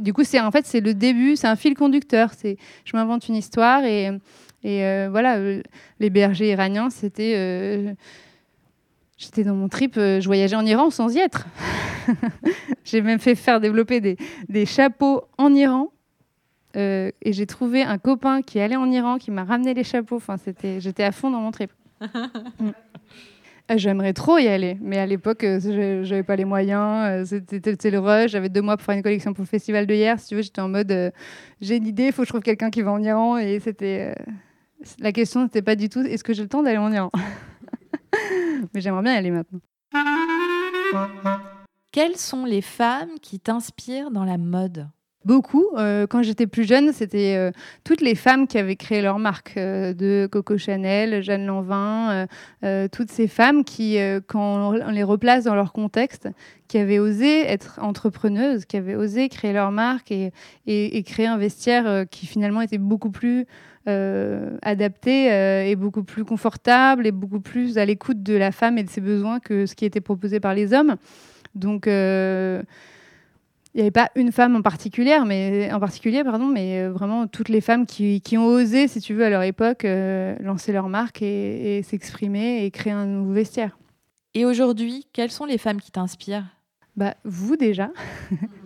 du 0.01 0.13
coup, 0.13 0.23
c'est 0.23 0.39
en 0.39 0.53
fait 0.53 0.65
c'est 0.65 0.81
le 0.81 0.95
début, 0.95 1.35
c'est 1.35 1.49
un 1.49 1.57
fil 1.57 1.75
conducteur. 1.75 2.31
C'est 2.37 2.57
je 2.85 2.97
m'invente 2.97 3.27
une 3.29 3.35
histoire 3.35 3.85
et, 3.85 4.11
et 4.63 5.09
voilà, 5.09 5.39
les 5.99 6.11
bergers 6.11 6.51
iraniens, 6.51 6.91
c'était 6.91 7.95
J'étais 9.23 9.45
dans 9.45 9.55
mon 9.55 9.69
trip, 9.69 9.95
euh, 9.99 10.21
je 10.21 10.27
voyageais 10.27 10.57
en 10.57 10.67
Iran 10.67 10.91
sans 10.91 11.15
y 11.15 11.21
être. 11.21 11.47
j'ai 12.85 13.01
même 13.03 13.21
fait 13.21 13.37
faire 13.37 13.61
développer 13.61 14.01
des, 14.01 14.17
des 14.49 14.67
chapeaux 14.67 15.23
en 15.39 15.55
Iran. 15.55 15.92
Euh, 16.77 17.11
et 17.21 17.33
j'ai 17.33 17.47
trouvé 17.47 17.83
un 17.83 17.99
copain 17.99 18.43
qui 18.43 18.61
allait 18.61 18.77
en 18.77 18.91
Iran, 18.91 19.19
qui 19.19 19.31
m'a 19.31 19.45
ramené 19.45 19.75
les 19.75 19.85
chapeaux. 19.85 20.17
Enfin, 20.17 20.37
c'était, 20.37 20.81
j'étais 20.81 21.05
à 21.05 21.13
fond 21.13 21.31
dans 21.31 21.41
mon 21.41 21.51
trip. 21.51 21.71
Mm. 22.59 22.71
Euh, 23.71 23.79
j'aimerais 23.79 24.13
trop 24.13 24.39
y 24.39 24.49
aller, 24.49 24.77
mais 24.81 24.99
à 24.99 25.07
l'époque, 25.07 25.43
je 25.43 26.01
j'avais 26.03 26.25
pas 26.25 26.35
les 26.35 26.45
moyens. 26.45 27.29
C'était 27.29 27.91
le 27.93 28.01
rush. 28.01 28.33
J'avais 28.33 28.49
deux 28.49 28.61
mois 28.61 28.77
pour 28.77 28.85
faire 28.85 28.97
une 28.97 29.05
collection 29.05 29.33
pour 29.33 29.43
le 29.43 29.49
festival 29.49 29.87
de 29.87 29.95
hier. 29.95 30.19
Si 30.19 30.31
tu 30.31 30.35
veux, 30.35 30.43
j'étais 30.43 30.61
en 30.61 30.69
mode 30.69 31.13
j'ai 31.61 31.77
une 31.77 31.87
idée, 31.87 32.07
il 32.07 32.13
faut 32.13 32.23
que 32.23 32.27
je 32.27 32.33
trouve 32.33 32.43
quelqu'un 32.43 32.71
qui 32.71 32.83
va 32.83 32.91
en 32.91 33.01
Iran. 33.01 33.39
Et 33.39 33.61
c'était 33.61 34.17
la 34.99 35.13
question 35.13 35.43
n'était 35.45 35.63
pas 35.63 35.77
du 35.77 35.89
tout 35.89 36.01
est-ce 36.01 36.25
que 36.25 36.33
j'ai 36.33 36.43
le 36.43 36.49
temps 36.49 36.63
d'aller 36.63 36.79
en 36.79 36.93
Iran? 36.93 37.11
Mais 38.75 38.81
j'aimerais 38.81 39.03
bien 39.03 39.15
y 39.15 39.17
aller 39.17 39.31
maintenant. 39.31 39.61
Quelles 41.91 42.17
sont 42.17 42.45
les 42.45 42.63
femmes 42.63 43.19
qui 43.21 43.39
t'inspirent 43.39 44.11
dans 44.11 44.25
la 44.25 44.39
mode? 44.39 44.89
Beaucoup. 45.25 45.67
Euh, 45.77 46.09
quand 46.09 46.23
j'étais 46.23 46.49
plus 46.49 46.65
jeune, 46.67 46.93
c'était 46.93 47.37
euh, 47.37 47.53
toutes 47.85 48.01
les 48.01 48.17
femmes 48.17 48.49
qui 48.49 48.59
avaient 48.59 48.75
créé 48.75 49.03
leur 49.03 49.21
marque, 49.21 49.57
euh, 49.57 49.95
de 49.95 50.29
Coco 50.31 50.59
Chanel, 50.59 51.23
Jeanne 51.23 51.47
Lanvin, 51.47 52.27
toutes 52.91 53.11
ces 53.11 53.29
femmes 53.29 53.65
qui, 53.65 53.99
quand 54.27 54.73
on 54.73 54.91
les 54.91 55.03
replace 55.03 55.45
dans 55.45 55.55
leur 55.55 55.73
contexte, 55.73 56.29
qui 56.69 56.79
avaient 56.79 56.99
osé 56.99 57.41
être 57.47 57.79
entrepreneuses, 57.83 58.65
qui 58.65 58.77
avaient 58.77 58.95
osé 58.95 59.29
créer 59.29 59.53
leur 59.53 59.71
marque 59.71 60.11
et, 60.11 60.33
et 60.67 61.03
créer 61.03 61.27
un 61.27 61.37
vestiaire 61.37 62.05
qui 62.11 62.27
finalement 62.27 62.61
était 62.61 62.79
beaucoup 62.79 63.11
plus 63.11 63.47
adapté 63.87 65.27
et 65.71 65.77
beaucoup 65.77 66.05
plus 66.05 66.25
confortable 66.25 67.07
et 67.07 67.13
beaucoup 67.13 67.41
plus 67.41 67.79
à 67.79 67.85
l'écoute 67.85 68.23
de 68.23 68.35
la 68.35 68.53
femme 68.53 68.79
et 68.79 68.85
de 68.85 68.91
ses 68.91 69.01
besoins 69.01 69.41
que 69.41 69.67
ce 69.67 69.75
qui 69.75 69.85
était 69.85 70.01
proposé 70.01 70.41
par 70.41 70.55
les 70.55 70.73
hommes. 70.73 70.97
Donc 71.55 71.87
il 73.75 73.79
n'y 73.79 73.83
avait 73.83 73.91
pas 73.91 74.11
une 74.17 74.33
femme 74.33 74.55
en 74.57 74.63
particulier, 74.63 75.19
mais, 75.27 75.73
en 75.73 75.81
particulier, 75.81 76.25
pardon, 76.25 76.47
mais 76.47 76.89
vraiment 76.89 77.27
toutes 77.27 77.49
les 77.49 77.61
femmes 77.61 77.87
qui, 77.87 78.21
qui, 78.21 78.37
ont 78.37 78.47
osé, 78.47 78.87
si 78.89 79.01
tu 79.01 79.15
veux, 79.15 79.25
à 79.25 79.31
leur 79.31 79.43
époque, 79.43 79.87
lancer 80.41 80.73
leur 80.73 80.89
marque 80.89 81.23
et, 81.23 81.79
et 81.79 81.83
s'exprimer 81.83 82.65
et 82.65 82.71
créer 82.71 82.93
un 82.93 83.07
nouveau 83.07 83.33
vestiaire. 83.33 83.79
Et 84.35 84.45
aujourd'hui, 84.45 85.07
quelles 85.13 85.31
sont 85.31 85.45
les 85.45 85.59
femmes 85.59 85.81
qui 85.81 85.91
t'inspirent? 85.91 86.47
Bah, 86.97 87.15
Vous 87.25 87.57
déjà. 87.57 87.91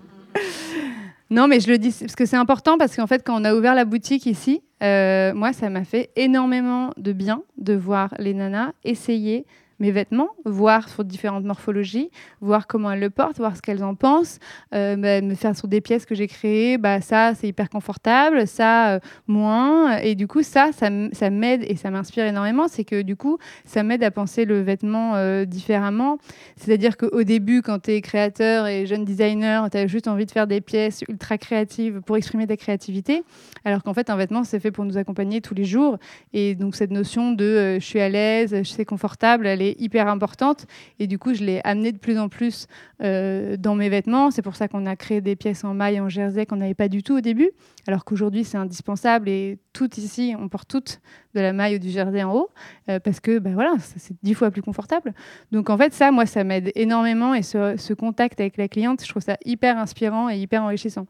Non, 1.29 1.49
mais 1.49 1.59
je 1.59 1.69
le 1.69 1.79
dis 1.79 1.95
parce 1.99 2.15
que 2.15 2.25
c'est 2.25 2.37
important 2.37 2.79
parce 2.79 2.95
qu'en 2.95 3.07
fait, 3.07 3.25
quand 3.25 3.41
on 3.41 3.45
a 3.45 3.55
ouvert 3.55 3.75
la 3.75 3.85
boutique 3.85 4.27
ici, 4.27 4.63
euh, 4.83 5.35
moi, 5.35 5.53
ça 5.53 5.71
m'a 5.71 5.85
fait 5.85 6.11
énormément 6.15 6.91
de 6.97 7.13
bien 7.13 7.43
de 7.59 7.75
voir 7.75 8.15
les 8.19 8.33
nanas 8.33 8.73
essayer 8.85 9.45
mes 9.79 9.91
vêtements, 9.91 10.31
voir 10.45 10.89
sur 10.89 11.05
différentes 11.05 11.45
morphologies, 11.45 12.11
voir 12.41 12.67
comment 12.67 12.91
elles 12.91 13.01
le 13.01 13.11
portent, 13.11 13.37
voir 13.39 13.57
ce 13.57 13.63
qu'elles 13.63 13.85
en 13.85 13.95
pensent, 13.95 14.39
euh, 14.75 14.97
bah, 14.97 15.21
me 15.21 15.35
faire 15.35 15.57
sur 15.57 15.69
des 15.69 15.81
pièces 15.81 16.07
que 16.07 16.15
j'ai 16.15 16.29
créées, 16.29 16.79
bah, 16.79 17.01
ça 17.01 17.35
c'est 17.35 17.49
hyper 17.49 17.69
confortable, 17.69 18.47
ça 18.47 18.95
euh, 18.95 19.01
moins. 19.27 19.99
Et 19.99 20.15
du 20.15 20.27
coup, 20.27 20.43
ça, 20.43 20.71
ça, 20.73 21.31
m'aide 21.31 21.65
et 21.69 21.77
ça 21.77 21.91
m'inspire 21.91 22.25
énormément. 22.25 22.69
C'est 22.69 22.85
que 22.85 23.03
du 23.03 23.17
coup, 23.17 23.39
ça 23.65 23.83
m'aide 23.83 24.03
à 24.03 24.11
penser 24.11 24.45
le 24.45 24.61
vêtement 24.61 25.17
euh, 25.17 25.45
différemment. 25.45 26.19
C'est-à-dire 26.57 26.97
qu'au 26.97 27.23
début, 27.23 27.63
quand 27.63 27.81
tu 27.81 27.93
es 27.93 28.01
créateur 28.01 28.67
et 28.67 28.87
jeune 28.87 29.05
designer, 29.05 29.69
tu 29.71 29.77
as 29.77 29.87
juste 29.87 30.09
envie 30.09 30.27
de 30.27 30.31
faire 30.31 30.47
des 30.47 30.61
pièces 30.61 31.03
ultra 31.09 31.37
créatives 31.39 32.01
pour 32.01 32.17
exprimer 32.17 32.47
ta 32.47 32.57
créativité. 32.57 33.25
Alors 33.65 33.83
qu'en 33.83 33.93
fait, 33.93 34.09
un 34.09 34.17
vêtement, 34.17 34.45
c'est 34.45 34.61
fait 34.61 34.71
pour 34.71 34.85
nous 34.85 34.97
accompagner 34.97 35.41
tous 35.41 35.55
les 35.55 35.65
jours. 35.65 35.99
Et 36.33 36.55
donc, 36.55 36.77
cette 36.77 36.91
notion 36.91 37.33
de 37.33 37.77
je 37.79 37.85
suis 37.85 38.01
à 38.01 38.09
l'aise, 38.09 38.55
je 38.57 38.63
suis 38.63 38.85
confortable, 38.85 39.47
elle 39.47 39.63
est 39.63 39.66
hyper 39.79 40.09
importante. 40.09 40.67
Et 40.99 41.07
du 41.07 41.19
coup, 41.19 41.35
je 41.35 41.43
l'ai 41.43 41.61
amenée 41.65 41.93
de 41.93 41.99
plus 41.99 42.19
en 42.19 42.29
plus 42.29 42.67
euh, 43.03 43.57
dans 43.57 43.75
mes 43.75 43.89
vêtements. 43.89 44.31
C'est 44.31 44.43
pour 44.43 44.57
ça 44.57 44.69
qu'on 44.69 44.87
a 44.87 44.97
créé 44.97 45.21
des 45.21 45.37
pièces 45.37 45.65
en 45.65 45.75
maille, 45.75 46.01
en 46.01 46.09
jersey 46.09 46.47
qu'on 46.47 46.57
n'avait 46.57 46.75
pas 46.75 46.89
du 46.89 47.03
tout 47.03 47.17
au 47.17 47.21
début, 47.21 47.51
alors 47.87 48.05
qu'aujourd'hui, 48.05 48.45
c'est 48.45 48.59
indispensable. 48.59 49.29
Et 49.29 49.59
tout 49.73 49.91
ici, 49.97 50.35
on 50.39 50.49
porte 50.49 50.69
toutes 50.69 51.01
de 51.35 51.41
la 51.41 51.53
maille 51.53 51.77
ou 51.77 51.79
du 51.79 51.91
jersey 51.91 52.23
en 52.23 52.33
haut, 52.35 52.51
euh, 52.89 53.01
parce 53.01 53.21
que 53.21 53.39
ben 53.39 53.55
voilà, 53.55 53.75
c'est 53.79 54.15
dix 54.23 54.35
fois 54.35 54.51
plus 54.51 54.63
confortable. 54.63 55.15
Donc 55.53 55.71
en 55.71 55.77
fait, 55.77 55.93
ça, 55.93 56.11
moi, 56.11 56.27
ça 56.27 56.45
m'aide 56.45 56.73
énormément. 56.75 57.35
Et 57.35 57.43
ce, 57.43 57.77
ce 57.77 57.95
contact 57.95 58.41
avec 58.41 58.57
la 58.57 58.69
cliente, 58.69 59.03
je 59.03 59.09
trouve 59.09 59.23
ça 59.23 59.37
hyper 59.45 59.79
inspirant 59.79 60.31
et 60.31 60.39
hyper 60.39 60.63
enrichissant. 60.63 61.07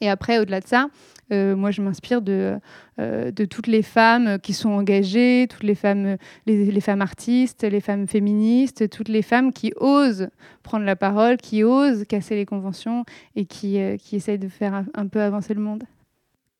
Et 0.00 0.08
après, 0.08 0.38
au-delà 0.38 0.60
de 0.60 0.66
ça, 0.66 0.88
euh, 1.32 1.56
moi, 1.56 1.70
je 1.70 1.82
m'inspire 1.82 2.22
de, 2.22 2.58
euh, 3.00 3.30
de 3.30 3.44
toutes 3.44 3.66
les 3.66 3.82
femmes 3.82 4.38
qui 4.38 4.54
sont 4.54 4.70
engagées, 4.70 5.46
toutes 5.48 5.62
les 5.62 5.74
femmes, 5.74 6.16
les, 6.46 6.80
femmes 6.80 7.02
artistes, 7.02 7.64
les 7.64 7.80
femmes 7.80 8.06
féministes, 8.06 8.88
toutes 8.90 9.08
les 9.08 9.22
femmes 9.22 9.52
qui 9.52 9.72
osent 9.76 10.28
prendre 10.62 10.84
la 10.84 10.96
parole, 10.96 11.36
qui 11.36 11.64
osent 11.64 12.04
casser 12.04 12.34
les 12.34 12.46
conventions 12.46 13.04
et 13.36 13.44
qui, 13.44 13.78
euh, 13.78 13.96
qui 13.96 14.16
essayent 14.16 14.38
de 14.38 14.48
faire 14.48 14.84
un, 14.94 15.06
peu 15.06 15.20
avancer 15.20 15.54
le 15.54 15.60
monde. 15.60 15.84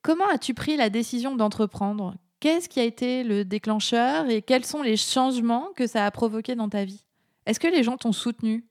Comment 0.02 0.28
as-tu 0.32 0.54
pris 0.54 0.76
la 0.76 0.90
décision 0.90 1.36
d'entreprendre? 1.36 2.14
Qu'est-ce 2.40 2.68
qui 2.68 2.80
a 2.80 2.84
été 2.84 3.24
le 3.24 3.44
déclencheur 3.44 4.28
et 4.30 4.42
quels 4.42 4.64
sont 4.64 4.82
les 4.82 4.96
changements 4.96 5.68
que 5.76 5.86
ça 5.86 6.06
a 6.06 6.10
provoqué 6.10 6.54
dans 6.54 6.68
ta 6.68 6.84
vie? 6.84 7.04
Est-ce 7.46 7.58
que 7.58 7.68
les 7.68 7.82
gens 7.82 7.96
t'ont 7.96 8.12
soutenu? 8.12 8.64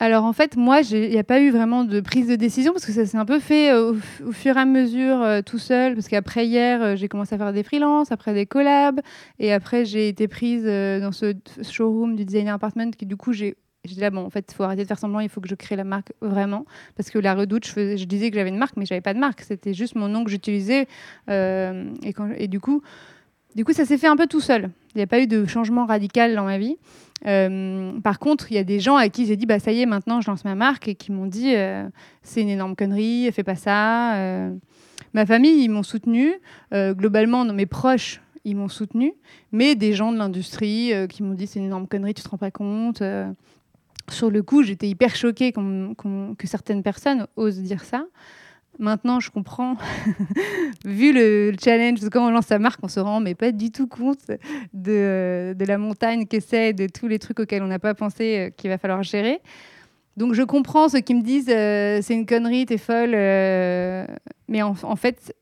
Alors 0.00 0.24
en 0.24 0.32
fait, 0.32 0.56
moi, 0.56 0.80
il 0.80 1.10
n'y 1.10 1.18
a 1.18 1.24
pas 1.24 1.40
eu 1.40 1.50
vraiment 1.50 1.84
de 1.84 2.00
prise 2.00 2.26
de 2.26 2.34
décision 2.34 2.72
parce 2.72 2.84
que 2.84 2.92
ça 2.92 3.06
s'est 3.06 3.16
un 3.16 3.24
peu 3.24 3.38
fait 3.38 3.70
euh, 3.72 3.94
au, 4.26 4.32
fur 4.32 4.56
et 4.56 4.60
à 4.60 4.64
mesure 4.64 5.22
euh, 5.22 5.40
tout 5.40 5.58
seul. 5.58 5.94
Parce 5.94 6.08
qu'après 6.08 6.46
hier, 6.46 6.82
euh, 6.82 6.96
j'ai 6.96 7.08
commencé 7.08 7.34
à 7.34 7.38
faire 7.38 7.52
des 7.52 7.62
freelances, 7.62 8.10
après 8.10 8.34
des 8.34 8.44
collabs, 8.44 9.00
et 9.38 9.52
après 9.52 9.84
j'ai 9.84 10.08
été 10.08 10.26
prise 10.26 10.64
dans 10.64 11.12
ce 11.12 11.34
showroom 11.62 12.16
du 12.16 12.24
designer 12.24 12.54
apartment 12.54 12.90
qui 12.90 13.06
du 13.06 13.16
coup 13.16 13.32
j'ai 13.32 13.56
dit 13.84 14.00
là, 14.00 14.10
bon, 14.10 14.24
en 14.24 14.30
fait, 14.30 14.46
il 14.50 14.54
faut 14.54 14.64
arrêter 14.64 14.82
de 14.82 14.88
faire 14.88 14.98
semblant, 14.98 15.20
il 15.20 15.28
faut 15.28 15.40
que 15.40 15.48
je 15.48 15.54
crée 15.54 15.76
la 15.76 15.84
marque 15.84 16.12
vraiment. 16.20 16.64
Parce 16.96 17.10
que 17.10 17.18
la 17.18 17.34
redoute, 17.34 17.66
je, 17.66 18.04
disais 18.04 18.30
que 18.30 18.36
j'avais 18.36 18.48
une 18.48 18.58
marque, 18.58 18.76
mais 18.76 18.86
j'avais 18.86 19.02
pas 19.02 19.14
de 19.14 19.18
marque. 19.18 19.42
C'était 19.42 19.74
juste 19.74 19.94
mon 19.94 20.08
nom 20.08 20.24
que 20.24 20.30
j'utilisais. 20.30 20.88
et, 21.28 22.14
et 22.36 22.48
du 22.48 22.60
coup, 22.60 22.82
du 23.54 23.64
coup, 23.64 23.72
ça 23.72 23.84
s'est 23.84 23.98
fait 23.98 24.08
un 24.08 24.16
peu 24.16 24.26
tout 24.26 24.40
seul. 24.40 24.70
Il 24.94 24.98
n'y 24.98 25.02
a 25.02 25.06
pas 25.06 25.20
eu 25.20 25.26
de 25.26 25.44
changement 25.46 25.86
radical 25.86 26.34
dans 26.34 26.44
ma 26.44 26.58
vie. 26.58 26.76
Euh, 27.26 27.98
par 28.00 28.18
contre, 28.18 28.50
il 28.52 28.54
y 28.54 28.58
a 28.58 28.64
des 28.64 28.80
gens 28.80 28.96
à 28.96 29.08
qui 29.08 29.26
j'ai 29.26 29.36
dit 29.36 29.46
bah 29.46 29.58
ça 29.58 29.72
y 29.72 29.80
est, 29.80 29.86
maintenant 29.86 30.20
je 30.20 30.30
lance 30.30 30.44
ma 30.44 30.54
marque 30.54 30.88
et 30.88 30.94
qui 30.94 31.12
m'ont 31.12 31.26
dit 31.26 31.54
euh, 31.54 31.88
c'est 32.22 32.42
une 32.42 32.48
énorme 32.48 32.76
connerie, 32.76 33.30
fais 33.32 33.44
pas 33.44 33.54
ça. 33.54 34.16
Euh. 34.16 34.54
ma 35.14 35.24
famille, 35.26 35.62
ils 35.62 35.68
m'ont 35.68 35.82
soutenu. 35.82 36.34
globalement, 36.72 37.44
mes 37.44 37.66
proches, 37.66 38.20
ils 38.44 38.56
m'ont 38.56 38.68
soutenu. 38.68 39.14
Mais 39.52 39.74
des 39.74 39.92
gens 39.92 40.12
de 40.12 40.18
l'industrie 40.18 40.92
qui 41.08 41.22
m'ont 41.22 41.34
dit 41.34 41.46
c'est 41.46 41.58
une 41.58 41.66
énorme 41.66 41.86
connerie, 41.86 42.14
tu 42.14 42.22
te 42.22 42.28
rends 42.28 42.38
pas 42.38 42.50
compte. 42.50 43.02
sur 44.10 44.30
le 44.30 44.42
coup, 44.42 44.62
j'étais 44.62 44.88
hyper 44.88 45.16
choquée 45.16 45.52
que 45.52 46.46
certaines 46.46 46.82
personnes 46.82 47.26
osent 47.36 47.60
dire 47.60 47.84
ça. 47.84 48.06
Maintenant, 48.78 49.20
je 49.20 49.30
comprends, 49.30 49.76
vu 50.84 51.12
le, 51.12 51.52
challenge 51.62 52.00
quand 52.10 52.26
on 52.26 52.30
lance 52.30 52.46
sa 52.46 52.58
marque, 52.58 52.80
on 52.82 52.88
se 52.88 52.98
rend 52.98 53.20
mais 53.20 53.34
pas 53.34 53.52
du 53.52 53.70
tout 53.70 53.86
compte 53.86 54.26
de, 54.72 55.54
de 55.56 55.64
la 55.64 55.78
montagne 55.78 56.26
que 56.26 56.40
c'est, 56.40 56.72
de 56.72 56.88
tous 56.88 57.06
les 57.06 57.18
trucs 57.20 57.38
auxquels 57.38 57.62
on 57.62 57.68
n'a 57.68 57.78
pas 57.78 57.94
pensé 57.94 58.38
euh, 58.38 58.50
qu'il 58.50 58.70
va 58.70 58.78
falloir 58.78 59.02
gérer. 59.02 59.40
Donc 60.16 60.34
je 60.34 60.42
comprends 60.42 60.88
ceux 60.88 61.00
qui 61.00 61.14
me 61.14 61.22
disent 61.22 61.50
euh, 61.50 62.00
c'est 62.02 62.14
une 62.14 62.26
connerie, 62.26 62.66
t'es 62.66 62.78
folle, 62.78 63.12
euh, 63.14 64.06
mais 64.48 64.62
en, 64.62 64.74
fait 64.96 65.34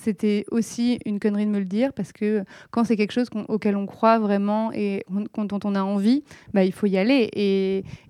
c'était 0.00 0.46
aussi 0.50 0.98
une 1.04 1.20
connerie 1.20 1.44
de 1.44 1.50
me 1.50 1.58
le 1.58 1.66
dire 1.66 1.92
parce 1.92 2.12
que 2.12 2.42
quand 2.70 2.84
c'est 2.84 2.96
quelque 2.96 3.12
chose 3.12 3.28
auquel 3.48 3.76
on 3.76 3.84
croit 3.84 4.18
vraiment 4.18 4.72
et 4.72 5.04
dont 5.10 5.58
on 5.62 5.74
a 5.74 5.82
envie, 5.82 6.24
bah, 6.54 6.64
il 6.64 6.72
faut 6.72 6.86
y 6.86 6.96
aller. 6.96 7.28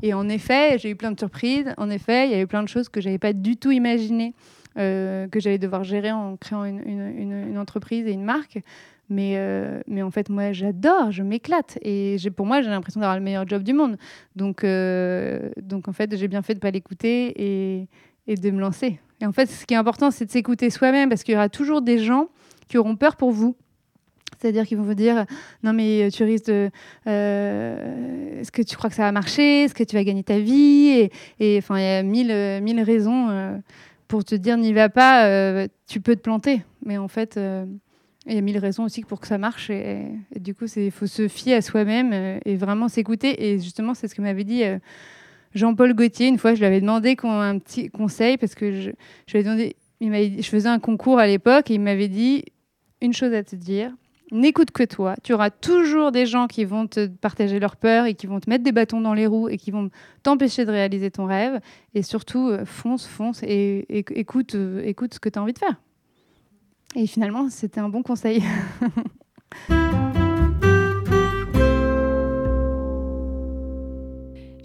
Et, 0.03 0.15
en 0.15 0.29
effet, 0.29 0.79
j'ai 0.79 0.91
eu 0.91 0.97
plein 0.97 1.11
de 1.11 1.19
surprises. 1.19 1.75
En 1.79 1.91
effet, 1.91 2.29
il 2.29 2.31
y 2.31 2.35
a 2.35 2.41
eu 2.41 2.47
plein 2.47 2.63
de 2.63 2.69
choses 2.69 2.89
que 2.89 3.01
j'avais 3.01 3.19
pas 3.19 3.33
du 3.33 3.57
tout 3.57 3.73
imaginées 3.73 4.35
euh, 4.79 5.27
que 5.27 5.41
j'allais 5.41 5.59
devoir 5.59 5.83
gérer 5.83 6.13
en 6.13 6.37
créant 6.37 6.65
une, 6.65 7.59
entreprise 7.59 8.07
et 8.07 8.13
une 8.13 8.25
marque. 8.25 8.61
Mais, 9.09 9.33
euh, 9.35 9.81
mais 9.89 10.03
en 10.03 10.13
fait, 10.13 10.29
moi, 10.29 10.53
j'adore, 10.53 11.11
je 11.11 11.25
m'éclate. 11.25 11.77
Et 11.83 12.17
pour 12.37 12.47
moi, 12.47 12.63
j'ai 12.63 12.71
l'impression 12.71 13.01
d'avoir 13.01 13.19
le 13.19 13.25
meilleur 13.25 13.49
job 13.49 13.65
du 13.65 13.73
monde. 13.73 13.97
Donc, 14.37 14.63
euh, 14.63 15.51
en 15.87 15.93
fait, 15.93 16.17
j'ai 16.17 16.29
bien 16.29 16.43
fait 16.43 16.55
de 16.55 16.59
ne 16.59 16.63
pas 16.63 16.71
l'écouter 16.71 17.89
et 18.29 18.37
de 18.37 18.51
me 18.53 18.61
lancer. 18.61 19.01
Et 19.21 19.27
en 19.27 19.33
fait, 19.33 19.47
ce 19.47 19.67
qui 19.67 19.75
est 19.75 19.77
important, 19.77 20.11
c'est 20.11 20.25
de 20.25 20.31
s'écouter 20.31 20.71
soi-même 20.71 21.09
parce 21.09 21.23
qu'il 21.23 21.35
y 21.35 21.37
aura 21.37 21.49
toujours 21.49 21.83
des 21.83 21.99
gens 21.99 22.29
qui 22.69 22.79
auront 22.79 22.97
peur 22.97 23.17
pour 23.17 23.33
vous. 23.33 23.57
C'est-à-dire 24.41 24.67
qu'ils 24.67 24.79
vont 24.79 24.85
vous 24.85 24.95
dire 24.95 25.27
non 25.63 25.73
mais 25.73 26.09
tu 26.11 26.25
risques 26.25 26.47
de 26.47 26.71
euh, 27.07 28.41
est-ce 28.41 28.51
que 28.51 28.63
tu 28.63 28.77
crois 28.77 28.89
que 28.89 28.97
ça 28.97 29.03
va 29.03 29.13
marcher? 29.13 29.65
Est-ce 29.65 29.75
que 29.75 29.85
tu 29.85 29.97
vas 29.97 30.05
gagner 30.05 30.23
ta 30.23 30.39
vie? 30.39 31.11
Et 31.41 31.59
enfin 31.59 31.79
il 31.79 31.83
y 31.83 31.87
a 31.87 32.03
mille, 32.03 32.63
mille 32.63 32.81
raisons 32.81 33.29
euh, 33.29 33.59
pour 34.09 34.25
te 34.25 34.35
dire 34.35 34.57
n'y 34.57 34.73
va 34.73 34.89
pas 34.89 35.27
euh, 35.27 35.69
tu 35.87 36.01
peux 36.01 36.17
te 36.17 36.23
planter 36.23 36.63
mais 36.87 36.97
en 36.97 37.09
fait 37.09 37.39
il 38.27 38.35
y 38.35 38.39
a 38.39 38.41
mille 38.41 38.59
raisons 38.59 38.85
aussi 38.85 39.03
pour 39.03 39.21
que 39.21 39.27
ça 39.27 39.37
marche. 39.37 39.69
Et, 39.69 40.07
du 40.39 40.55
coup 40.55 40.65
il 40.77 40.91
faut 40.91 41.07
se 41.07 41.29
fier 41.29 41.57
à 41.57 41.61
soi-même 41.61 42.41
et 42.45 42.57
vraiment 42.57 42.89
s'écouter. 42.89 43.51
Et 43.51 43.59
justement 43.59 43.93
c'est 43.93 44.09
ce 44.09 44.15
que 44.15 44.23
m'avait 44.23 44.45
dit 44.45 44.63
Jean-Paul 45.55 45.95
Gaultier, 45.95 46.29
une 46.29 46.39
fois, 46.39 46.55
je 46.55 46.61
lui 46.61 46.67
avais 46.67 46.81
demandé 46.81 47.17
un 47.23 47.59
petit 47.59 47.91
conseil 47.91 48.37
parce 48.37 48.55
que 48.55 48.73
je, 48.73 48.91
je, 49.27 49.39
demandé, 49.39 49.77
il 50.01 50.43
je 50.43 50.49
faisais 50.49 50.69
un 50.69 50.79
concours 50.79 51.19
à 51.19 51.27
l'époque 51.27 51.71
et 51.71 51.75
il 51.75 51.81
m'avait 51.81 52.09
dit 52.09 52.45
une 53.01 53.13
chose 53.13 53.33
à 53.33 53.43
te 53.43 53.57
dire. 53.57 53.93
N'écoute 54.33 54.71
que 54.71 54.85
toi. 54.85 55.17
Tu 55.25 55.33
auras 55.33 55.51
toujours 55.51 56.13
des 56.13 56.25
gens 56.25 56.47
qui 56.47 56.65
vont 56.65 56.87
te 56.87 57.09
partager 57.09 57.59
leur 57.59 57.77
peur 57.77 58.07
et 58.07 58.15
qui 58.15 58.29
vont 58.29 58.39
te 58.39 58.49
mettre 58.49 58.63
des 58.63 58.71
bâtons 58.71 59.01
dans 59.01 59.15
les 59.15 59.27
roues 59.27 59.49
et 59.49 59.57
qui 59.57 59.73
vont 59.73 59.91
t'empêcher 60.23 60.65
de 60.65 60.71
réaliser 60.71 61.11
ton 61.11 61.27
rêve. 61.27 61.61
Et 61.95 62.03
surtout, 62.03 62.49
euh, 62.49 62.65
fonce, 62.65 63.07
fonce 63.07 63.43
et, 63.43 63.87
écoute, 63.89 64.55
euh, 64.55 64.83
écoute 64.85 65.15
ce 65.15 65.21
que 65.21 65.29
tu 65.29 65.39
as 65.39 65.43
envie 65.43 65.53
de 65.53 65.59
faire. 65.59 65.81
Et 66.95 67.09
finalement, 67.09 67.49
c'était 67.51 67.81
un 67.81 67.89
bon 67.89 68.03
conseil. 68.03 68.43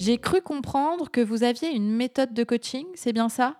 J'ai 0.06 0.20
cru 0.20 0.40
comprendre 0.40 1.10
que 1.10 1.20
vous 1.20 1.42
aviez 1.42 1.72
une 1.72 1.92
méthode 1.92 2.32
de 2.32 2.44
coaching, 2.44 2.86
c'est 2.94 3.12
bien 3.12 3.28
ça? 3.28 3.56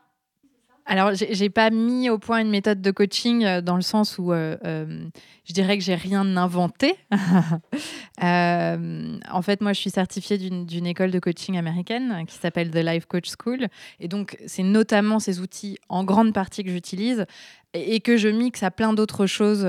Alors, 0.88 1.14
j'ai 1.14 1.50
pas 1.50 1.72
mis 1.72 2.12
au 2.12 2.20
point 2.20 2.40
une 2.42 2.52
méthode 2.52 2.80
de 2.80 2.92
coaching 2.92 3.44
euh, 3.44 3.62
dans 3.62 3.76
le 3.76 3.82
sens 3.82 4.20
où 4.20 4.32
euh, 4.32 4.56
euh, 4.66 5.08
je 5.44 5.54
dirais 5.54 5.80
que 5.80 5.84
j'ai 5.84 5.96
rien 5.96 6.38
inventé. 6.38 6.96
en 8.22 9.42
fait, 9.42 9.62
moi, 9.62 9.74
je 9.74 9.80
suis 9.80 9.90
certifiée 9.90 10.38
d'une 10.38 10.86
école 10.86 11.10
de 11.10 11.18
coaching 11.18 11.58
américaine 11.58 12.26
qui 12.28 12.38
s'appelle 12.38 12.70
The 12.70 12.84
Life 12.86 13.08
Coach 13.08 13.32
School. 13.40 13.66
Et 14.00 14.08
donc, 14.08 14.38
c'est 14.46 14.62
notamment 14.62 15.20
ces 15.20 15.40
outils 15.40 15.80
en 15.90 16.04
grande 16.04 16.34
partie 16.34 16.64
que 16.64 16.70
j'utilise 16.70 17.26
et, 17.74 18.00
que 18.00 18.16
je 18.16 18.28
mixe 18.28 18.62
à 18.62 18.70
plein 18.70 18.94
d'autres 18.94 19.26
choses 19.26 19.68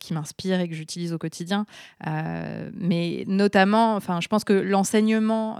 qui 0.00 0.14
m'inspirent 0.14 0.60
et 0.60 0.68
que 0.68 0.74
j'utilise 0.74 1.12
au 1.12 1.18
quotidien. 1.18 1.66
mais 2.74 3.24
notamment, 3.26 3.94
enfin, 3.94 4.20
je 4.20 4.28
pense 4.28 4.44
que 4.44 4.54
l'enseignement, 4.54 5.58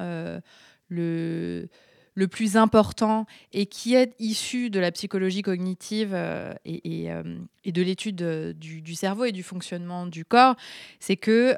le 0.88 1.68
le 2.14 2.28
plus 2.28 2.56
important 2.56 3.26
et 3.52 3.66
qui 3.66 3.94
est 3.94 4.14
issu 4.18 4.70
de 4.70 4.80
la 4.80 4.90
psychologie 4.92 5.42
cognitive 5.42 6.10
euh, 6.12 6.52
euh, 6.66 7.38
et, 7.64 7.72
de 7.72 7.82
l'étude 7.82 8.22
euh, 8.22 8.52
du, 8.52 8.94
cerveau 8.94 9.24
et 9.24 9.32
du 9.32 9.42
fonctionnement 9.42 10.06
du 10.06 10.24
corps, 10.24 10.56
c'est 10.98 11.16
que 11.16 11.56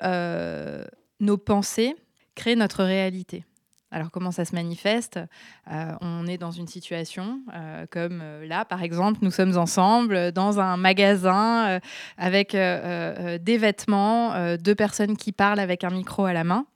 nos 1.20 1.38
pensées 1.38 1.94
créent 2.34 2.56
notre 2.56 2.84
réalité. 2.84 3.44
Alors 3.90 4.10
comment 4.10 4.30
ça 4.30 4.46
se 4.46 4.54
manifeste? 4.54 5.20
On 5.66 6.26
est 6.26 6.38
dans 6.38 6.50
une 6.50 6.66
situation 6.66 7.40
comme 7.90 8.22
là, 8.44 8.64
par 8.64 8.82
exemple, 8.82 9.18
nous 9.22 9.30
sommes 9.30 9.56
ensemble 9.58 10.32
dans 10.32 10.60
un 10.60 10.76
magasin 10.76 11.78
avec 12.16 12.52
des 12.52 13.58
vêtements, 13.58 14.56
deux 14.56 14.74
personnes 14.74 15.16
qui 15.16 15.32
parlent 15.32 15.60
avec 15.60 15.84
un 15.84 15.90
micro 15.90 16.24
à 16.24 16.32
la 16.32 16.44
main. 16.44 16.66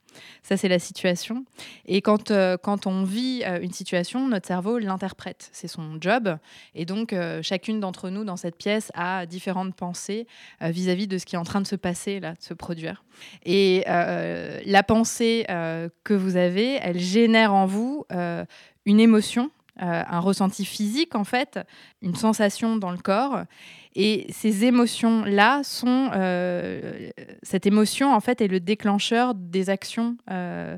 Ça, 0.42 0.56
c'est 0.56 0.68
la 0.68 0.78
situation. 0.78 1.44
Et 1.86 2.00
quand, 2.00 2.30
euh, 2.30 2.56
quand 2.56 2.86
on 2.86 3.04
vit 3.04 3.42
euh, 3.44 3.60
une 3.60 3.72
situation, 3.72 4.28
notre 4.28 4.46
cerveau 4.46 4.78
l'interprète. 4.78 5.48
C'est 5.52 5.68
son 5.68 5.98
job. 6.00 6.36
Et 6.74 6.84
donc, 6.84 7.12
euh, 7.12 7.42
chacune 7.42 7.80
d'entre 7.80 8.10
nous 8.10 8.24
dans 8.24 8.36
cette 8.36 8.56
pièce 8.56 8.90
a 8.94 9.26
différentes 9.26 9.74
pensées 9.74 10.26
vis-à-vis 10.60 11.06
de 11.06 11.18
ce 11.18 11.26
qui 11.26 11.36
est 11.36 11.38
en 11.38 11.44
train 11.44 11.60
de 11.60 11.66
se 11.66 11.76
passer, 11.76 12.20
là, 12.20 12.32
de 12.32 12.42
se 12.42 12.54
produire. 12.54 13.04
Et 13.44 13.84
la 13.86 14.82
pensée 14.82 15.44
que 15.48 16.14
vous 16.14 16.36
avez, 16.36 16.74
elle 16.74 16.98
génère 16.98 17.54
en 17.54 17.66
vous 17.66 18.04
une 18.10 19.00
émotion 19.00 19.50
un 19.78 20.20
ressenti 20.20 20.64
physique 20.64 21.14
en 21.14 21.24
fait, 21.24 21.60
une 22.00 22.14
sensation 22.14 22.76
dans 22.76 22.90
le 22.90 22.98
corps. 22.98 23.42
Et 23.98 24.26
ces 24.30 24.66
émotions-là 24.66 25.62
sont, 25.64 26.10
euh, 26.14 27.08
cette 27.42 27.64
émotion 27.64 28.14
en 28.14 28.20
fait 28.20 28.42
est 28.42 28.46
le 28.46 28.60
déclencheur 28.60 29.34
des 29.34 29.70
actions 29.70 30.18
euh, 30.30 30.76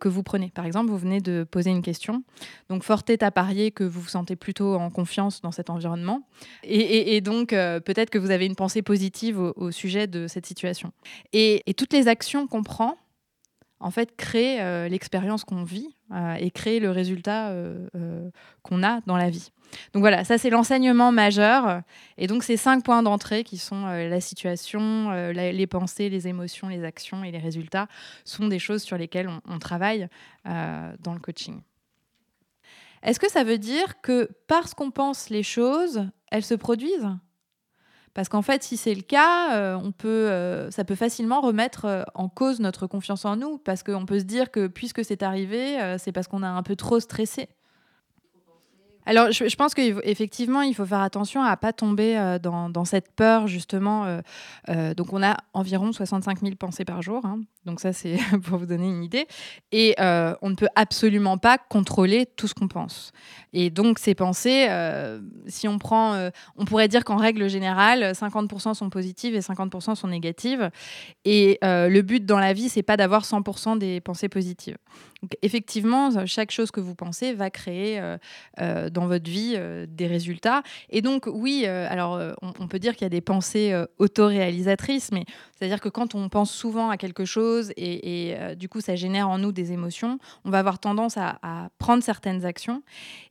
que 0.00 0.08
vous 0.08 0.22
prenez. 0.22 0.50
Par 0.54 0.64
exemple, 0.64 0.90
vous 0.90 0.96
venez 0.96 1.20
de 1.20 1.46
poser 1.48 1.70
une 1.70 1.82
question, 1.82 2.22
donc 2.70 2.82
fort 2.82 3.02
est 3.08 3.22
à 3.22 3.30
parier 3.30 3.70
que 3.70 3.84
vous 3.84 4.00
vous 4.00 4.08
sentez 4.08 4.34
plutôt 4.34 4.76
en 4.76 4.88
confiance 4.88 5.42
dans 5.42 5.52
cet 5.52 5.68
environnement, 5.68 6.22
et, 6.62 7.20
donc 7.20 7.50
peut-être 7.50 8.08
que 8.08 8.18
vous 8.18 8.30
avez 8.30 8.46
une 8.46 8.56
pensée 8.56 8.80
positive 8.80 9.38
au, 9.38 9.70
sujet 9.70 10.06
de 10.06 10.26
cette 10.26 10.46
situation. 10.46 10.92
Et 11.34 11.62
toutes 11.76 11.92
les 11.92 12.08
actions 12.08 12.46
qu'on 12.46 12.62
prend 12.62 12.96
en 13.84 13.90
fait, 13.90 14.16
crée 14.16 14.88
l'expérience 14.88 15.44
qu'on 15.44 15.62
vit 15.62 15.94
et 16.38 16.50
crée 16.50 16.80
le 16.80 16.90
résultat 16.90 17.54
qu'on 18.62 18.82
a 18.82 19.00
dans 19.06 19.16
la 19.16 19.30
vie. 19.30 19.50
Donc 19.92 20.00
voilà, 20.00 20.24
ça 20.24 20.38
c'est 20.38 20.50
l'enseignement 20.50 21.12
majeur. 21.12 21.82
Et 22.18 22.26
donc 22.26 22.42
ces 22.42 22.56
cinq 22.56 22.84
points 22.84 23.02
d'entrée 23.02 23.44
qui 23.44 23.58
sont 23.58 23.86
euh, 23.86 24.08
la 24.08 24.20
situation, 24.20 25.10
euh, 25.10 25.32
les 25.32 25.66
pensées, 25.66 26.08
les 26.08 26.28
émotions, 26.28 26.68
les 26.68 26.84
actions 26.84 27.24
et 27.24 27.30
les 27.30 27.38
résultats 27.38 27.88
sont 28.24 28.48
des 28.48 28.58
choses 28.58 28.82
sur 28.82 28.96
lesquelles 28.96 29.30
on, 29.48 29.58
travaille 29.58 30.08
euh, 30.46 30.92
dans 31.00 31.14
le 31.14 31.20
coaching. 31.20 31.60
Est-ce 33.02 33.20
que 33.20 33.30
ça 33.30 33.44
veut 33.44 33.58
dire 33.58 34.00
que 34.00 34.30
parce 34.46 34.74
qu'on 34.74 34.90
pense 34.90 35.30
les 35.30 35.42
choses, 35.42 36.06
elles 36.30 36.44
se 36.44 36.54
produisent? 36.54 37.10
Parce 38.14 38.28
qu'en 38.28 38.42
fait, 38.42 38.62
si 38.62 38.76
c'est 38.76 38.94
le 38.94 39.02
cas, 39.02 39.76
on 39.76 39.92
peut, 39.92 40.68
ça 40.70 40.84
peut 40.84 40.94
facilement 40.94 41.40
remettre 41.40 42.06
en 42.14 42.28
cause 42.28 42.60
notre 42.60 42.86
confiance 42.86 43.24
en 43.24 43.36
nous, 43.36 43.58
parce 43.58 43.82
qu'on 43.82 44.06
peut 44.06 44.20
se 44.20 44.24
dire 44.24 44.50
que 44.50 44.66
puisque 44.68 45.04
c'est 45.04 45.22
arrivé, 45.22 45.96
c'est 45.98 46.12
parce 46.12 46.28
qu'on 46.28 46.42
a 46.42 46.48
un 46.48 46.62
peu 46.62 46.76
trop 46.76 47.00
stressé. 47.00 47.48
Alors, 49.06 49.30
je, 49.32 49.56
pense 49.56 49.74
qu'effectivement, 49.74 50.62
il 50.62 50.74
faut 50.74 50.86
faire 50.86 51.00
attention 51.00 51.42
à 51.42 51.50
ne 51.50 51.56
pas 51.56 51.72
tomber 51.72 52.16
euh, 52.16 52.38
dans, 52.38 52.84
cette 52.84 53.12
peur, 53.12 53.46
justement. 53.46 54.06
Euh, 54.06 54.20
euh, 54.70 54.94
donc, 54.94 55.12
on 55.12 55.22
a 55.22 55.36
environ 55.52 55.92
65 55.92 56.40
000 56.40 56.54
pensées 56.56 56.84
par 56.84 57.02
jour. 57.02 57.24
Hein. 57.26 57.40
Donc, 57.64 57.80
ça, 57.80 57.92
c'est 57.92 58.16
pour 58.44 58.58
vous 58.58 58.66
donner 58.66 58.88
une 58.88 59.02
idée. 59.02 59.26
Et 59.72 59.94
on 59.98 60.50
ne 60.50 60.54
peut 60.54 60.68
absolument 60.74 61.38
pas 61.38 61.58
contrôler 61.58 62.26
tout 62.26 62.46
ce 62.48 62.54
qu'on 62.54 62.68
pense. 62.68 63.12
Et 63.52 63.70
donc, 63.70 63.98
ces 63.98 64.14
pensées, 64.14 64.68
si 65.46 65.68
on 65.68 65.78
prend. 65.78 66.30
on 66.56 66.64
pourrait 66.64 66.88
dire 66.88 67.04
qu'en 67.04 67.16
règle 67.16 67.48
générale, 67.48 68.12
50% 68.12 68.74
sont 68.74 68.90
positives 68.90 69.34
et 69.34 69.40
50% 69.40 69.94
sont 69.94 70.08
négatives. 70.08 70.70
Et 71.24 71.58
le 71.62 72.00
but 72.02 72.24
dans 72.24 72.38
la 72.38 72.52
vie, 72.52 72.68
c'est 72.68 72.82
pas 72.82 72.96
d'avoir 72.96 73.22
100% 73.22 73.78
des 73.78 74.00
pensées 74.00 74.28
positives. 74.28 74.76
Donc, 75.22 75.32
effectivement, 75.42 76.26
chaque 76.26 76.50
chose 76.50 76.70
que 76.70 76.80
vous 76.80 76.94
pensez 76.94 77.32
va 77.32 77.50
créer 77.50 78.00
dans 78.58 79.06
votre 79.06 79.30
vie 79.30 79.54
euh, 79.56 79.86
des 79.88 80.06
résultats. 80.06 80.62
Et 80.90 81.02
donc, 81.02 81.26
oui, 81.26 81.64
euh, 81.66 81.86
alors 81.90 82.14
euh, 82.14 82.32
on, 82.42 82.68
peut 82.68 82.78
dire 82.78 82.94
qu'il 82.94 83.02
y 83.02 83.06
a 83.06 83.10
des 83.10 83.20
pensées 83.20 83.74
autoréalisatrices, 83.98 85.10
mais 85.12 85.24
c'est-à-dire 85.54 85.80
que 85.80 85.88
quand 85.88 86.14
on 86.14 86.28
pense 86.28 86.50
souvent 86.50 86.90
à 86.90 86.96
quelque 86.96 87.24
chose 87.24 87.53
et, 87.76 88.36
du 88.56 88.68
coup 88.68 88.80
ça 88.80 88.96
génère 88.96 89.28
en 89.28 89.38
nous 89.38 89.52
des 89.52 89.72
émotions, 89.72 90.18
on 90.44 90.50
va 90.50 90.58
avoir 90.58 90.78
tendance 90.78 91.16
à, 91.16 91.38
prendre 91.78 92.02
certaines 92.02 92.44
actions. 92.44 92.82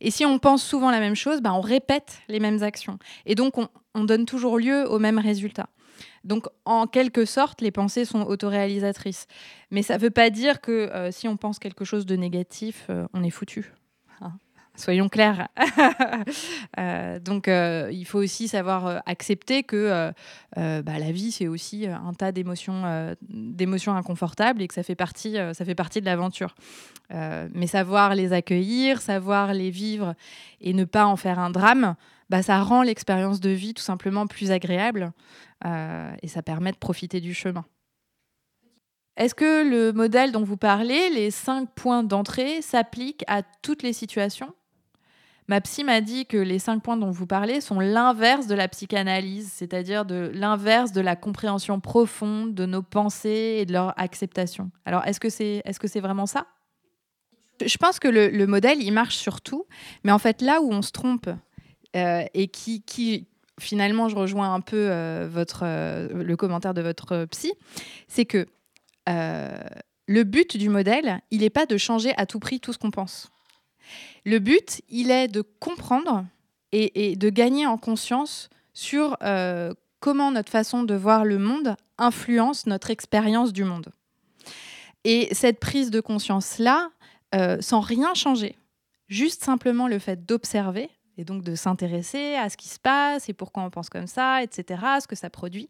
Et 0.01 0.11
si 0.11 0.25
on 0.25 0.39
pense 0.39 0.63
souvent 0.63 0.91
la 0.91 0.99
même 0.99 1.15
chose, 1.15 1.41
bah, 1.41 1.53
on 1.53 1.61
répète 1.61 2.19
les 2.27 2.39
mêmes 2.39 2.63
actions. 2.63 2.99
Et 3.25 3.35
donc, 3.35 3.57
on, 3.57 3.67
on 3.95 4.03
donne 4.03 4.25
toujours 4.25 4.57
lieu 4.57 4.85
aux 4.89 4.99
mêmes 4.99 5.19
résultats. 5.19 5.69
Donc, 6.23 6.45
en 6.65 6.87
quelque 6.87 7.25
sorte, 7.25 7.61
les 7.61 7.71
pensées 7.71 8.05
sont 8.05 8.21
autoréalisatrices. 8.21 9.27
Mais 9.71 9.81
ça 9.81 9.95
ne 9.95 9.99
veut 9.99 10.09
pas 10.09 10.29
dire 10.29 10.61
que 10.61 11.09
si 11.11 11.27
on 11.27 11.37
pense 11.37 11.59
quelque 11.59 11.85
chose 11.85 12.05
de 12.05 12.15
négatif, 12.15 12.89
on 13.13 13.23
est 13.23 13.29
foutu. 13.29 13.73
Soyons 14.75 15.09
clairs. 15.09 15.47
Euh, 16.79 17.19
donc, 17.19 17.47
euh, 17.47 17.89
il 17.91 18.05
faut 18.05 18.17
aussi 18.17 18.47
savoir 18.47 18.87
euh, 18.87 18.97
accepter 19.05 19.61
que 19.61 20.11
bah, 20.55 20.99
la 20.99 21.11
vie, 21.11 21.31
c'est 21.31 21.47
aussi 21.47 21.85
un 21.87 22.13
tas 22.13 22.31
d'émotions, 22.31 23.15
d'émotions 23.21 23.93
inconfortables 23.93 24.61
et 24.61 24.67
que 24.67 24.73
ça 24.73 24.81
fait 24.81 24.95
partie, 24.95 25.37
ça 25.53 25.65
fait 25.65 25.75
partie 25.75 26.01
de 26.01 26.05
l'aventure. 26.05 26.55
mais 27.11 27.67
savoir 27.67 28.15
les 28.15 28.33
accueillir, 28.33 29.01
savoir 29.01 29.53
les 29.53 29.69
vivre 29.69 30.15
et 30.61 30.73
ne 30.73 30.83
pas 30.83 31.05
en 31.05 31.15
faire 31.15 31.37
un 31.37 31.51
drame, 31.51 31.95
bah, 32.29 32.41
ça 32.41 32.61
rend 32.61 32.81
l'expérience 32.81 33.39
de 33.39 33.51
vie 33.51 33.73
tout 33.73 33.83
simplement 33.83 34.25
plus 34.25 34.51
agréable 34.51 35.11
et 35.65 36.27
ça 36.27 36.41
permet 36.41 36.71
de 36.71 36.77
profiter 36.77 37.21
du 37.21 37.33
chemin. 37.33 37.65
Est-ce 39.15 39.35
que 39.35 39.69
le 39.69 39.93
modèle 39.93 40.31
dont 40.31 40.43
vous 40.43 40.57
parlez, 40.57 41.09
les 41.09 41.29
cinq 41.29 41.69
points 41.75 42.03
d'entrée, 42.03 42.61
s'applique 42.63 43.23
à 43.27 43.43
toutes 43.43 43.83
les 43.83 43.93
situations? 43.93 44.53
Ma 45.47 45.59
psy 45.61 45.83
m'a 45.83 46.01
dit 46.01 46.25
que 46.25 46.37
les 46.37 46.59
cinq 46.59 46.81
points 46.81 46.97
dont 46.97 47.11
vous 47.11 47.27
parlez 47.27 47.59
sont 47.59 47.79
l'inverse 47.79 48.47
de 48.47 48.55
la 48.55 48.67
psychanalyse, 48.67 49.51
c'est-à-dire 49.51 50.05
de 50.05 50.31
l'inverse 50.33 50.91
de 50.91 51.01
la 51.01 51.15
compréhension 51.15 51.79
profonde 51.79 52.53
de 52.53 52.65
nos 52.65 52.81
pensées 52.81 53.57
et 53.59 53.65
de 53.65 53.73
leur 53.73 53.93
acceptation. 53.99 54.71
Alors, 54.85 55.05
est-ce 55.05 55.19
que 55.19 55.29
c'est 55.29 55.61
est 55.65 55.83
-ce 55.83 55.99
vraiment 55.99 56.25
ça? 56.25 56.47
Je 57.65 57.77
pense 57.77 57.99
que 57.99 58.07
le, 58.07 58.47
modèle, 58.47 58.81
il 58.81 58.91
marche 58.91 59.15
sur 59.15 59.41
tout, 59.41 59.65
mais 60.03 60.11
en 60.11 60.19
fait, 60.19 60.41
là 60.41 60.61
où 60.61 60.71
on 60.71 60.81
se 60.81 60.91
trompe 60.91 61.29
euh, 61.95 62.23
et 62.33 62.47
qui, 62.47 62.81
qui, 62.81 63.27
finalement, 63.59 64.09
je 64.09 64.15
rejoins 64.15 64.53
un 64.53 64.61
peu 64.61 64.87
euh, 64.89 65.27
votre, 65.29 65.61
euh, 65.63 66.23
le 66.23 66.35
commentaire 66.35 66.73
de 66.73 66.81
votre 66.81 67.25
psy, 67.25 67.53
c'est 68.07 68.25
que 68.25 68.47
le 69.05 70.23
but 70.23 70.57
du 70.57 70.69
modèle, 70.69 71.21
il 71.31 71.41
n'est 71.41 71.49
pas 71.49 71.65
de 71.65 71.77
changer 71.77 72.13
à 72.17 72.25
tout 72.25 72.39
prix 72.39 72.59
tout 72.59 72.73
ce 72.73 72.77
qu'on 72.77 72.91
pense. 72.91 73.31
Le 74.25 74.39
but, 74.39 74.81
il 74.89 75.11
est 75.11 75.27
de 75.27 75.41
comprendre 75.41 76.25
et, 76.71 77.15
de 77.15 77.29
gagner 77.29 77.67
en 77.67 77.77
conscience 77.77 78.49
sur 78.73 79.17
euh, 79.21 79.73
comment 79.99 80.31
notre 80.31 80.51
façon 80.51 80.83
de 80.83 80.95
voir 80.95 81.23
le 81.23 81.37
monde 81.37 81.75
influence 81.97 82.65
notre 82.65 82.89
expérience 82.89 83.53
du 83.53 83.63
monde. 83.63 83.91
Et 85.03 85.29
cette 85.33 85.59
prise 85.59 85.91
de 85.91 86.01
conscience-là, 86.01 86.89
euh, 87.35 87.57
sans 87.61 87.81
rien 87.81 88.13
changer, 88.13 88.55
juste 89.07 89.43
simplement 89.43 89.87
le 89.87 89.99
fait 89.99 90.25
d'observer, 90.25 90.89
et 91.17 91.25
donc 91.25 91.43
de 91.43 91.55
s'intéresser 91.55 92.35
à 92.35 92.49
ce 92.49 92.57
qui 92.57 92.67
se 92.67 92.79
passe 92.79 93.29
et 93.29 93.33
pourquoi 93.33 93.63
on 93.63 93.69
pense 93.69 93.89
comme 93.89 94.07
ça, 94.07 94.41
etc., 94.41 94.81
ce 95.01 95.07
que 95.07 95.15
ça 95.15 95.29
produit, 95.29 95.69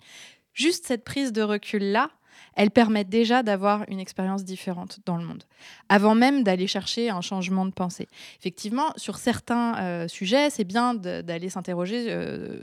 juste 0.53 0.85
cette 0.85 1.03
prise 1.03 1.33
de 1.33 1.41
recul-là, 1.41 2.09
elles 2.55 2.71
permettent 2.71 3.09
déjà 3.09 3.43
d'avoir 3.43 3.85
une 3.87 3.99
expérience 3.99 4.43
différente 4.43 4.99
dans 5.05 5.17
le 5.17 5.25
monde, 5.25 5.43
avant 5.89 6.15
même 6.15 6.43
d'aller 6.43 6.67
chercher 6.67 7.09
un 7.09 7.21
changement 7.21 7.65
de 7.65 7.71
pensée. 7.71 8.07
Effectivement, 8.39 8.93
sur 8.95 9.17
certains 9.17 9.77
euh, 9.79 10.07
sujets, 10.07 10.49
c'est 10.49 10.63
bien 10.63 10.93
d'aller 10.93 11.49
s'interroger 11.49 12.05
euh, 12.09 12.59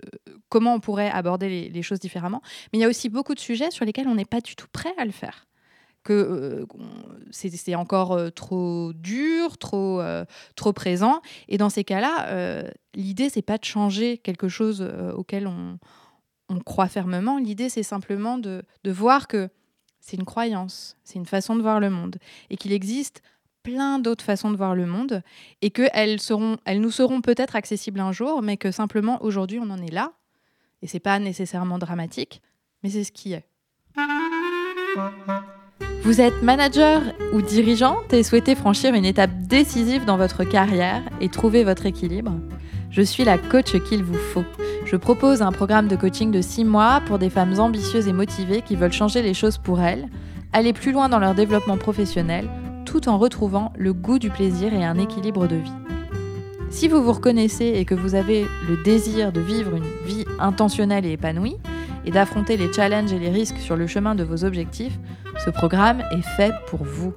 comment 0.49 0.75
on 0.75 0.81
pourrait 0.81 1.11
aborder 1.11 1.68
les, 1.68 1.83
choses 1.83 2.01
différemment, 2.01 2.43
mais 2.73 2.79
il 2.79 2.83
y 2.83 2.85
a 2.85 2.89
aussi 2.89 3.09
beaucoup 3.09 3.35
de 3.35 3.41
sujets 3.41 3.71
sur 3.71 3.85
lesquels 3.85 4.07
on 4.07 4.14
n'est 4.14 4.25
pas 4.25 4.41
du 4.41 4.55
tout 4.55 4.66
prêt 4.71 4.93
à 4.99 5.05
le 5.05 5.12
faire 5.12 5.47
que 6.03 6.12
euh, 6.12 6.66
c'est 7.31 7.75
encore 7.75 8.18
trop 8.35 8.93
dur, 8.95 9.59
trop, 9.59 10.03
trop 10.57 10.73
présent. 10.73 11.21
Et 11.49 11.59
dans 11.59 11.68
ces 11.68 11.85
cas-là, 11.85 12.64
l'idée, 12.95 13.29
c'est 13.29 13.43
pas 13.43 13.59
de 13.59 13.64
changer 13.64 14.18
quelque 14.18 14.49
chose 14.49 14.83
auquel 15.14 15.47
on, 15.47 15.79
on, 16.51 16.59
croit 16.61 16.89
fermement. 16.89 17.39
L'idée, 17.39 17.68
c'est 17.68 17.83
simplement 17.83 18.39
de, 18.39 18.62
de, 18.85 18.91
voir 18.91 19.29
que 19.29 19.49
c'est 20.01 20.16
une 20.16 20.24
croyance, 20.24 20.96
c'est 21.05 21.18
une 21.18 21.26
façon 21.26 21.57
de 21.57 21.62
voir 21.62 21.80
le 21.80 21.90
monde, 21.90 22.16
et 22.51 22.57
qu'il 22.57 22.72
existe 22.72 23.22
plein 23.62 23.98
d'autres 23.98 24.24
façons 24.24 24.51
de 24.51 24.57
voir 24.57 24.74
le 24.74 24.86
monde, 24.86 25.22
et 25.62 25.70
qu'elles 25.70 26.18
elles 26.64 26.80
nous 26.80 26.90
seront 26.90 27.20
peut-être 27.20 27.57
accessibles 27.57 28.01
un 28.01 28.12
jour, 28.12 28.42
mais 28.42 28.57
que 28.57 28.70
simplement 28.70 29.22
aujourd'hui 29.22 29.59
on 29.61 29.70
en 29.70 29.78
est 29.78 29.92
là, 29.92 30.12
et 30.82 30.86
c'est 30.86 31.01
pas 31.01 31.18
nécessairement 31.18 31.78
dramatique, 31.78 32.40
mais 32.82 32.90
c'est 32.90 33.05
ce 33.05 33.12
qui 33.12 33.34
est. 33.34 33.44
Vous 36.03 36.22
êtes 36.22 36.42
manager 36.42 37.03
ou 37.34 37.42
dirigeante 37.42 38.12
et 38.14 38.22
souhaitez 38.22 38.55
franchir 38.55 38.94
une 38.94 39.05
étape 39.05 39.30
décisive 39.42 40.07
dans 40.07 40.16
votre 40.16 40.44
carrière 40.44 41.03
et 41.20 41.28
trouver 41.28 41.62
votre 41.62 41.84
équilibre? 41.84 42.32
Je 42.91 43.03
suis 43.03 43.24
la 43.24 43.38
coach 43.38 43.80
qu'il 43.84 44.03
vous 44.03 44.18
faut. 44.18 44.45
Je 44.84 44.97
propose 44.97 45.43
un 45.43 45.53
programme 45.53 45.86
de 45.86 45.95
coaching 45.95 46.32
de 46.32 46.41
6 46.41 46.64
mois 46.64 47.01
pour 47.07 47.20
des 47.20 47.30
femmes 47.30 47.61
ambitieuses 47.61 48.09
et 48.09 48.12
motivées 48.12 48.62
qui 48.62 48.74
veulent 48.74 48.93
changer 48.93 49.22
les 49.22 49.32
choses 49.32 49.59
pour 49.59 49.80
elles, 49.80 50.09
aller 50.53 50.72
plus 50.72 50.91
loin 50.91 51.09
dans 51.09 51.20
leur 51.20 51.36
développement 51.36 51.78
professionnel, 51.78 52.49
tout 52.84 53.09
en 53.09 53.16
retrouvant 53.16 53.72
le 53.76 53.93
goût 53.93 54.18
du 54.18 54.30
plaisir 54.30 54.74
et 54.74 54.84
un 54.84 54.99
équilibre 54.99 55.47
de 55.47 55.57
vie. 55.57 55.72
Si 56.70 56.88
vous 56.88 57.01
vous 57.03 57.12
reconnaissez 57.12 57.66
et 57.76 57.84
que 57.84 57.95
vous 57.95 58.16
avez 58.16 58.45
le 58.68 58.82
désir 58.82 59.30
de 59.30 59.41
vivre 59.41 59.76
une 59.76 60.07
vie 60.07 60.24
intentionnelle 60.41 61.07
et 61.07 61.12
épanouie, 61.12 61.57
et 62.05 62.11
d'affronter 62.11 62.57
les 62.57 62.72
challenges 62.72 63.12
et 63.12 63.18
les 63.18 63.30
risques 63.30 63.59
sur 63.59 63.76
le 63.76 63.86
chemin 63.86 64.14
de 64.14 64.24
vos 64.24 64.45
objectifs, 64.45 64.99
ce 65.45 65.51
programme 65.51 66.03
est 66.12 66.26
fait 66.36 66.53
pour 66.66 66.82
vous. 66.82 67.12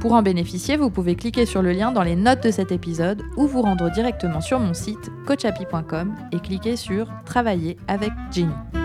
Pour 0.00 0.14
en 0.14 0.22
bénéficier, 0.22 0.78
vous 0.78 0.88
pouvez 0.88 1.14
cliquer 1.14 1.44
sur 1.44 1.60
le 1.60 1.72
lien 1.72 1.92
dans 1.92 2.02
les 2.02 2.16
notes 2.16 2.42
de 2.42 2.50
cet 2.50 2.72
épisode 2.72 3.22
ou 3.36 3.46
vous 3.46 3.60
rendre 3.60 3.90
directement 3.90 4.40
sur 4.40 4.58
mon 4.58 4.72
site 4.72 5.10
coachapi.com 5.26 6.14
et 6.32 6.38
cliquer 6.38 6.76
sur 6.76 7.06
Travailler 7.26 7.76
avec 7.86 8.10
Jenny. 8.32 8.79